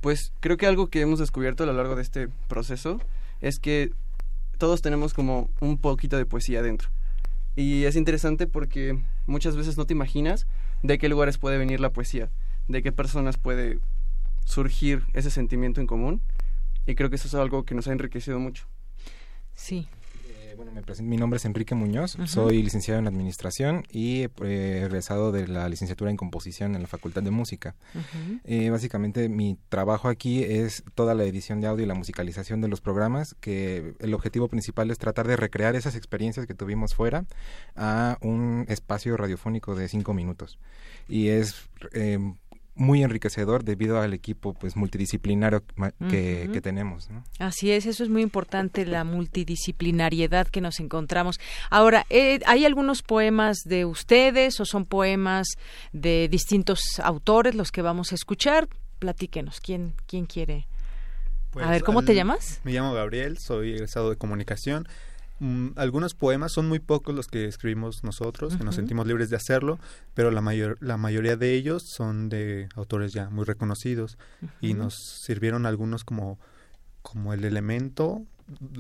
[0.01, 3.01] pues creo que algo que hemos descubierto a lo largo de este proceso
[3.43, 3.93] es que
[4.57, 6.89] todos tenemos como un poquito de poesía dentro.
[7.57, 10.47] Y es interesante porque muchas veces no te imaginas
[10.83, 12.31] de qué lugares puede venir la poesía,
[12.69, 13.79] de qué personas puede
[14.45, 16.23] surgir ese sentimiento en común.
[16.87, 18.67] Y creo que eso es algo que nos ha enriquecido mucho.
[19.55, 19.89] Sí,
[20.65, 25.69] bueno, mi nombre es Enrique Muñoz, soy licenciado en Administración y eh, egresado de la
[25.69, 27.75] licenciatura en Composición en la Facultad de Música.
[28.45, 32.69] Eh, básicamente mi trabajo aquí es toda la edición de audio y la musicalización de
[32.69, 37.25] los programas, que el objetivo principal es tratar de recrear esas experiencias que tuvimos fuera
[37.75, 40.59] a un espacio radiofónico de cinco minutos.
[41.09, 41.55] Y es...
[41.93, 42.19] Eh,
[42.81, 45.63] muy enriquecedor debido al equipo pues multidisciplinario
[46.09, 47.09] que, tenemos.
[47.39, 51.39] Así es, eso es muy importante, la multidisciplinariedad que nos encontramos.
[51.69, 55.47] Ahora, eh, ¿hay algunos poemas de ustedes o son poemas
[55.93, 58.69] de distintos autores los que vamos a escuchar?
[58.99, 60.67] Platíquenos, ¿quién, quién quiere?
[61.61, 62.61] a ver, ¿cómo te llamas?
[62.65, 64.87] Me llamo Gabriel, soy egresado de comunicación.
[65.41, 69.37] Mm, algunos poemas son muy pocos los que escribimos nosotros, que nos sentimos libres de
[69.37, 69.79] hacerlo,
[70.15, 74.19] pero la, mayor, la mayoría de ellos son de autores ya muy reconocidos
[74.61, 76.39] y nos sirvieron algunos como
[77.03, 78.25] como el elemento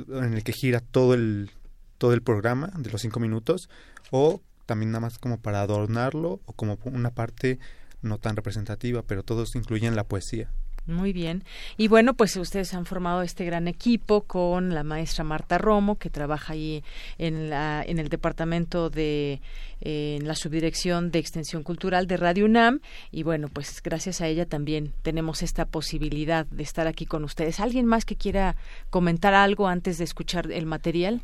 [0.09, 1.51] en el que gira todo el,
[1.99, 3.69] todo el programa de los cinco minutos
[4.11, 7.59] o también nada más como para adornarlo o como una parte
[8.03, 10.51] no tan representativa, pero todos incluyen la poesía.
[10.86, 11.44] Muy bien.
[11.77, 16.11] Y bueno, pues ustedes han formado este gran equipo con la maestra Marta Romo, que
[16.11, 16.82] trabaja ahí
[17.19, 19.40] en, la, en el departamento de,
[19.81, 22.81] en la subdirección de Extensión Cultural de Radio UNAM.
[23.12, 27.61] Y bueno, pues gracias a ella también tenemos esta posibilidad de estar aquí con ustedes.
[27.61, 28.57] ¿Alguien más que quiera
[28.89, 31.20] comentar algo antes de escuchar el material?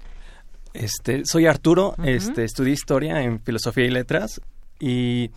[0.75, 4.43] Este, soy Arturo, este, estudié historia en filosofía y letras
[4.79, 5.31] y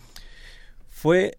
[0.90, 1.38] fue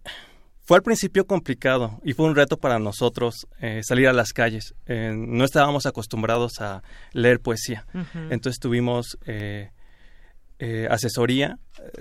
[0.72, 4.74] fue al principio complicado y fue un reto para nosotros eh, salir a las calles.
[4.86, 6.82] Eh, no estábamos acostumbrados a
[7.12, 7.84] leer poesía.
[8.30, 9.68] Entonces tuvimos eh,
[10.88, 11.58] asesoría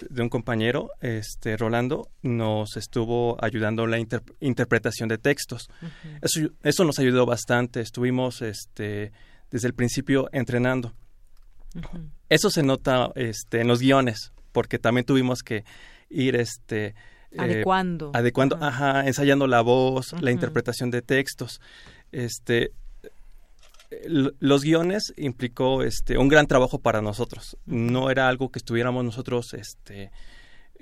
[0.09, 3.99] de un compañero, este Rolando, nos estuvo ayudando en la
[4.39, 5.67] interpretación de textos.
[6.21, 7.81] eso, eso, nos ayudó bastante.
[7.81, 9.11] Estuvimos este,
[9.49, 10.93] desde el principio entrenando.
[12.29, 15.65] Eso se nota este, en los guiones, porque también tuvimos que
[16.09, 16.95] ir este,
[17.31, 18.11] eh, adecuando.
[18.13, 19.05] adecuando, ajá.
[19.07, 21.61] ensayando la voz, la interpretación de textos.
[22.11, 22.71] Este,
[24.05, 27.57] los guiones implicó este un gran trabajo para nosotros.
[27.65, 30.11] No era algo que estuviéramos nosotros este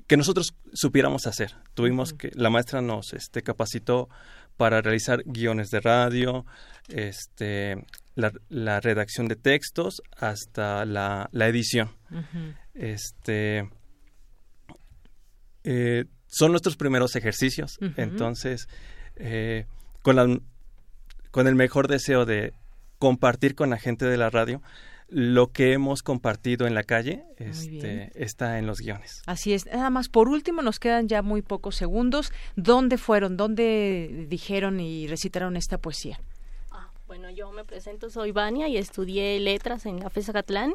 [0.08, 1.56] que nosotros supiéramos hacer.
[1.74, 4.10] Tuvimos que la maestra nos este capacitó
[4.58, 6.46] para realizar guiones de radio,
[6.88, 7.86] este
[8.16, 11.92] la, redacción de textos hasta la, la edición.
[12.74, 13.70] Este
[15.64, 17.78] eh, son nuestros primeros ejercicios.
[17.98, 18.70] Entonces,
[19.18, 19.66] eh,
[20.02, 20.44] con,
[21.32, 22.54] con el mejor deseo de
[23.00, 24.62] compartir con la gente de la radio,
[25.10, 29.24] lo que hemos compartido en la calle este, está en los guiones.
[29.26, 29.66] Así es.
[29.66, 32.32] Nada más, por último, nos quedan ya muy pocos segundos.
[32.56, 33.36] ¿Dónde fueron?
[33.36, 36.20] ¿Dónde dijeron y recitaron esta poesía?
[37.20, 40.74] Bueno, yo me presento, soy Vania y estudié letras en la FESA Catlán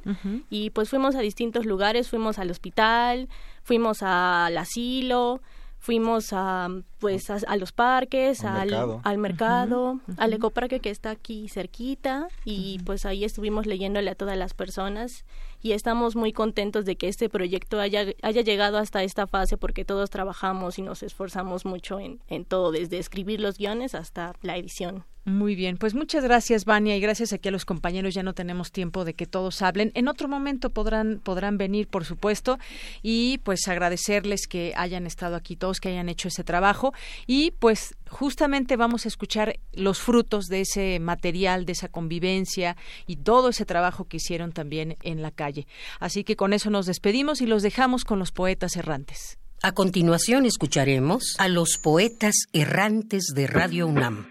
[0.50, 3.30] y pues fuimos a distintos lugares, fuimos al hospital,
[3.62, 5.40] fuimos al asilo,
[5.78, 6.68] fuimos a
[6.98, 12.28] pues a, los parques, al, mercado, al, mercado, al ecoparque que está aquí cerquita.
[12.44, 15.24] Y pues ahí estuvimos leyéndole a todas las personas.
[15.62, 19.86] Y estamos muy contentos de que este proyecto haya, haya llegado hasta esta fase porque
[19.86, 24.58] todos trabajamos y nos esforzamos mucho en, en todo, desde escribir los guiones hasta la
[24.58, 25.06] edición.
[25.26, 28.12] Muy bien, pues muchas gracias, Vania, y gracias aquí a los compañeros.
[28.12, 29.90] Ya no tenemos tiempo de que todos hablen.
[29.94, 32.58] En otro momento podrán, podrán venir, por supuesto,
[33.00, 36.92] y pues agradecerles que hayan estado aquí todos, que hayan hecho ese trabajo.
[37.26, 42.76] Y pues justamente vamos a escuchar los frutos de ese material, de esa convivencia
[43.06, 45.66] y todo ese trabajo que hicieron también en la calle.
[46.00, 49.38] Así que con eso nos despedimos y los dejamos con los poetas errantes.
[49.64, 54.28] A continuación escucharemos a los poetas errantes de Radio UNAM.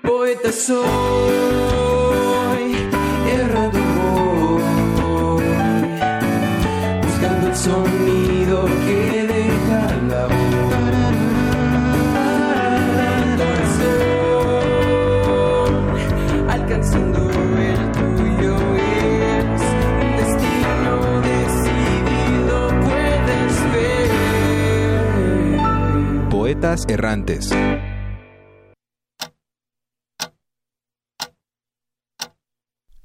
[26.88, 27.52] Errantes.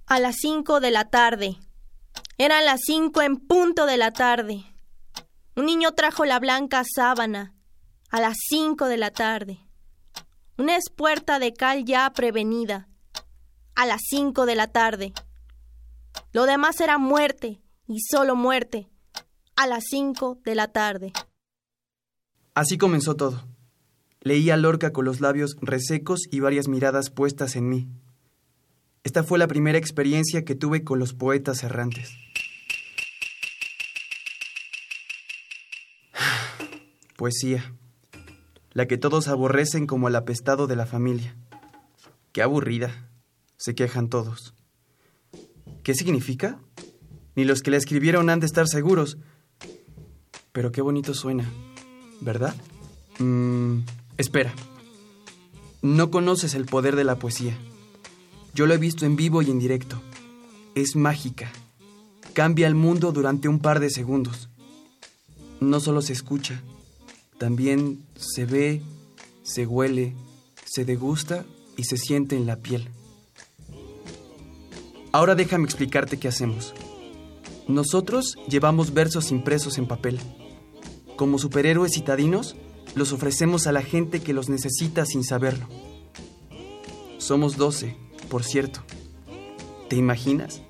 [0.08, 1.58] a las cinco de la tarde.
[2.38, 4.64] Eran las cinco en punto de la tarde.
[5.54, 7.54] Un niño trajo la blanca sábana
[8.10, 9.58] a las cinco de la tarde.
[10.56, 12.88] Una espuerta de cal ya prevenida
[13.74, 15.12] a las cinco de la tarde.
[16.32, 18.88] Lo demás era muerte y solo muerte
[19.56, 21.12] a las cinco de la tarde.
[22.54, 23.47] Así comenzó todo.
[24.28, 27.88] Leía Lorca con los labios resecos y varias miradas puestas en mí.
[29.02, 32.10] Esta fue la primera experiencia que tuve con los poetas errantes.
[37.16, 37.72] Poesía.
[38.72, 41.34] La que todos aborrecen como el apestado de la familia.
[42.32, 43.08] Qué aburrida.
[43.56, 44.52] Se quejan todos.
[45.82, 46.60] ¿Qué significa?
[47.34, 49.16] Ni los que la escribieron han de estar seguros.
[50.52, 51.50] Pero qué bonito suena,
[52.20, 52.54] ¿verdad?
[53.20, 53.78] Mm,
[54.18, 54.52] espera.
[55.80, 57.56] No conoces el poder de la poesía.
[58.52, 60.02] Yo lo he visto en vivo y en directo.
[60.74, 61.50] Es mágica.
[62.34, 64.48] Cambia el mundo durante un par de segundos.
[65.60, 66.60] No solo se escucha,
[67.38, 68.82] también se ve,
[69.42, 70.14] se huele,
[70.64, 71.44] se degusta
[71.76, 72.88] y se siente en la piel.
[75.12, 76.74] Ahora déjame explicarte qué hacemos.
[77.66, 80.20] Nosotros llevamos versos impresos en papel.
[81.16, 82.56] Como superhéroes citadinos,
[82.94, 85.66] los ofrecemos a la gente que los necesita sin saberlo.
[87.18, 87.96] Somos doce
[88.28, 88.80] por cierto,
[89.88, 90.60] ¿Te imaginas?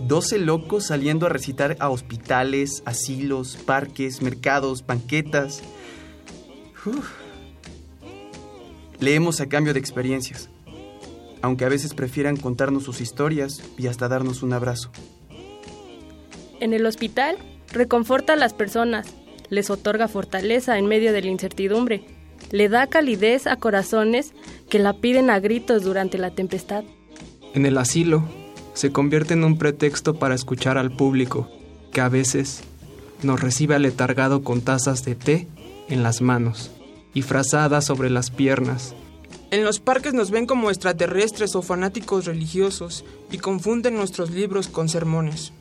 [0.00, 5.62] 12 locos saliendo a recitar a hospitales, asilos, parques, mercados, banquetas.
[9.00, 10.50] Leemos a cambio de experiencias,
[11.40, 14.90] aunque a veces prefieran contarnos sus historias y hasta darnos un abrazo.
[16.60, 17.38] En el hospital,
[17.72, 19.06] reconforta a las personas,
[19.52, 22.06] les otorga fortaleza en medio de la incertidumbre,
[22.52, 24.32] le da calidez a corazones
[24.70, 26.84] que la piden a gritos durante la tempestad.
[27.52, 28.24] En el asilo,
[28.72, 31.50] se convierte en un pretexto para escuchar al público,
[31.92, 32.62] que a veces
[33.22, 35.48] nos recibe aletargado con tazas de té
[35.90, 36.70] en las manos
[37.12, 38.94] y frazadas sobre las piernas.
[39.50, 44.88] En los parques nos ven como extraterrestres o fanáticos religiosos y confunden nuestros libros con
[44.88, 45.52] sermones.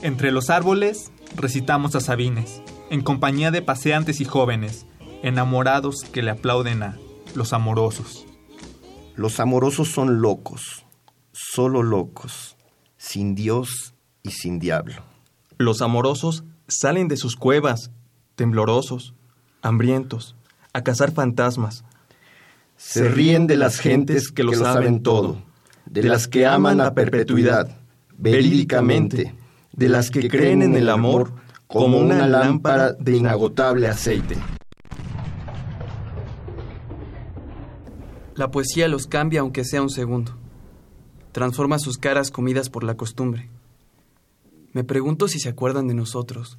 [0.00, 4.86] Entre los árboles recitamos a Sabines, en compañía de paseantes y jóvenes,
[5.22, 6.98] enamorados que le aplauden a
[7.34, 8.26] los amorosos.
[9.16, 10.84] Los amorosos son locos,
[11.32, 12.56] solo locos,
[12.96, 15.02] sin Dios y sin diablo.
[15.56, 17.90] Los amorosos salen de sus cuevas,
[18.34, 19.14] temblorosos,
[19.62, 20.36] hambrientos,
[20.72, 21.84] a cazar fantasmas.
[22.76, 25.42] Se ríen de las gentes que lo saben todo,
[25.86, 27.78] de las que aman a perpetuidad,
[28.18, 29.34] verídicamente,
[29.72, 31.32] de las que creen en el amor
[31.66, 34.36] como una lámpara de inagotable aceite.
[38.36, 40.36] La poesía los cambia aunque sea un segundo.
[41.32, 43.48] Transforma sus caras comidas por la costumbre.
[44.72, 46.58] Me pregunto si se acuerdan de nosotros,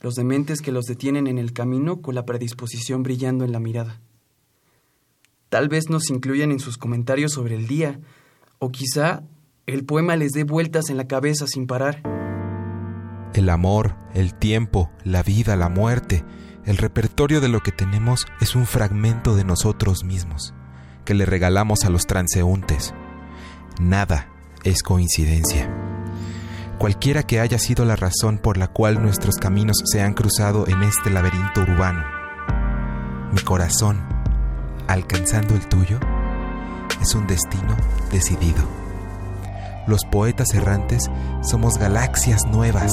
[0.00, 4.00] los dementes que los detienen en el camino con la predisposición brillando en la mirada.
[5.48, 8.00] Tal vez nos incluyan en sus comentarios sobre el día,
[8.58, 9.22] o quizá
[9.66, 12.17] el poema les dé vueltas en la cabeza sin parar.
[13.34, 16.24] El amor, el tiempo, la vida, la muerte,
[16.64, 20.54] el repertorio de lo que tenemos es un fragmento de nosotros mismos,
[21.04, 22.94] que le regalamos a los transeúntes.
[23.80, 24.28] Nada
[24.64, 25.70] es coincidencia.
[26.78, 30.82] Cualquiera que haya sido la razón por la cual nuestros caminos se han cruzado en
[30.82, 32.04] este laberinto urbano,
[33.32, 34.00] mi corazón,
[34.86, 35.98] alcanzando el tuyo,
[37.02, 37.76] es un destino
[38.10, 38.62] decidido.
[39.86, 41.10] Los poetas errantes
[41.42, 42.92] somos galaxias nuevas,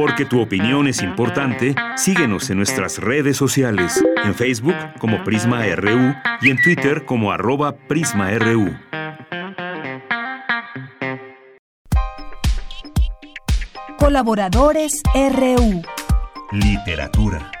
[0.00, 6.14] Porque tu opinión es importante, síguenos en nuestras redes sociales, en Facebook como Prisma RU
[6.40, 8.74] y en Twitter como arroba PrismaRU.
[13.98, 15.82] Colaboradores RU.
[16.50, 17.52] Literatura.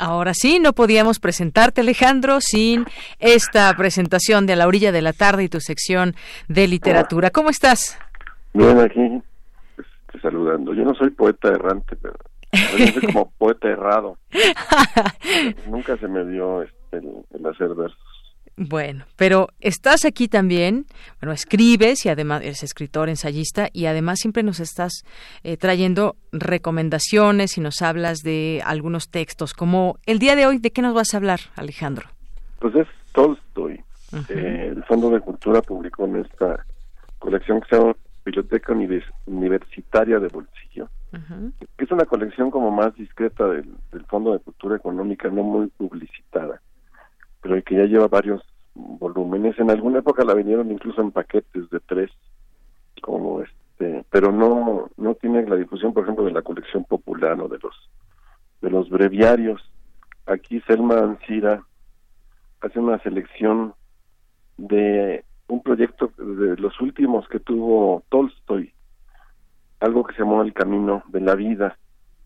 [0.00, 2.86] Ahora sí, no podíamos presentarte, Alejandro, sin
[3.20, 6.16] esta presentación de A la orilla de la tarde y tu sección
[6.48, 7.30] de literatura.
[7.30, 7.98] ¿Cómo estás?
[8.54, 9.22] Bien, aquí
[9.76, 10.72] este, saludando.
[10.72, 12.14] Yo no soy poeta errante, pero
[12.78, 14.16] yo soy como poeta errado.
[15.68, 17.98] Nunca se me dio este, el, el hacer versos.
[18.56, 20.86] Bueno, pero estás aquí también,
[21.20, 25.02] bueno, escribes y además eres escritor, ensayista y además siempre nos estás
[25.42, 30.70] eh, trayendo recomendaciones y nos hablas de algunos textos, como el día de hoy, ¿de
[30.70, 32.06] qué nos vas a hablar, Alejandro?
[32.60, 33.82] Pues es Tolstoy.
[34.28, 36.64] Eh, el Fondo de Cultura publicó en esta
[37.18, 40.88] colección que se llama Biblioteca Univers- Universitaria de Bolsillo,
[41.76, 45.66] que es una colección como más discreta del, del Fondo de Cultura Económica, no muy
[45.68, 46.60] publicitada,
[47.40, 48.42] pero que ya lleva varios
[48.74, 49.58] volúmenes.
[49.58, 52.10] En alguna época la vinieron incluso en paquetes de tres,
[53.02, 57.48] como este, pero no no tiene la difusión, por ejemplo, de la colección popular o
[57.48, 57.90] de los
[58.62, 59.70] de los breviarios.
[60.26, 61.62] Aquí Selma Ancira
[62.62, 63.74] hace una selección
[64.56, 68.72] de un proyecto de los últimos que tuvo Tolstoy,
[69.80, 71.78] algo que se llamó El Camino de la Vida,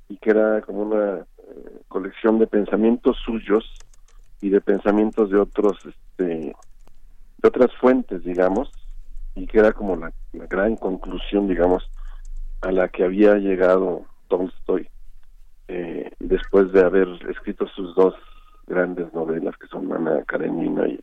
[0.08, 3.64] y que era como una eh, colección de pensamientos suyos
[4.40, 8.70] y de pensamientos de otros, este, de otras fuentes, digamos,
[9.34, 11.90] y que era como la, gran conclusión, digamos,
[12.62, 14.88] a la que había llegado Tolstoy
[15.68, 18.14] eh, después de haber escrito sus dos
[18.66, 21.00] grandes novelas, que son Ana Karenina y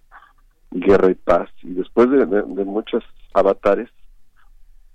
[0.80, 2.26] Guerra y Paz, y después de,
[2.66, 3.04] muchos
[3.34, 3.90] avatares,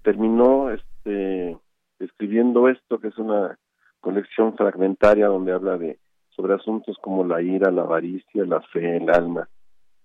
[0.02, 1.56] terminó este
[1.98, 3.58] escribiendo esto, que es una
[4.00, 5.98] colección fragmentaria donde habla de
[6.36, 9.48] sobre asuntos como la ira, la avaricia, la fe, el alma,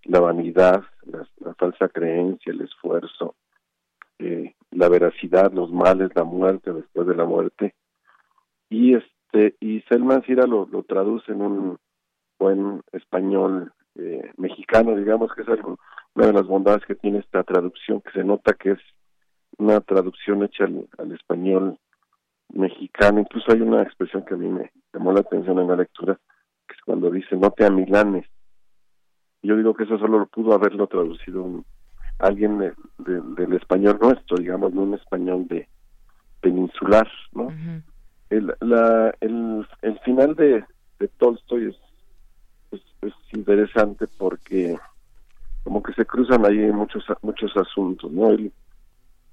[0.03, 3.35] la vanidad, la, la falsa creencia, el esfuerzo,
[4.19, 7.75] eh, la veracidad, los males, la muerte después de la muerte.
[8.69, 11.77] Y este y Selman Sira lo, lo traduce en un
[12.39, 15.79] buen español eh, mexicano, digamos que es algo,
[16.15, 18.79] una de las bondades que tiene esta traducción, que se nota que es
[19.57, 21.77] una traducción hecha al, al español
[22.53, 23.19] mexicano.
[23.21, 26.19] Incluso hay una expresión que a mí me llamó la atención en la lectura,
[26.67, 28.25] que es cuando dice no te amilanes.
[29.43, 31.65] Yo digo que eso solo lo pudo haberlo traducido un,
[32.19, 35.67] alguien de- de- del español nuestro, digamos, no un español de
[36.41, 37.47] peninsular, ¿no?
[38.29, 40.65] el, la, el, el final de,
[40.99, 41.75] de Tolstoy es,
[43.07, 44.77] es, es interesante porque
[45.63, 48.29] como que se cruzan ahí muchos muchos asuntos, ¿no?
[48.29, 48.51] Él,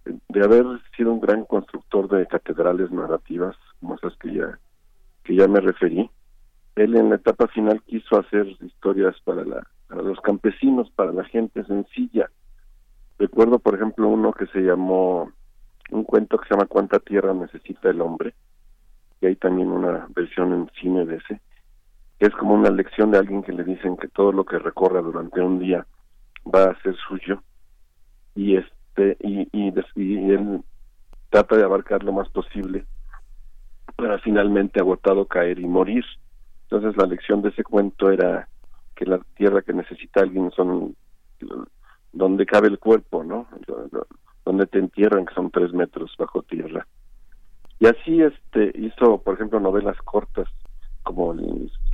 [0.04, 0.64] de haber
[0.96, 4.58] sido un gran constructor de catedrales narrativas, como esas que ya
[5.24, 6.10] que ya me referí,
[6.74, 11.24] él en la etapa final quiso hacer historias para la para los campesinos, para la
[11.24, 12.30] gente sencilla.
[13.18, 15.30] Recuerdo, por ejemplo, uno que se llamó
[15.90, 18.34] un cuento que se llama ¿Cuánta tierra necesita el hombre?
[19.20, 21.40] Y hay también una versión en cine de ese,
[22.26, 25.40] es como una lección de alguien que le dicen que todo lo que recorra durante
[25.40, 25.84] un día
[26.46, 27.42] va a ser suyo
[28.36, 30.62] y este y, y, y él
[31.30, 32.84] trata de abarcar lo más posible
[33.96, 36.04] para finalmente agotado caer y morir.
[36.64, 38.48] Entonces la lección de ese cuento era
[38.94, 40.94] que la tierra que necesita alguien son
[42.12, 43.48] donde cabe el cuerpo, ¿no?
[44.44, 46.86] Donde te entierran, que son tres metros bajo tierra.
[47.80, 50.48] Y así este hizo, por ejemplo, novelas cortas
[51.02, 51.34] como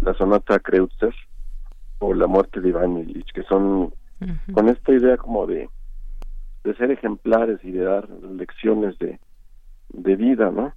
[0.00, 1.14] la sonata Kreutzer
[1.98, 3.92] o La muerte de Iván Ilich, que son
[4.52, 5.68] con esta idea como de,
[6.64, 9.18] de ser ejemplares y de dar lecciones de,
[9.90, 10.72] de vida, ¿no?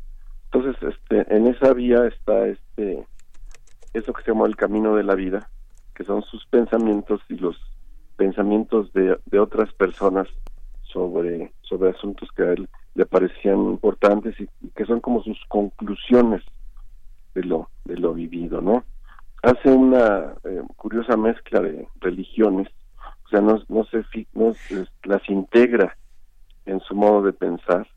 [0.52, 3.06] Entonces, este, en esa vía está este,
[3.94, 5.50] eso que se llama el camino de la vida,
[5.96, 7.58] que son sus pensamientos y los
[8.16, 10.28] pensamientos de, de otras personas
[10.84, 15.40] sobre, sobre asuntos que a él le parecían importantes y, y que son como sus
[15.48, 16.44] conclusiones
[17.34, 18.84] de lo, de lo vivido, ¿no?
[19.44, 22.68] Hace una eh, curiosa mezcla de religiones,
[23.26, 24.04] o sea, no, no se
[24.34, 24.54] no
[25.04, 25.98] las integra
[26.66, 27.88] en su modo de pensar.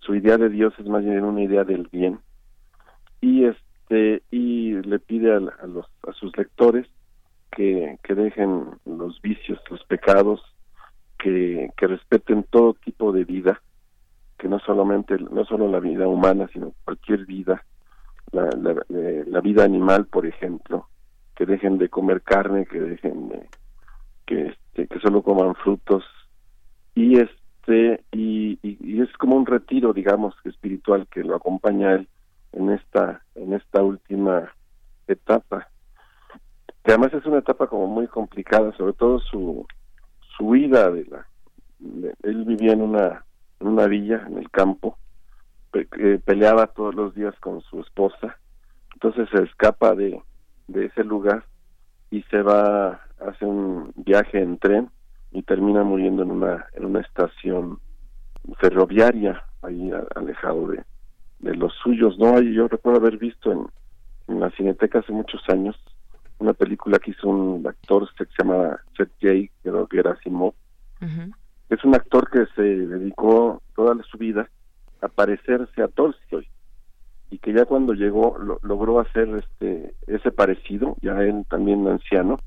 [0.00, 2.18] Su idea de Dios es más bien una idea del bien
[3.20, 6.86] y este y le pide a, a los a sus lectores
[7.52, 10.40] que, que dejen los vicios, los pecados,
[11.18, 13.62] que, que respeten todo tipo de vida,
[14.38, 17.64] que no solamente no solo la vida humana, sino cualquier vida,
[18.32, 20.88] la, la, eh, la vida animal, por ejemplo,
[21.36, 23.48] que dejen de comer carne, que dejen de
[24.26, 26.04] que este, que solo coman frutos.
[26.94, 28.58] Y este y,
[29.00, 32.08] es como un retiro, digamos, espiritual que lo acompaña él
[32.52, 34.52] en esta en esta última
[35.06, 35.68] etapa.
[36.84, 39.66] Que además es una etapa como muy complicada, sobre todo su
[40.36, 41.26] su huida de la
[42.22, 43.24] él vivía en una
[43.60, 44.98] en una villa en el campo
[45.72, 48.36] pe- eh, peleaba todos los días con su esposa.
[48.94, 50.22] Entonces se escapa de
[50.68, 51.44] de ese lugar
[52.10, 54.90] y se va hace un viaje en tren
[55.32, 57.78] y termina muriendo en una en una estación
[58.58, 60.84] ferroviaria ahí a- alejado de
[61.40, 62.16] de los suyos.
[62.18, 63.66] No yo recuerdo haber visto en,
[64.28, 65.76] en la cineteca hace muchos años
[66.38, 69.50] una película que hizo un actor que se llama Sergei
[69.90, 70.54] Gerasimov
[71.68, 74.48] es un actor que se dedicó toda su vida
[75.02, 76.48] a parecerse a Tolstoy
[77.30, 82.38] y que ya cuando llegó lo- logró hacer este ese parecido ya él también anciano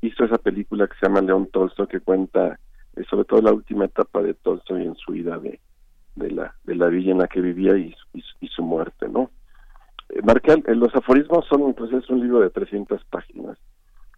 [0.00, 2.58] hizo esa película que se llama León Tolstoy que cuenta
[2.96, 5.60] eh, sobre todo la última etapa de Tolstoy en su vida de,
[6.14, 9.08] de la de la villa en la que vivía y, su- y, y su muerte
[9.08, 9.30] no
[10.10, 13.58] Eh, marqué al- eh, los aforismos son pues es un libro de 300 páginas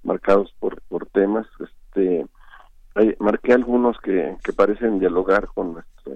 [0.03, 2.27] marcados por por temas este
[3.19, 6.13] marqué algunos que, que parecen dialogar con nuestro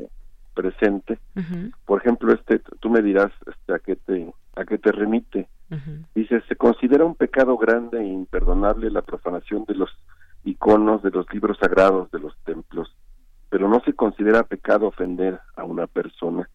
[0.54, 1.18] presente.
[1.84, 5.48] Por ejemplo este tú me dirás este a qué te a qué te remite.
[6.14, 9.90] Dice se considera un pecado grande e imperdonable la profanación de los
[10.44, 12.94] iconos de los libros sagrados de los templos
[13.48, 16.48] pero no se considera pecado ofender a una persona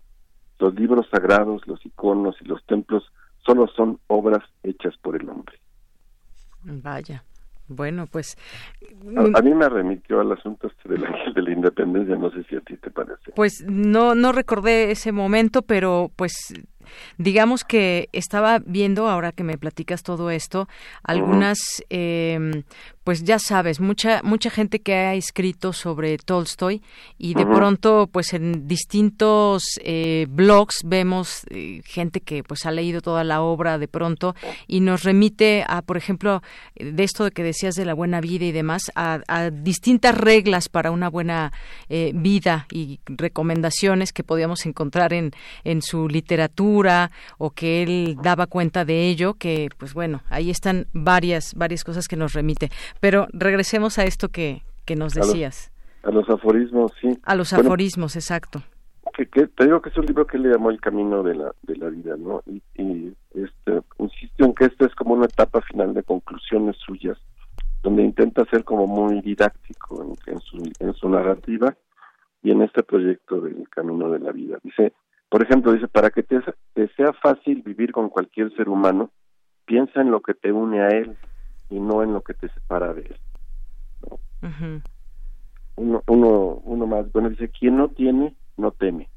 [0.59, 3.11] los libros sagrados los iconos y los templos
[3.45, 5.59] solo son obras hechas por el hombre.
[6.63, 7.23] Vaya.
[7.69, 8.37] Bueno, pues
[9.15, 12.43] a, a mí me remitió al asunto este del ángel de la independencia no sé
[12.43, 13.31] si a ti te parece.
[13.35, 16.53] Pues no, no recordé ese momento, pero pues
[17.17, 20.67] digamos que estaba viendo, ahora que me platicas todo esto,
[21.03, 22.63] algunas eh,
[23.03, 26.81] pues ya sabes, mucha mucha gente que ha escrito sobre Tolstoy
[27.17, 33.01] y de pronto, pues en distintos eh, blogs vemos eh, gente que pues ha leído
[33.01, 34.35] toda la obra de pronto
[34.67, 36.41] y nos remite a, por ejemplo,
[36.75, 40.69] de esto de que decías de la buena vida y demás, a, a distintas reglas
[40.69, 41.51] para una buena
[41.89, 45.31] eh, vida y recomendaciones que podíamos encontrar en,
[45.63, 50.87] en su literatura o que él daba cuenta de ello, que pues bueno, ahí están
[50.93, 52.69] varias, varias cosas que nos remite.
[52.99, 55.71] Pero regresemos a esto que, que nos A los- decías.
[56.03, 57.09] A los aforismos, sí.
[57.23, 58.63] A los Bueno, aforismos, exacto.
[59.13, 61.35] que, que te digo que es un libro que él le llamó el camino de
[61.35, 65.25] la de la vida no y, y, este insisto en que esta es como una
[65.25, 67.17] etapa final de conclusiones suyas
[67.83, 71.75] donde intenta ser como muy didáctico en, en su en su narrativa
[72.43, 74.93] y en este proyecto del camino de la vida dice
[75.27, 76.39] por ejemplo dice para que te,
[76.73, 79.09] te sea fácil vivir con cualquier ser humano
[79.65, 81.17] piensa en lo que te une a él
[81.69, 83.15] y no en lo que te separa de él
[85.75, 89.09] uno, uno, uno más, bueno, dice, quien no tiene, no teme.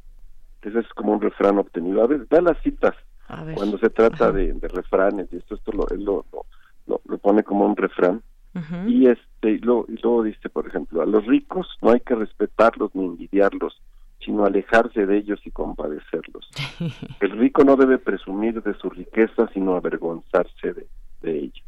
[0.62, 2.02] Ese es como un refrán obtenido.
[2.02, 2.94] A ver, da las citas
[3.28, 3.56] A ver.
[3.56, 6.46] cuando se trata de, de refranes, y esto, esto lo, él lo, lo,
[6.86, 8.22] lo- lo pone como un refrán.
[8.88, 12.14] Y este y luego, y luego dice, por ejemplo, a los ricos no hay que
[12.14, 13.80] respetarlos ni envidiarlos,
[14.20, 16.48] sino alejarse de ellos y compadecerlos.
[17.20, 20.86] El rico no debe presumir de su riqueza, sino avergonzarse de,
[21.22, 21.62] de ella.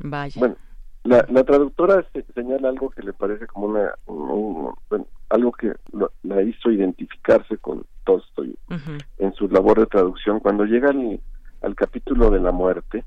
[0.00, 0.38] Vaya.
[0.40, 0.56] Bueno,
[1.04, 5.72] la, la traductora se- señala algo que le parece como una, un- bueno, algo que
[5.92, 8.56] lo- la hizo identificarse con Tolstoy
[9.18, 10.40] en su labor de traducción.
[10.40, 11.20] Cuando llega al,
[11.62, 13.04] al capítulo de la muerte,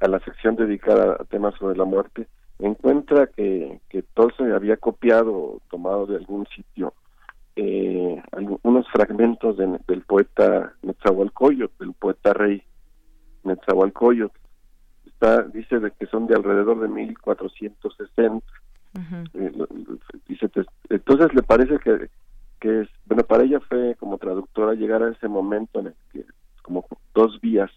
[0.00, 2.26] a la sección dedicada a temas sobre la muerte,
[2.58, 6.94] encuentra que, que Tolstoy había copiado o tomado de algún sitio
[7.56, 8.22] eh,
[8.62, 12.62] unos fragmentos de- del poeta Netzahualcóyotl, del poeta rey
[13.44, 14.36] Netzahualcóyotl.
[15.22, 18.44] Está, dice de que son de alrededor de 1460.
[19.34, 22.08] Eh, lo- lo- dice, te- entonces le parece que,
[22.58, 26.24] que es, bueno, para ella fue como traductora llegar a ese momento en el que
[26.62, 26.84] como
[27.14, 27.70] dos vías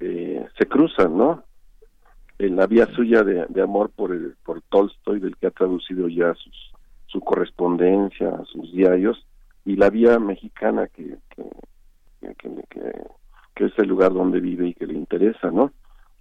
[0.00, 1.44] eh, se cruzan, ¿no?
[2.38, 6.08] En la vía suya de, de amor por el, por Tolstoy, del que ha traducido
[6.08, 6.72] ya sus,
[7.06, 9.26] su correspondencia, sus diarios,
[9.66, 11.44] y la vía mexicana que, que,
[12.38, 13.06] que, que-
[13.54, 15.72] que es el lugar donde vive y que le interesa, ¿no?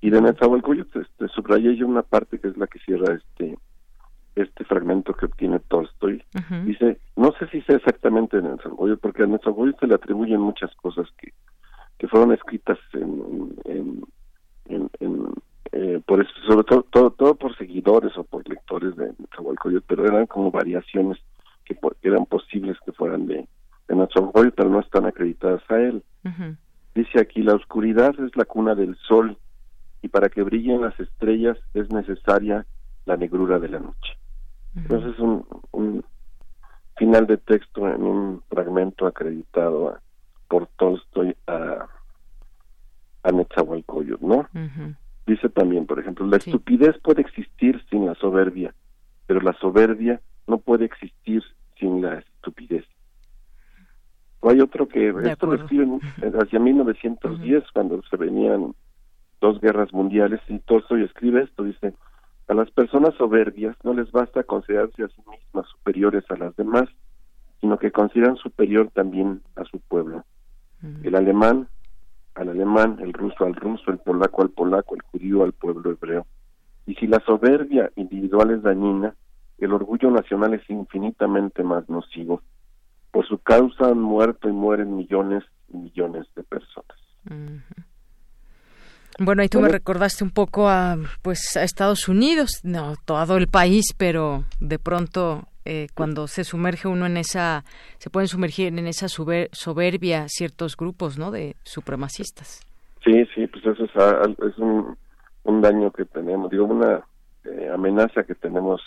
[0.06, 3.58] Y de Netzahualcóyotl este, subrayé yo una parte que es la que cierra este
[4.36, 6.22] este fragmento que obtiene Tolstoy.
[6.66, 10.76] Dice, no sé si sea exactamente en Netzahualcóyotl, porque a Netzahualcóyotl se le atribuyen muchas
[10.76, 11.34] cosas que,
[11.98, 14.04] que fueron escritas en, en,
[14.66, 15.26] en, en,
[15.72, 20.06] eh, por eso, sobre todo, todo todo por seguidores o por lectores de Netzahualcóyotl, pero
[20.06, 21.18] eran como variaciones
[21.64, 23.48] que, eran posibles que fueran de,
[23.88, 26.04] de pero no están acreditadas a él.
[26.94, 29.36] Dice aquí, la oscuridad es la cuna del sol
[30.06, 32.64] y para que brillen las estrellas es necesaria
[33.06, 34.12] la negrura de la noche.
[34.76, 36.06] Entonces es un, un
[36.96, 40.02] final de texto en un fragmento acreditado a-
[40.48, 41.88] por Tolstoy a,
[43.24, 43.32] a
[44.22, 44.48] ¿no?
[44.54, 44.94] Ujú.
[45.26, 48.76] Dice también, por ejemplo, la estupidez puede existir sin la soberbia,
[49.26, 51.42] pero la soberbia no puede existir
[51.80, 52.86] sin la estupidez.
[54.42, 56.00] O hay otro que De esto lo escriben
[56.44, 58.76] hacia 1910 cuando se venían
[59.42, 61.94] dos guerras mundiales y Tolstoy escribe esto, dice,
[62.48, 66.90] a las personas soberbias no les basta considerarse a sí mismas superiores a las demás,
[67.62, 70.24] sino que consideran superior también a su pueblo.
[71.04, 71.68] El alemán
[72.36, 76.28] al alemán, el ruso al ruso, el polaco al polaco, el judío al pueblo hebreo.
[76.86, 79.16] Y si la soberbia individual es dañina,
[79.58, 82.42] el orgullo nacional es infinitamente más nocivo.
[83.12, 86.98] Por su causa han muerto y mueren millones y millones de personas.
[89.18, 93.48] Bueno, ahí tú me recordaste un poco a pues a Estados Unidos, no todo el
[93.48, 97.64] país, pero de pronto eh, cuando se sumerge uno en esa,
[97.98, 101.32] se pueden sumergir en esa sober- soberbia ciertos grupos, ¿no?
[101.32, 102.62] De supremacistas.
[103.04, 104.98] Sí, sí, pues eso es, a- al- es un,
[105.44, 107.04] un daño que tenemos, digo, una
[107.46, 108.82] eh, amenaza que tenemos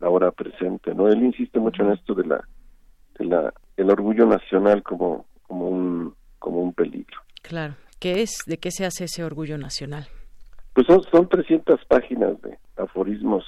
[0.00, 1.08] ahora presente, ¿no?
[1.08, 2.44] Él insiste mucho en esto de la,
[3.18, 7.18] de la, el orgullo nacional como, como un, como un peligro.
[7.42, 7.74] Claro.
[8.00, 8.42] ¿Qué es?
[8.46, 10.06] ¿De qué se hace ese orgullo nacional?
[10.74, 13.44] Pues son, son 300 páginas de aforismos,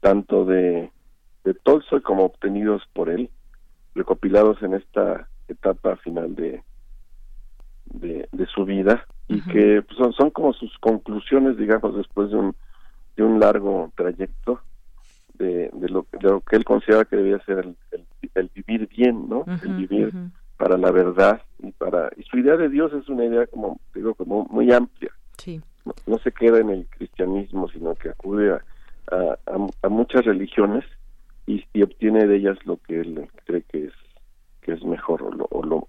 [0.00, 0.90] tanto de,
[1.44, 3.30] de Tolstoy como obtenidos por él,
[3.94, 6.62] recopilados en esta etapa final de,
[7.86, 12.36] de, de su vida, y que pues, son, son como sus conclusiones, digamos, después de
[12.36, 12.56] un,
[13.16, 14.60] de un largo trayecto
[15.34, 18.88] de, de, lo, de lo que él considera que debía ser el, el, el vivir
[18.88, 19.44] bien, ¿no?
[19.62, 20.12] el vivir.
[20.62, 24.14] Para la verdad y para y su idea de Dios es una idea como digo
[24.14, 25.60] como muy amplia Sí.
[25.84, 28.64] no, no se queda en el cristianismo, sino que acude a,
[29.10, 30.84] a, a- a muchas religiones
[31.48, 33.92] y, y obtiene de ellas lo que él cree que es
[34.60, 35.88] que es mejor o, lo, o lo-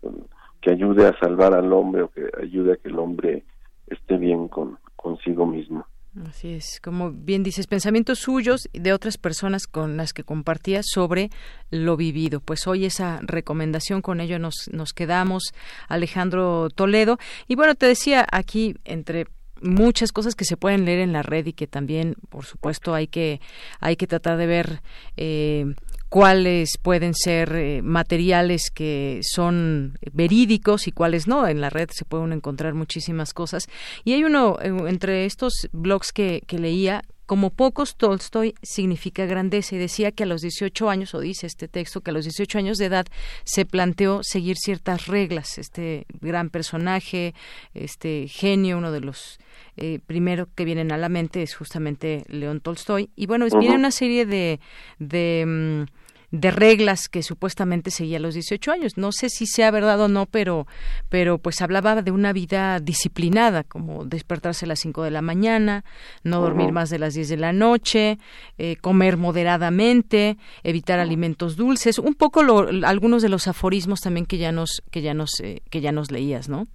[0.60, 3.44] que ayude a salvar al hombre o que ayude a que el hombre
[3.88, 5.86] esté bien con consigo mismo.
[6.30, 10.82] Así es, como bien dices, pensamientos suyos y de otras personas con las que compartía
[10.84, 11.32] sobre
[11.72, 12.40] lo vivido.
[12.40, 15.54] Pues hoy esa recomendación con ello nos, nos quedamos,
[15.88, 17.18] Alejandro Toledo.
[17.48, 19.26] Y bueno, te decía aquí entre
[19.64, 23.08] muchas cosas que se pueden leer en la red y que también, por supuesto, hay
[23.08, 23.42] que
[23.80, 24.82] hay que tratar de ver
[25.18, 25.74] eh,
[26.14, 31.48] cuáles pueden ser eh, materiales que son verídicos y cuáles no.
[31.48, 33.68] En la red se pueden encontrar muchísimas cosas.
[34.04, 39.74] Y hay uno, eh, entre estos blogs que, que leía, como pocos, Tolstoy significa grandeza
[39.74, 42.60] y decía que a los 18 años, o dice este texto, que a los 18
[42.60, 43.08] años de edad
[43.44, 45.58] se planteó seguir ciertas reglas.
[45.58, 47.34] Este gran personaje,
[47.74, 49.40] este genio, uno de los
[49.78, 53.10] eh, primero que vienen a la mente es justamente León Tolstoy.
[53.16, 54.60] Y bueno, viene una serie de,
[55.00, 56.03] de, mm,
[56.36, 58.98] de reglas que supuestamente seguía a los 18 años.
[58.98, 60.66] No sé si sea verdad o no, pero,
[61.10, 65.86] pero pues hablaba de una vida disciplinada, como despertarse a las 5 de la mañana,
[66.24, 68.18] no dormir más de las 10 de la noche,
[68.58, 74.40] eh, comer moderadamente, evitar alimentos dulces, un poco lo- algunos de los aforismos también que
[74.40, 76.66] ya nos que ya nos eh, que ya nos leías, ¿no?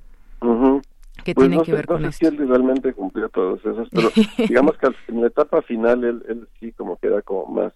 [1.24, 2.30] Que Pues tienen no que sé- ver no con sé esto.
[2.30, 4.12] si él realmente cumplió todos esos, pero
[4.48, 7.72] digamos que en la etapa final él, él sí como que era como más,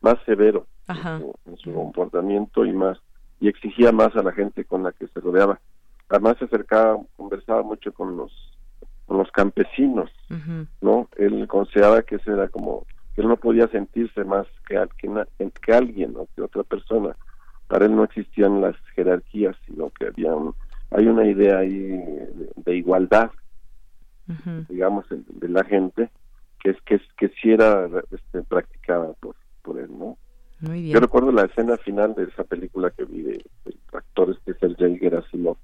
[0.00, 1.16] más severo Ajá.
[1.16, 2.98] en su, en su comportamiento y más
[3.40, 5.58] y exigía más a la gente con la que se rodeaba.
[6.08, 8.32] Además se acercaba, conversaba mucho con los
[9.10, 10.08] con los campesinos.
[10.80, 11.08] ¿no?
[11.16, 15.72] Él consideraba que ese era como que él no podía sentirse más que, que, que
[15.72, 17.16] alguien o que otra persona.
[17.66, 20.54] Para él no existían las jerarquías, sino que había un,
[20.92, 23.32] hay una idea ahí de, de igualdad,
[24.68, 26.08] digamos, de, de la gente,
[26.60, 30.18] que es que, es, que sí era este, practicada por, por él, ¿no?
[30.60, 30.94] Muy bien.
[30.94, 34.98] Yo recuerdo la escena final de esa película que vi de, del actor este Sergei
[34.98, 35.56] Gerasimov.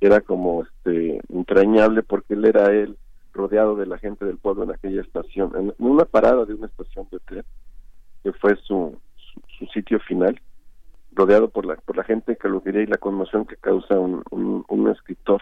[0.00, 2.98] Era como este entrañable porque él era él
[3.32, 7.06] rodeado de la gente del pueblo en aquella estación, en una parada de una estación
[7.10, 7.44] de tren,
[8.22, 10.40] que fue su, su, su sitio final,
[11.12, 14.22] rodeado por la por la gente que lo quería y la conmoción que causa un,
[14.30, 15.40] un, un escritor,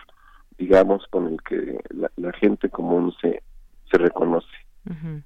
[0.59, 3.43] digamos, con el que la, la gente común se,
[3.91, 4.47] se reconoce.
[4.89, 5.23] Ujú.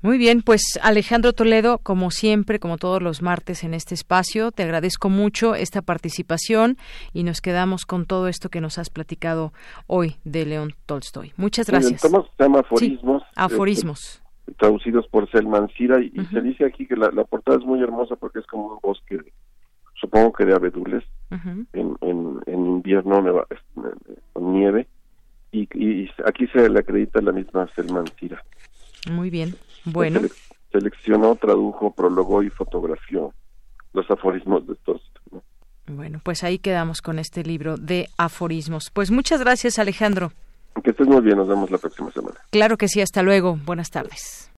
[0.00, 4.62] Muy bien, pues Alejandro Toledo, como siempre, como todos los martes en este espacio, te
[4.62, 6.76] agradezco mucho esta participación
[7.12, 9.52] y nos quedamos con todo esto que nos has platicado
[9.88, 11.32] hoy de León Tolstoy.
[11.36, 12.00] Muchas gracias.
[12.00, 13.22] tomo se llama Sí, Aforismos.
[13.34, 14.22] aforismos.
[14.46, 17.82] este, traducidos por Selman Sira y, se dice aquí que la, la portada es muy
[17.82, 19.18] hermosa porque es como un bosque,
[20.00, 21.02] supongo que de abedules,
[21.32, 21.66] Ujú.
[21.72, 23.56] en, en, en invierno neva- eh,
[24.32, 24.86] con nieve
[25.50, 28.42] y, y aquí se le acredita la misma Selman Sira.
[29.10, 29.54] Muy bien.
[29.84, 30.32] Bueno, Sele-
[30.72, 33.32] seleccionó, tradujo, prologó y fotografió
[33.92, 35.22] los aforismos de Tolstoy.
[35.32, 35.42] ¿no?
[35.88, 38.90] bueno, pues ahí quedamos con este libro de aforismos.
[38.92, 40.32] Pues muchas gracias, Alejandro.
[40.84, 42.36] Que estés muy bien, nos vemos la próxima semana.
[42.50, 43.56] Claro que sí, hasta luego.
[43.64, 44.50] Buenas tardes.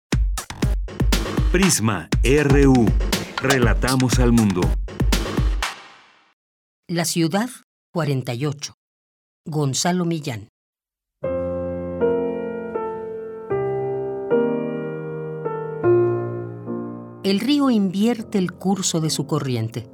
[1.52, 2.86] Prisma RU.
[3.42, 4.62] Relatamos al mundo.
[6.88, 7.50] La ciudad
[7.94, 8.74] 48.
[9.46, 10.50] Gonzalo Millán.
[17.30, 19.88] El río invierte el curso de su corriente.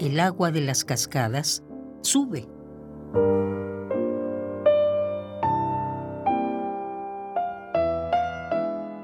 [0.00, 1.62] El agua de las cascadas
[2.00, 2.48] sube.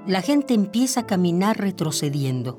[0.09, 2.59] La gente empieza a caminar retrocediendo.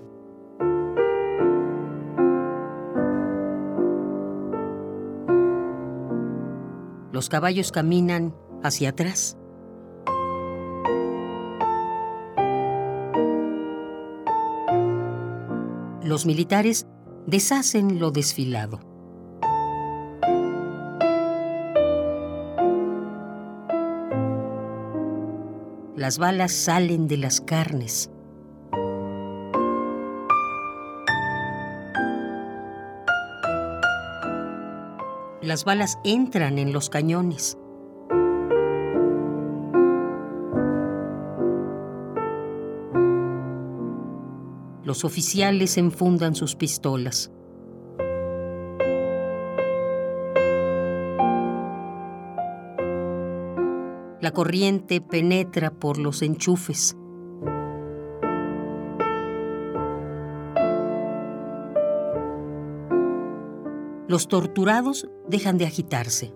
[7.12, 8.34] Los caballos caminan
[8.64, 9.38] hacia atrás.
[16.04, 16.88] Los militares
[17.26, 18.80] deshacen lo desfilado.
[25.96, 28.10] Las balas salen de las carnes.
[35.42, 37.58] Las balas entran en los cañones.
[44.92, 47.32] Los oficiales enfundan sus pistolas.
[54.20, 56.98] La corriente penetra por los enchufes.
[64.10, 66.34] Los torturados dejan de agitarse.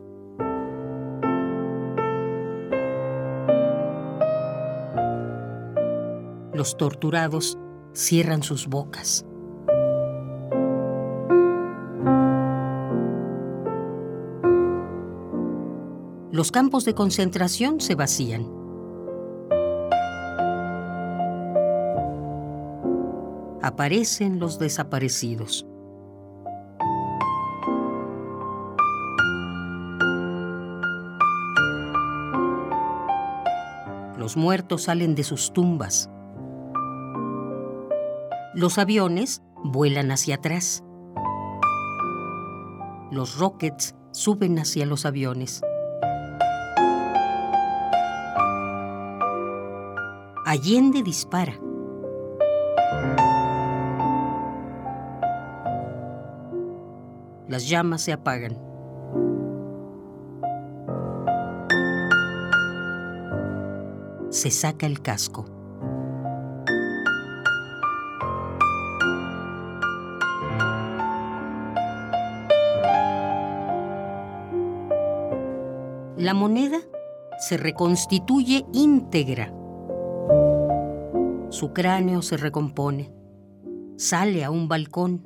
[6.53, 7.57] Los torturados
[7.95, 9.25] cierran sus bocas.
[16.31, 18.45] Los campos de concentración se vacían.
[23.61, 25.65] Aparecen los desaparecidos.
[34.17, 36.09] Los muertos salen de sus tumbas.
[38.55, 40.81] Los aviones vuelan hacia atrás.
[43.11, 45.61] Los rockets suben hacia los aviones.
[50.45, 51.59] Allende dispara.
[57.49, 58.57] Las llamas se apagan.
[64.29, 65.54] Se saca el casco.
[76.25, 76.79] La moneda
[77.37, 79.53] se reconstituye íntegra.
[81.49, 83.13] Su cráneo se recompone.
[83.95, 85.21] Sale a un balcón.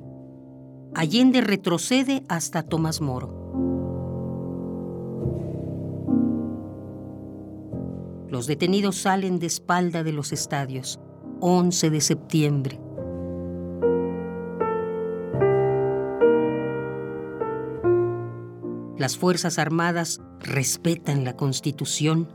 [0.94, 3.30] Allende retrocede hasta Tomás Moro.
[8.28, 11.00] Los detenidos salen de espalda de los estadios.
[11.40, 12.78] 11 de septiembre.
[18.98, 22.28] Las Fuerzas Armadas respetan la Constitución.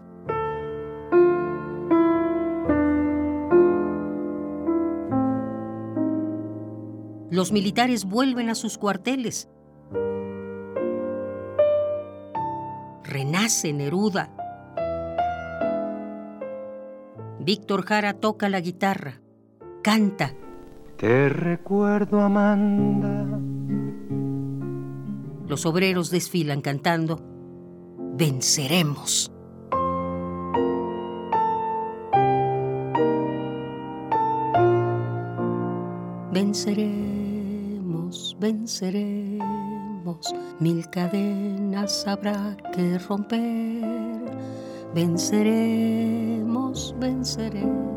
[7.30, 9.50] Los militares vuelven a sus cuarteles.
[13.04, 14.32] Renace Neruda.
[17.40, 19.22] Víctor Jara toca la guitarra,
[19.84, 20.34] canta.
[20.98, 23.40] Te recuerdo, Amanda.
[25.48, 27.20] Los obreros desfilan cantando,
[28.18, 29.32] venceremos.
[36.32, 44.24] Venceremos, venceremos, mil cadenas habrá que romper.
[44.94, 47.95] Venceremos, venceremos.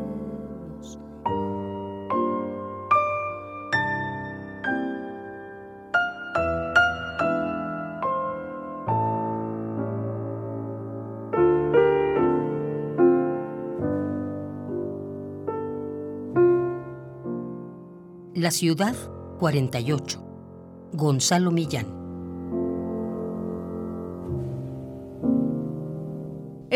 [18.49, 18.95] La ciudad
[19.37, 20.19] 48.
[20.93, 21.98] Gonzalo Millán.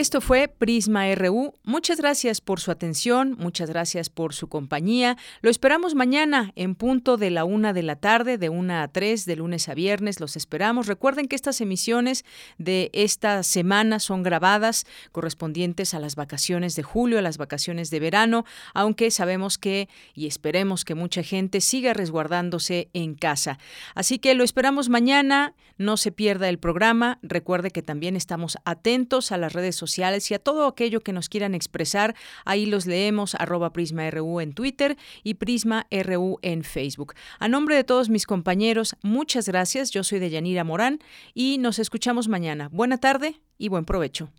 [0.03, 1.53] Esto fue Prisma RU.
[1.63, 5.15] Muchas gracias por su atención, muchas gracias por su compañía.
[5.41, 9.25] Lo esperamos mañana en punto de la una de la tarde, de una a tres,
[9.25, 10.19] de lunes a viernes.
[10.19, 10.87] Los esperamos.
[10.87, 12.25] Recuerden que estas emisiones
[12.57, 18.01] de esta semana son grabadas correspondientes a las vacaciones de julio, a las vacaciones de
[18.01, 18.43] verano,
[18.73, 23.57] aunque sabemos que y esperemos que mucha gente siga resguardándose en casa.
[23.95, 25.53] Así que lo esperamos mañana.
[25.77, 27.19] No se pierda el programa.
[27.23, 31.29] Recuerde que también estamos atentos a las redes sociales y a todo aquello que nos
[31.29, 32.15] quieran expresar.
[32.45, 37.13] Ahí los leemos arroba Prisma RU en Twitter y Prisma RU en Facebook.
[37.39, 39.91] A nombre de todos mis compañeros, muchas gracias.
[39.91, 40.99] Yo soy Deyanira Morán
[41.33, 42.69] y nos escuchamos mañana.
[42.71, 44.29] Buena tarde y buen provecho.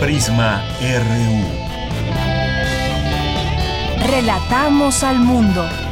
[0.00, 1.64] Prisma RU.
[4.06, 5.83] Relatamos al mundo.